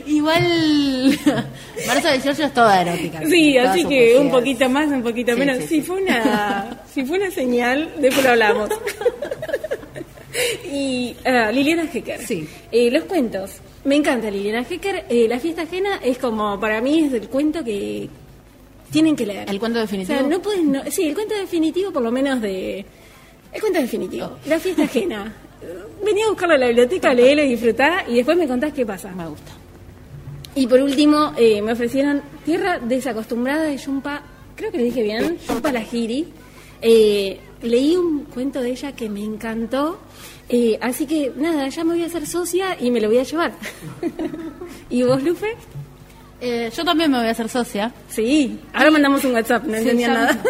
Igual, 0.06 1.18
Marisa 1.86 2.12
de 2.12 2.20
Giorgio 2.20 2.46
es 2.46 2.54
toda 2.54 2.80
erótica. 2.82 3.20
Sí, 3.28 3.56
así 3.58 3.84
que 3.84 4.16
un 4.18 4.30
poquito 4.30 4.68
más, 4.68 4.88
un 4.88 5.02
poquito 5.02 5.32
Sí, 5.34 5.38
menos. 5.38 5.56
sí, 5.58 5.62
si 5.62 5.74
sí. 5.76 5.82
fue 5.82 6.02
una, 6.02 6.80
si 6.92 7.04
fue 7.04 7.18
una 7.18 7.30
señal, 7.30 7.92
después 7.98 8.24
lo 8.24 8.30
hablamos. 8.32 8.70
y 10.72 11.14
ah, 11.24 11.50
Liliana 11.52 11.84
Hecker. 11.92 12.20
Sí. 12.26 12.48
Eh, 12.70 12.90
los 12.90 13.04
cuentos. 13.04 13.52
Me 13.84 13.96
encanta 13.96 14.30
Liliana 14.30 14.64
Hecker. 14.68 15.06
Eh, 15.08 15.26
la 15.28 15.38
fiesta 15.40 15.62
ajena 15.62 16.00
es 16.02 16.18
como, 16.18 16.58
para 16.58 16.80
mí 16.80 17.00
es 17.04 17.12
el 17.12 17.28
cuento 17.28 17.62
que 17.64 18.08
tienen 18.90 19.16
que 19.16 19.26
leer. 19.26 19.48
El 19.50 19.58
cuento 19.58 19.78
O 19.78 19.82
definitivo. 19.82 20.18
sea, 20.18 20.26
no 20.28 20.40
puedes, 20.40 20.62
no- 20.64 20.82
sí, 20.90 21.06
el 21.08 21.14
cuento 21.14 21.34
definitivo 21.34 21.90
por 21.90 22.02
lo 22.02 22.10
menos 22.12 22.40
de... 22.40 22.84
El 23.52 23.60
cuento 23.60 23.80
definitivo. 23.80 24.30
La 24.46 24.58
fiesta 24.58 24.84
ajena. 24.84 25.32
Vení 26.04 26.22
a 26.22 26.28
buscarlo 26.28 26.54
a 26.54 26.58
la 26.58 26.66
biblioteca, 26.66 27.12
léelo 27.14 27.42
y 27.44 27.48
disfrutá 27.50 28.04
y 28.08 28.14
después 28.16 28.36
me 28.36 28.48
contás 28.48 28.72
qué 28.72 28.84
pasa. 28.86 29.10
Me 29.12 29.26
gusta. 29.28 29.52
Y 30.54 30.66
por 30.66 30.80
último, 30.80 31.32
eh, 31.36 31.62
me 31.62 31.72
ofrecieron 31.72 32.20
Tierra 32.44 32.78
Desacostumbrada 32.78 33.62
de 33.64 33.76
Yumpa, 33.78 34.22
creo 34.54 34.70
que 34.70 34.78
le 34.78 34.84
dije 34.84 35.02
bien, 35.02 35.38
Yumpa 35.48 35.72
Lahiri. 35.72 36.28
Eh, 36.82 37.40
leí 37.62 37.96
un 37.96 38.24
cuento 38.24 38.60
de 38.60 38.70
ella 38.70 38.92
que 38.92 39.08
me 39.08 39.24
encantó, 39.24 39.98
eh, 40.48 40.78
así 40.82 41.06
que 41.06 41.32
nada, 41.36 41.68
ya 41.68 41.84
me 41.84 41.94
voy 41.94 42.02
a 42.02 42.06
hacer 42.06 42.26
socia 42.26 42.76
y 42.78 42.90
me 42.90 43.00
lo 43.00 43.08
voy 43.08 43.18
a 43.18 43.22
llevar. 43.22 43.52
¿Y 44.90 45.02
vos, 45.04 45.22
Lupe? 45.22 45.54
Eh, 46.40 46.70
yo 46.76 46.84
también 46.84 47.10
me 47.10 47.18
voy 47.18 47.28
a 47.28 47.30
hacer 47.30 47.48
socia. 47.48 47.92
Sí, 48.08 48.58
ahora 48.74 48.90
mandamos 48.90 49.24
un 49.24 49.32
WhatsApp, 49.32 49.64
no 49.64 49.74
Sí, 49.74 49.82
entendía 49.82 50.06
ya- 50.08 50.12
nada. 50.14 50.42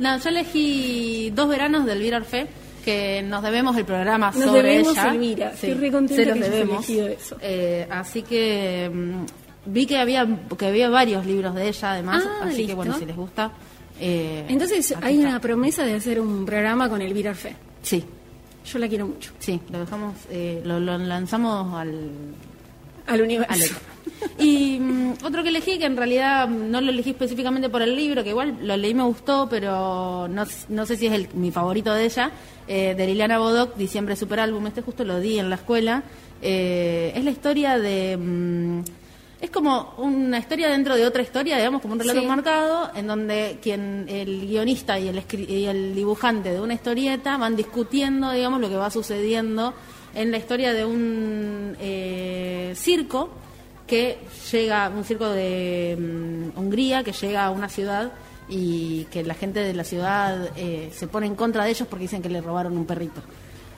No, 0.00 0.18
yo 0.18 0.28
elegí 0.30 1.30
dos 1.34 1.48
veranos 1.48 1.86
de 1.86 1.92
Elvira 1.92 2.16
Orfe, 2.18 2.46
que 2.80 3.22
nos 3.22 3.42
debemos 3.42 3.76
el 3.76 3.84
programa 3.84 4.30
Nos 4.32 4.44
sobre 4.44 4.62
debemos 4.62 4.92
ella. 4.92 5.12
Elvira. 5.12 5.50
Sí, 5.56 5.66
Estoy 5.68 5.74
re 5.74 5.92
contenta 5.92 6.22
se 6.22 6.28
los 6.30 6.38
que 6.38 6.50
debemos. 6.50 6.88
eso. 6.90 7.36
Eh, 7.40 7.86
así 7.90 8.22
que 8.22 8.90
mm, 8.92 9.24
vi 9.66 9.86
que 9.86 9.98
había 9.98 10.26
que 10.58 10.66
había 10.66 10.88
varios 10.90 11.24
libros 11.26 11.54
de 11.54 11.68
ella, 11.68 11.92
además. 11.92 12.24
Ah, 12.26 12.40
así 12.44 12.52
que 12.56 12.62
listo. 12.62 12.76
bueno, 12.76 12.98
si 12.98 13.06
les 13.06 13.16
gusta. 13.16 13.52
eh, 14.00 14.44
Entonces 14.48 14.94
hay 15.02 15.16
está. 15.16 15.28
una 15.28 15.40
promesa 15.40 15.84
de 15.84 15.94
hacer 15.94 16.20
un 16.20 16.44
programa 16.46 16.88
con 16.88 17.00
Elvira 17.02 17.30
Orfe. 17.30 17.54
Sí, 17.82 18.04
Yo 18.70 18.78
la 18.78 18.88
quiero 18.88 19.06
mucho. 19.06 19.32
sí, 19.38 19.60
lo 19.70 19.80
dejamos, 19.80 20.14
eh, 20.30 20.60
lo, 20.64 20.78
lo 20.80 20.98
lanzamos 20.98 21.74
al, 21.74 22.10
Al 23.06 23.22
universo. 23.22 23.52
al. 23.52 23.60
Y 24.38 24.78
mm, 24.80 25.12
otro 25.24 25.42
que 25.42 25.50
elegí, 25.50 25.78
que 25.78 25.84
en 25.86 25.96
realidad 25.96 26.48
mm, 26.48 26.70
no 26.70 26.80
lo 26.80 26.90
elegí 26.90 27.10
específicamente 27.10 27.68
por 27.68 27.82
el 27.82 27.94
libro, 27.94 28.22
que 28.24 28.30
igual 28.30 28.56
lo 28.62 28.76
leí 28.76 28.94
me 28.94 29.02
gustó, 29.04 29.48
pero 29.50 30.28
no, 30.28 30.44
no 30.68 30.86
sé 30.86 30.96
si 30.96 31.06
es 31.06 31.12
el, 31.12 31.28
mi 31.34 31.50
favorito 31.50 31.92
de 31.92 32.04
ella, 32.04 32.30
eh, 32.66 32.94
de 32.96 33.06
Liliana 33.06 33.38
Bodoc, 33.38 33.76
Diciembre 33.76 34.16
Superálbum, 34.16 34.66
este 34.66 34.82
justo 34.82 35.04
lo 35.04 35.20
di 35.20 35.38
en 35.38 35.50
la 35.50 35.56
escuela. 35.56 36.02
Eh, 36.42 37.12
es 37.14 37.24
la 37.24 37.30
historia 37.30 37.78
de... 37.78 38.16
mm, 38.16 38.80
es 39.40 39.50
como 39.50 39.94
una 39.98 40.38
historia 40.38 40.68
dentro 40.68 40.96
de 40.96 41.06
otra 41.06 41.22
historia, 41.22 41.56
digamos, 41.56 41.80
como 41.80 41.94
un 41.94 42.00
relato 42.00 42.20
Sí. 42.20 42.26
marcado, 42.26 42.90
en 42.94 43.06
donde 43.06 43.58
quien 43.62 44.06
el 44.08 44.46
guionista 44.46 44.98
y 44.98 45.08
el, 45.08 45.22
y 45.48 45.64
el 45.64 45.94
dibujante 45.94 46.52
de 46.52 46.60
una 46.60 46.74
historieta 46.74 47.38
van 47.38 47.56
discutiendo, 47.56 48.30
digamos, 48.32 48.60
lo 48.60 48.68
que 48.68 48.76
va 48.76 48.90
sucediendo 48.90 49.72
en 50.14 50.30
la 50.30 50.36
historia 50.36 50.74
de 50.74 50.84
un 50.84 51.74
eh, 51.80 52.74
circo 52.76 53.30
que 53.90 54.16
llega, 54.52 54.88
un 54.88 55.04
circo 55.04 55.28
de 55.28 55.96
mm, 55.98 56.58
Hungría 56.58 57.02
que 57.04 57.12
llega 57.12 57.44
a 57.46 57.50
una 57.50 57.68
ciudad 57.68 58.12
y 58.48 59.04
que 59.12 59.22
la 59.22 59.34
gente 59.34 59.60
de 59.60 59.74
la 59.74 59.84
ciudad 59.84 60.48
eh, 60.56 60.88
se 60.92 61.06
pone 61.08 61.26
en 61.26 61.34
contra 61.34 61.64
de 61.64 61.70
ellos 61.70 61.86
porque 61.88 62.04
dicen 62.04 62.22
que 62.22 62.28
le 62.30 62.40
robaron 62.40 62.76
un 62.78 62.86
perrito. 62.86 63.20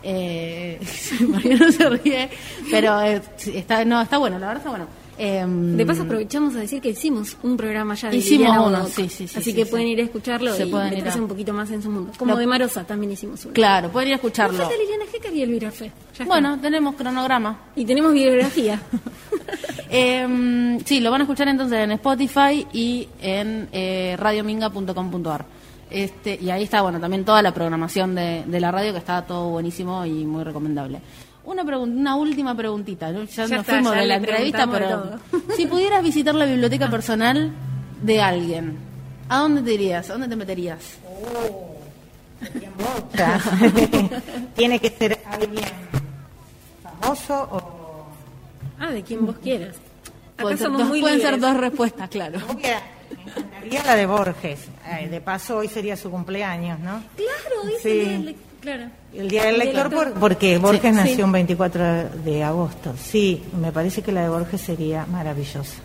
Eh, 0.05 0.81
Mariano 1.29 1.71
se 1.73 1.89
ríe, 1.89 2.29
pero 2.71 3.01
eh, 3.03 3.21
está, 3.55 3.85
no, 3.85 4.01
está 4.03 4.19
bueno, 4.19 4.39
la 4.39 4.47
verdad 4.49 4.59
está 4.63 4.71
bueno. 4.71 4.87
Em, 5.19 5.77
De 5.77 5.85
paso 5.85 6.03
aprovechamos 6.03 6.57
a 6.57 6.61
decir 6.61 6.81
que 6.81 6.89
hicimos 6.89 7.37
un 7.43 7.55
programa 7.57 7.95
ya 7.95 8.09
de 8.09 8.17
Hicimos 8.17 8.47
Liliana 8.49 8.63
uno, 8.63 8.87
sí, 8.87 9.09
sí, 9.11 9.29
sí, 9.29 9.39
Así 9.39 9.51
sí, 9.51 9.55
que 9.55 9.67
sí. 9.67 9.71
pueden 9.71 9.87
ir 9.89 10.01
a 10.01 10.05
escucharlo 10.05 10.55
Se 10.55 10.65
y 10.65 10.71
pueden 10.71 10.89
meterse 10.95 11.19
a- 11.19 11.23
un 11.23 11.29
poquito 11.29 11.53
más 11.53 11.71
en 11.71 11.83
su 11.83 11.91
mundo. 11.91 12.13
Como 12.19 12.33
Lo- 12.33 12.39
de 12.39 12.47
Marosa 12.47 12.83
también 12.85 13.13
hicimos 13.13 13.45
uno. 13.45 13.53
Claro, 13.53 13.91
pueden 13.91 14.09
ir 14.09 14.13
a 14.15 14.17
escucharlo. 14.17 14.59
Liliana 14.71 15.05
Hecker 15.13 15.35
y 15.37 15.43
Elvira 15.43 15.71
Fe. 15.71 15.93
Bueno, 16.27 16.59
tenemos 16.61 16.95
cronograma. 16.97 17.59
Y 17.77 17.85
tenemos 17.85 18.13
bibliografía. 18.15 18.81
Em, 19.95 20.81
sí, 20.87 21.01
lo 21.01 21.11
van 21.11 21.21
a 21.21 21.25
escuchar 21.25 21.49
entonces 21.49 21.79
en 21.81 21.91
Spotify 21.93 22.67
y 22.73 23.09
en 23.21 23.69
eh, 23.73 24.17
radiominga.com.ar. 24.19 25.45
Este, 25.91 26.39
y 26.41 26.49
ahí 26.49 26.63
está, 26.63 26.81
bueno, 26.81 26.99
también 26.99 27.27
toda 27.27 27.43
la 27.43 27.53
programación 27.53 28.15
de, 28.15 28.45
de 28.47 28.61
la 28.61 28.71
radio, 28.71 28.93
que 28.93 28.99
está 28.99 29.21
todo 29.27 29.51
buenísimo 29.51 30.07
y 30.07 30.25
muy 30.25 30.45
recomendable. 30.45 31.03
Una, 31.45 31.63
una 31.63 32.17
última 32.17 32.55
preguntita, 32.57 33.11
¿no? 33.11 33.25
ya, 33.25 33.47
Ya 33.47 33.57
nos 33.57 33.61
está, 33.61 33.65
fuimos 33.65 33.95
ya 33.95 34.01
de 34.01 34.07
la 34.07 34.17
entrevista, 34.17 34.67
pero 34.71 35.19
si 35.57 35.67
pudieras 35.67 36.03
visitar 36.03 36.35
la 36.35 36.45
biblioteca 36.45 36.89
personal 36.89 37.53
de 38.01 38.21
alguien, 38.23 38.79
¿a 39.29 39.39
dónde 39.39 39.63
te 39.63 39.75
irías? 39.75 40.09
¿A 40.09 40.13
dónde 40.13 40.29
te 40.29 40.37
meterías? 40.37 40.99
Otra. 42.97 43.41
Tiene 44.57 44.79
que 44.79 44.91
ser 44.91 45.19
alguien 45.27 45.65
famoso 46.83 47.49
o... 47.51 47.72
ah, 48.83 48.91
de 48.91 49.03
quien 49.03 49.25
vos 49.25 49.37
quieras. 49.43 49.77
Acá 50.35 50.43
Pueden 50.43 50.59
ser, 50.59 50.67
somos 50.67 50.81
dos, 50.81 50.89
muy 50.91 51.01
pueden 51.01 51.21
ser 51.21 51.33
libres. 51.35 51.51
dos 51.53 51.61
respuestas, 51.61 52.09
claro. 52.11 52.39
La 53.85 53.95
de 53.97 54.07
Borges. 54.07 54.61
Eh, 55.01 55.09
de 55.09 55.21
paso, 55.21 55.59
hoy 55.59 55.69
sería 55.69 55.97
su 55.97 56.11
cumpleaños, 56.11 56.79
¿no? 56.81 57.03
Claro, 57.17 57.67
dice 57.67 57.81
Sí. 57.83 58.01
el 58.01 58.25
le- 58.27 58.37
claro. 58.61 58.85
El 59.15 59.29
Día 59.29 59.45
del 59.45 59.55
El 59.55 59.59
Lector, 59.61 59.85
lector. 59.91 60.11
por- 60.13 60.21
porque 60.21 60.59
Borges 60.59 60.91
Sí, 60.91 60.97
nació 60.97 61.17
sí. 61.17 61.23
un 61.23 61.33
24 61.33 62.09
de 62.25 62.43
agosto. 62.43 62.95
Sí, 63.01 63.43
me 63.61 63.71
parece 63.73 64.03
que 64.03 64.11
la 64.13 64.23
de 64.23 64.29
Borges 64.31 64.61
sería 64.61 65.07
maravillosa. 65.07 65.77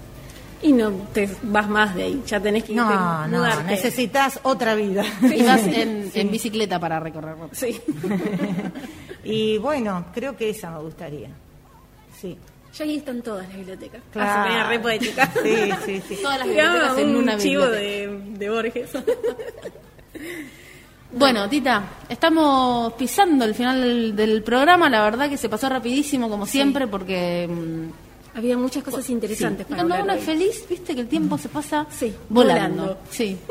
Y 0.62 0.72
no 0.74 0.90
te 1.14 1.30
vas 1.44 1.70
más 1.70 1.94
de 1.94 2.04
ahí, 2.04 2.24
ya 2.26 2.40
tenés 2.40 2.64
que 2.64 2.72
irte, 2.74 2.84
No, 2.84 3.28
no, 3.28 3.38
mudarte. 3.38 3.64
necesitas 3.66 4.40
otra 4.44 4.74
vida. 4.74 5.04
Y 5.22 5.44
vas 5.44 5.62
en, 5.68 6.10
en 6.14 6.32
bicicleta 6.32 6.80
para 6.80 7.00
recorrerlo. 7.00 7.50
Sí. 7.52 7.80
y 9.24 9.58
bueno, 9.60 10.06
creo 10.14 10.36
que 10.36 10.50
esa 10.50 10.72
me 10.72 10.80
gustaría. 10.80 11.30
Sí. 12.20 12.36
Ya 12.78 12.86
ahí 12.86 12.98
están 12.98 13.22
todas 13.22 13.48
las 13.48 13.56
bibliotecas. 13.58 14.02
Claro. 14.12 14.52
Ah, 14.52 14.70
re 14.70 14.80
poética. 14.80 15.32
Sí, 15.44 15.72
sí, 15.86 16.02
sí. 16.08 16.20
Todas 16.22 16.40
las 16.40 16.48
bibliotecas 16.48 16.98
en 17.00 17.10
un 17.10 17.16
una 17.16 17.38
chivo 17.38 17.64
biblioteca. 17.66 18.12
de, 18.32 18.38
de 18.38 18.50
Borges. 18.50 18.90
Bueno, 21.10 21.48
Tita, 21.48 21.84
estamos 22.10 22.92
pisando 22.94 23.46
el 23.46 23.56
final 23.56 23.80
del, 23.82 24.16
del 24.16 24.44
programa. 24.44 24.90
La 24.90 25.02
verdad 25.04 25.30
que 25.30 25.38
se 25.38 25.48
pasó 25.48 25.70
rapidísimo, 25.70 26.30
como 26.30 26.46
siempre, 26.46 26.86
porque. 26.86 27.48
mm, 27.50 28.38
Había 28.38 28.58
muchas 28.58 28.84
cosas 28.84 29.06
sí. 29.06 29.14
interesantes 29.14 29.66
Y 29.66 29.70
para 29.70 29.84
Cuando 29.84 30.04
uno 30.04 30.14
es 30.14 30.24
feliz, 30.26 30.66
viste 30.70 30.94
que 30.94 31.02
el 31.02 31.08
tiempo 31.08 31.38
se 31.38 31.48
pasa 31.48 31.88
Sí, 31.90 32.14
volando. 32.30 32.76
volando. 32.84 32.98
Sí. 33.10 33.38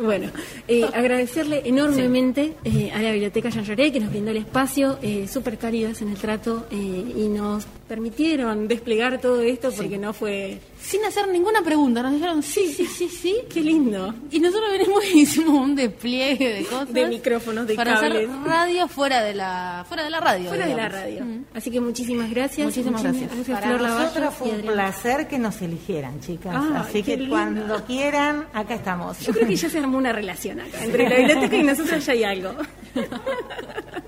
Bueno, 0.00 0.30
eh, 0.68 0.84
agradecerle 0.84 1.62
enormemente 1.64 2.54
eh, 2.62 2.92
a 2.94 3.02
la 3.02 3.10
Biblioteca 3.10 3.50
Jean 3.50 3.64
Jaurès 3.64 3.90
que 3.92 3.98
nos 3.98 4.10
brindó 4.10 4.30
el 4.30 4.36
espacio, 4.36 4.96
eh, 5.02 5.26
súper 5.26 5.58
cálidos 5.58 6.02
en 6.02 6.10
el 6.10 6.16
trato 6.16 6.68
eh, 6.70 6.76
y 6.76 7.28
nos 7.28 7.66
permitieron 7.88 8.68
desplegar 8.68 9.20
todo 9.20 9.40
esto 9.42 9.72
porque 9.76 9.98
no 9.98 10.12
fue... 10.12 10.60
Sin 10.80 11.04
hacer 11.04 11.28
ninguna 11.28 11.60
pregunta, 11.62 12.02
nos 12.02 12.12
dijeron 12.12 12.42
sí, 12.42 12.72
sí, 12.72 12.86
sí, 12.86 13.08
sí. 13.08 13.36
¡Qué 13.52 13.60
lindo! 13.60 14.14
Y 14.30 14.38
nosotros 14.40 14.70
venimos 14.70 15.04
y 15.12 15.20
hicimos 15.20 15.50
un 15.60 15.74
despliegue 15.74 16.54
de 16.54 16.64
cosas. 16.64 16.92
De 16.92 17.06
micrófonos, 17.08 17.66
de 17.66 17.74
para 17.74 17.94
cables. 18.00 18.28
hacer 18.28 18.42
radio 18.44 18.88
fuera 18.88 19.22
de 19.22 19.34
la, 19.34 19.84
fuera 19.88 20.04
de 20.04 20.10
la 20.10 20.20
radio. 20.20 20.48
Fuera 20.48 20.66
de 20.66 20.74
la 20.74 20.88
radio. 20.88 21.24
Mm. 21.24 21.44
Así 21.52 21.70
que 21.70 21.80
muchísimas 21.80 22.30
gracias. 22.30 22.66
Muchísimas 22.66 23.02
gracias. 23.02 23.30
Gracias, 23.34 23.60
Para 23.60 23.76
Flor 23.76 23.90
nosotros 23.90 24.34
fue 24.34 24.48
un 24.50 24.62
placer 24.62 25.28
que 25.28 25.38
nos 25.38 25.60
eligieran, 25.60 26.20
chicas. 26.20 26.54
Ah, 26.56 26.84
Así 26.88 27.02
que 27.02 27.16
lindo. 27.16 27.34
cuando 27.34 27.84
quieran, 27.84 28.46
acá 28.54 28.74
estamos. 28.74 29.18
Yo 29.20 29.32
creo 29.32 29.46
que 29.48 29.56
ya 29.56 29.68
se 29.68 29.78
armó 29.78 29.98
una 29.98 30.12
relación 30.12 30.60
acá. 30.60 30.84
Entre 30.84 31.08
la 31.08 31.16
biblioteca 31.16 31.56
y 31.56 31.62
nosotros 31.64 32.06
ya 32.06 32.12
hay 32.12 32.24
algo. 32.24 32.52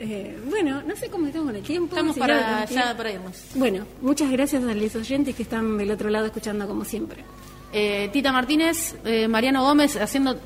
Eh, 0.00 0.38
bueno, 0.48 0.82
no 0.82 0.94
sé 0.94 1.10
cómo 1.10 1.26
estamos 1.26 1.48
con 1.48 1.56
el 1.56 1.62
tiempo. 1.62 1.96
Estamos 1.96 2.16
para, 2.16 2.64
ya 2.66 2.96
para 2.96 3.10
irnos. 3.12 3.42
Bueno, 3.54 3.84
muchas 4.00 4.30
gracias 4.30 4.62
a 4.62 4.74
los 4.74 4.94
oyentes 4.94 5.34
que 5.34 5.42
están 5.42 5.76
del 5.76 5.90
otro 5.90 6.08
lado 6.08 6.26
escuchando 6.26 6.66
como 6.68 6.84
siempre. 6.84 7.24
Eh, 7.70 8.08
Tita 8.12 8.32
Martínez, 8.32 8.96
eh, 9.04 9.28
Mariano 9.28 9.62
Gómez 9.62 9.96
haciendo 9.96 10.36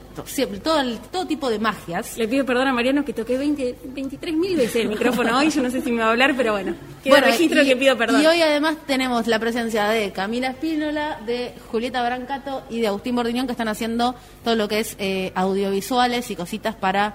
todo, 0.64 0.82
todo 1.12 1.26
tipo 1.26 1.48
de 1.50 1.60
magias. 1.60 2.18
Le 2.18 2.26
pido 2.26 2.44
perdón 2.44 2.66
a 2.66 2.72
Mariano 2.72 3.04
que 3.04 3.12
toqué 3.12 3.38
20, 3.38 3.76
23 3.84 4.34
mil 4.34 4.56
veces 4.56 4.76
el 4.76 4.88
micrófono 4.88 5.38
hoy, 5.38 5.50
yo 5.50 5.62
no 5.62 5.70
sé 5.70 5.82
si 5.82 5.92
me 5.92 6.00
va 6.00 6.08
a 6.08 6.10
hablar, 6.10 6.34
pero 6.36 6.52
bueno, 6.52 6.74
bueno, 7.04 7.26
registro 7.26 7.62
que 7.64 7.76
pido 7.76 7.96
perdón. 7.96 8.22
Y 8.22 8.26
hoy 8.26 8.40
además 8.40 8.76
tenemos 8.88 9.28
la 9.28 9.38
presencia 9.38 9.88
de 9.88 10.10
Camila 10.10 10.48
Espínola, 10.48 11.20
de 11.24 11.54
Julieta 11.70 12.02
Brancato 12.04 12.64
y 12.68 12.80
de 12.80 12.88
Agustín 12.88 13.14
Bordiñón 13.14 13.46
que 13.46 13.52
están 13.52 13.68
haciendo 13.68 14.16
todo 14.42 14.56
lo 14.56 14.66
que 14.66 14.80
es 14.80 14.96
eh, 14.98 15.30
audiovisuales 15.36 16.28
y 16.30 16.36
cositas 16.36 16.74
para 16.74 17.14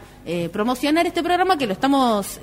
promocionar 0.51 1.08
este 1.08 1.24
programa 1.24 1.58
que 1.58 1.68
lo 1.68 1.74
estamos 1.74 2.39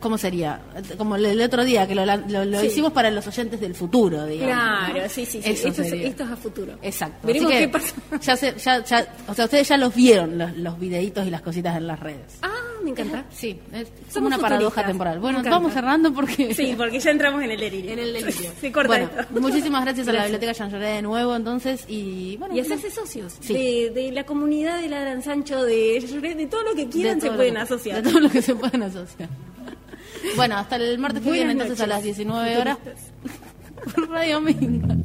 ¿Cómo 0.00 0.16
sería? 0.16 0.60
Como 0.96 1.16
el 1.16 1.40
otro 1.42 1.62
día, 1.62 1.86
que 1.86 1.94
lo, 1.94 2.64
hicimos 2.64 2.92
para 2.92 3.10
los 3.10 3.26
oyentes 3.26 3.60
del 3.60 3.74
futuro, 3.74 4.24
digamos. 4.24 4.90
Claro, 4.90 5.08
sí, 5.10 5.26
sí, 5.26 5.42
sí. 5.42 5.50
Esto 5.50 5.82
es, 5.82 6.30
a 6.30 6.36
futuro. 6.36 6.78
Exacto. 6.80 7.26
Veremos 7.26 7.52
qué 7.52 7.68
pasa. 7.68 7.94
Ya, 8.20 8.34
ya, 8.34 8.84
ya, 8.84 9.14
o 9.28 9.34
sea, 9.34 9.44
ustedes 9.44 9.68
ya 9.68 9.76
los 9.76 9.94
vieron, 9.94 10.38
los, 10.38 10.56
los 10.56 10.78
videitos 10.78 11.26
y 11.26 11.30
las 11.30 11.42
cositas 11.42 11.76
en 11.76 11.86
las 11.86 12.00
redes. 12.00 12.38
Ah, 12.42 12.48
me 12.82 12.90
encanta. 12.90 13.24
Sí, 13.30 13.60
es 13.72 14.14
como 14.14 14.26
una 14.26 14.38
paradoja 14.38 14.86
temporal. 14.86 15.20
Bueno, 15.20 15.42
vamos 15.42 15.72
cerrando 15.72 16.12
porque... 16.12 16.54
Sí, 16.54 16.74
porque 16.76 16.98
ya 16.98 17.10
entramos 17.10 17.42
en 17.42 17.50
el 17.50 17.60
delirio. 17.60 17.92
En 17.92 17.98
el 17.98 18.12
delirio. 18.12 18.50
Se 18.60 18.72
corta 18.72 18.88
bueno, 18.88 19.08
muchísimas 19.40 19.84
gracias, 19.84 20.08
a 20.08 20.12
la 20.12 20.22
Biblioteca 20.22 20.52
Jean 20.52 20.70
de 20.70 21.02
nuevo, 21.02 21.36
entonces, 21.36 21.84
y 21.88 22.36
bueno... 22.36 22.54
Y 22.54 22.60
hacerse 22.60 22.90
socios 22.90 23.38
de, 23.40 23.90
de, 23.94 24.12
la 24.12 24.24
comunidad 24.24 24.80
de 24.80 24.88
la 24.88 25.00
Gran 25.00 25.22
Sancho, 25.22 25.64
de, 25.64 26.00
de 26.36 26.46
todo 26.46 26.62
lo 26.62 26.74
que 26.74 26.88
quieran 26.88 27.20
se 27.20 27.30
pueden 27.30 27.56
asociar. 27.56 28.02
De 28.02 28.10
todo 28.10 28.20
lo 28.20 28.30
que 28.30 28.42
se 28.42 28.54
pueden 28.54 28.82
asociar. 28.82 29.28
Bueno, 30.36 30.56
hasta 30.56 30.76
el 30.76 30.98
martes 30.98 31.22
que 31.22 31.30
viene, 31.30 31.52
entonces 31.52 31.80
a 31.80 31.86
las 31.86 32.02
19 32.02 32.58
horas. 32.58 32.78
Radio 34.08 34.40
Minga. 34.40 34.96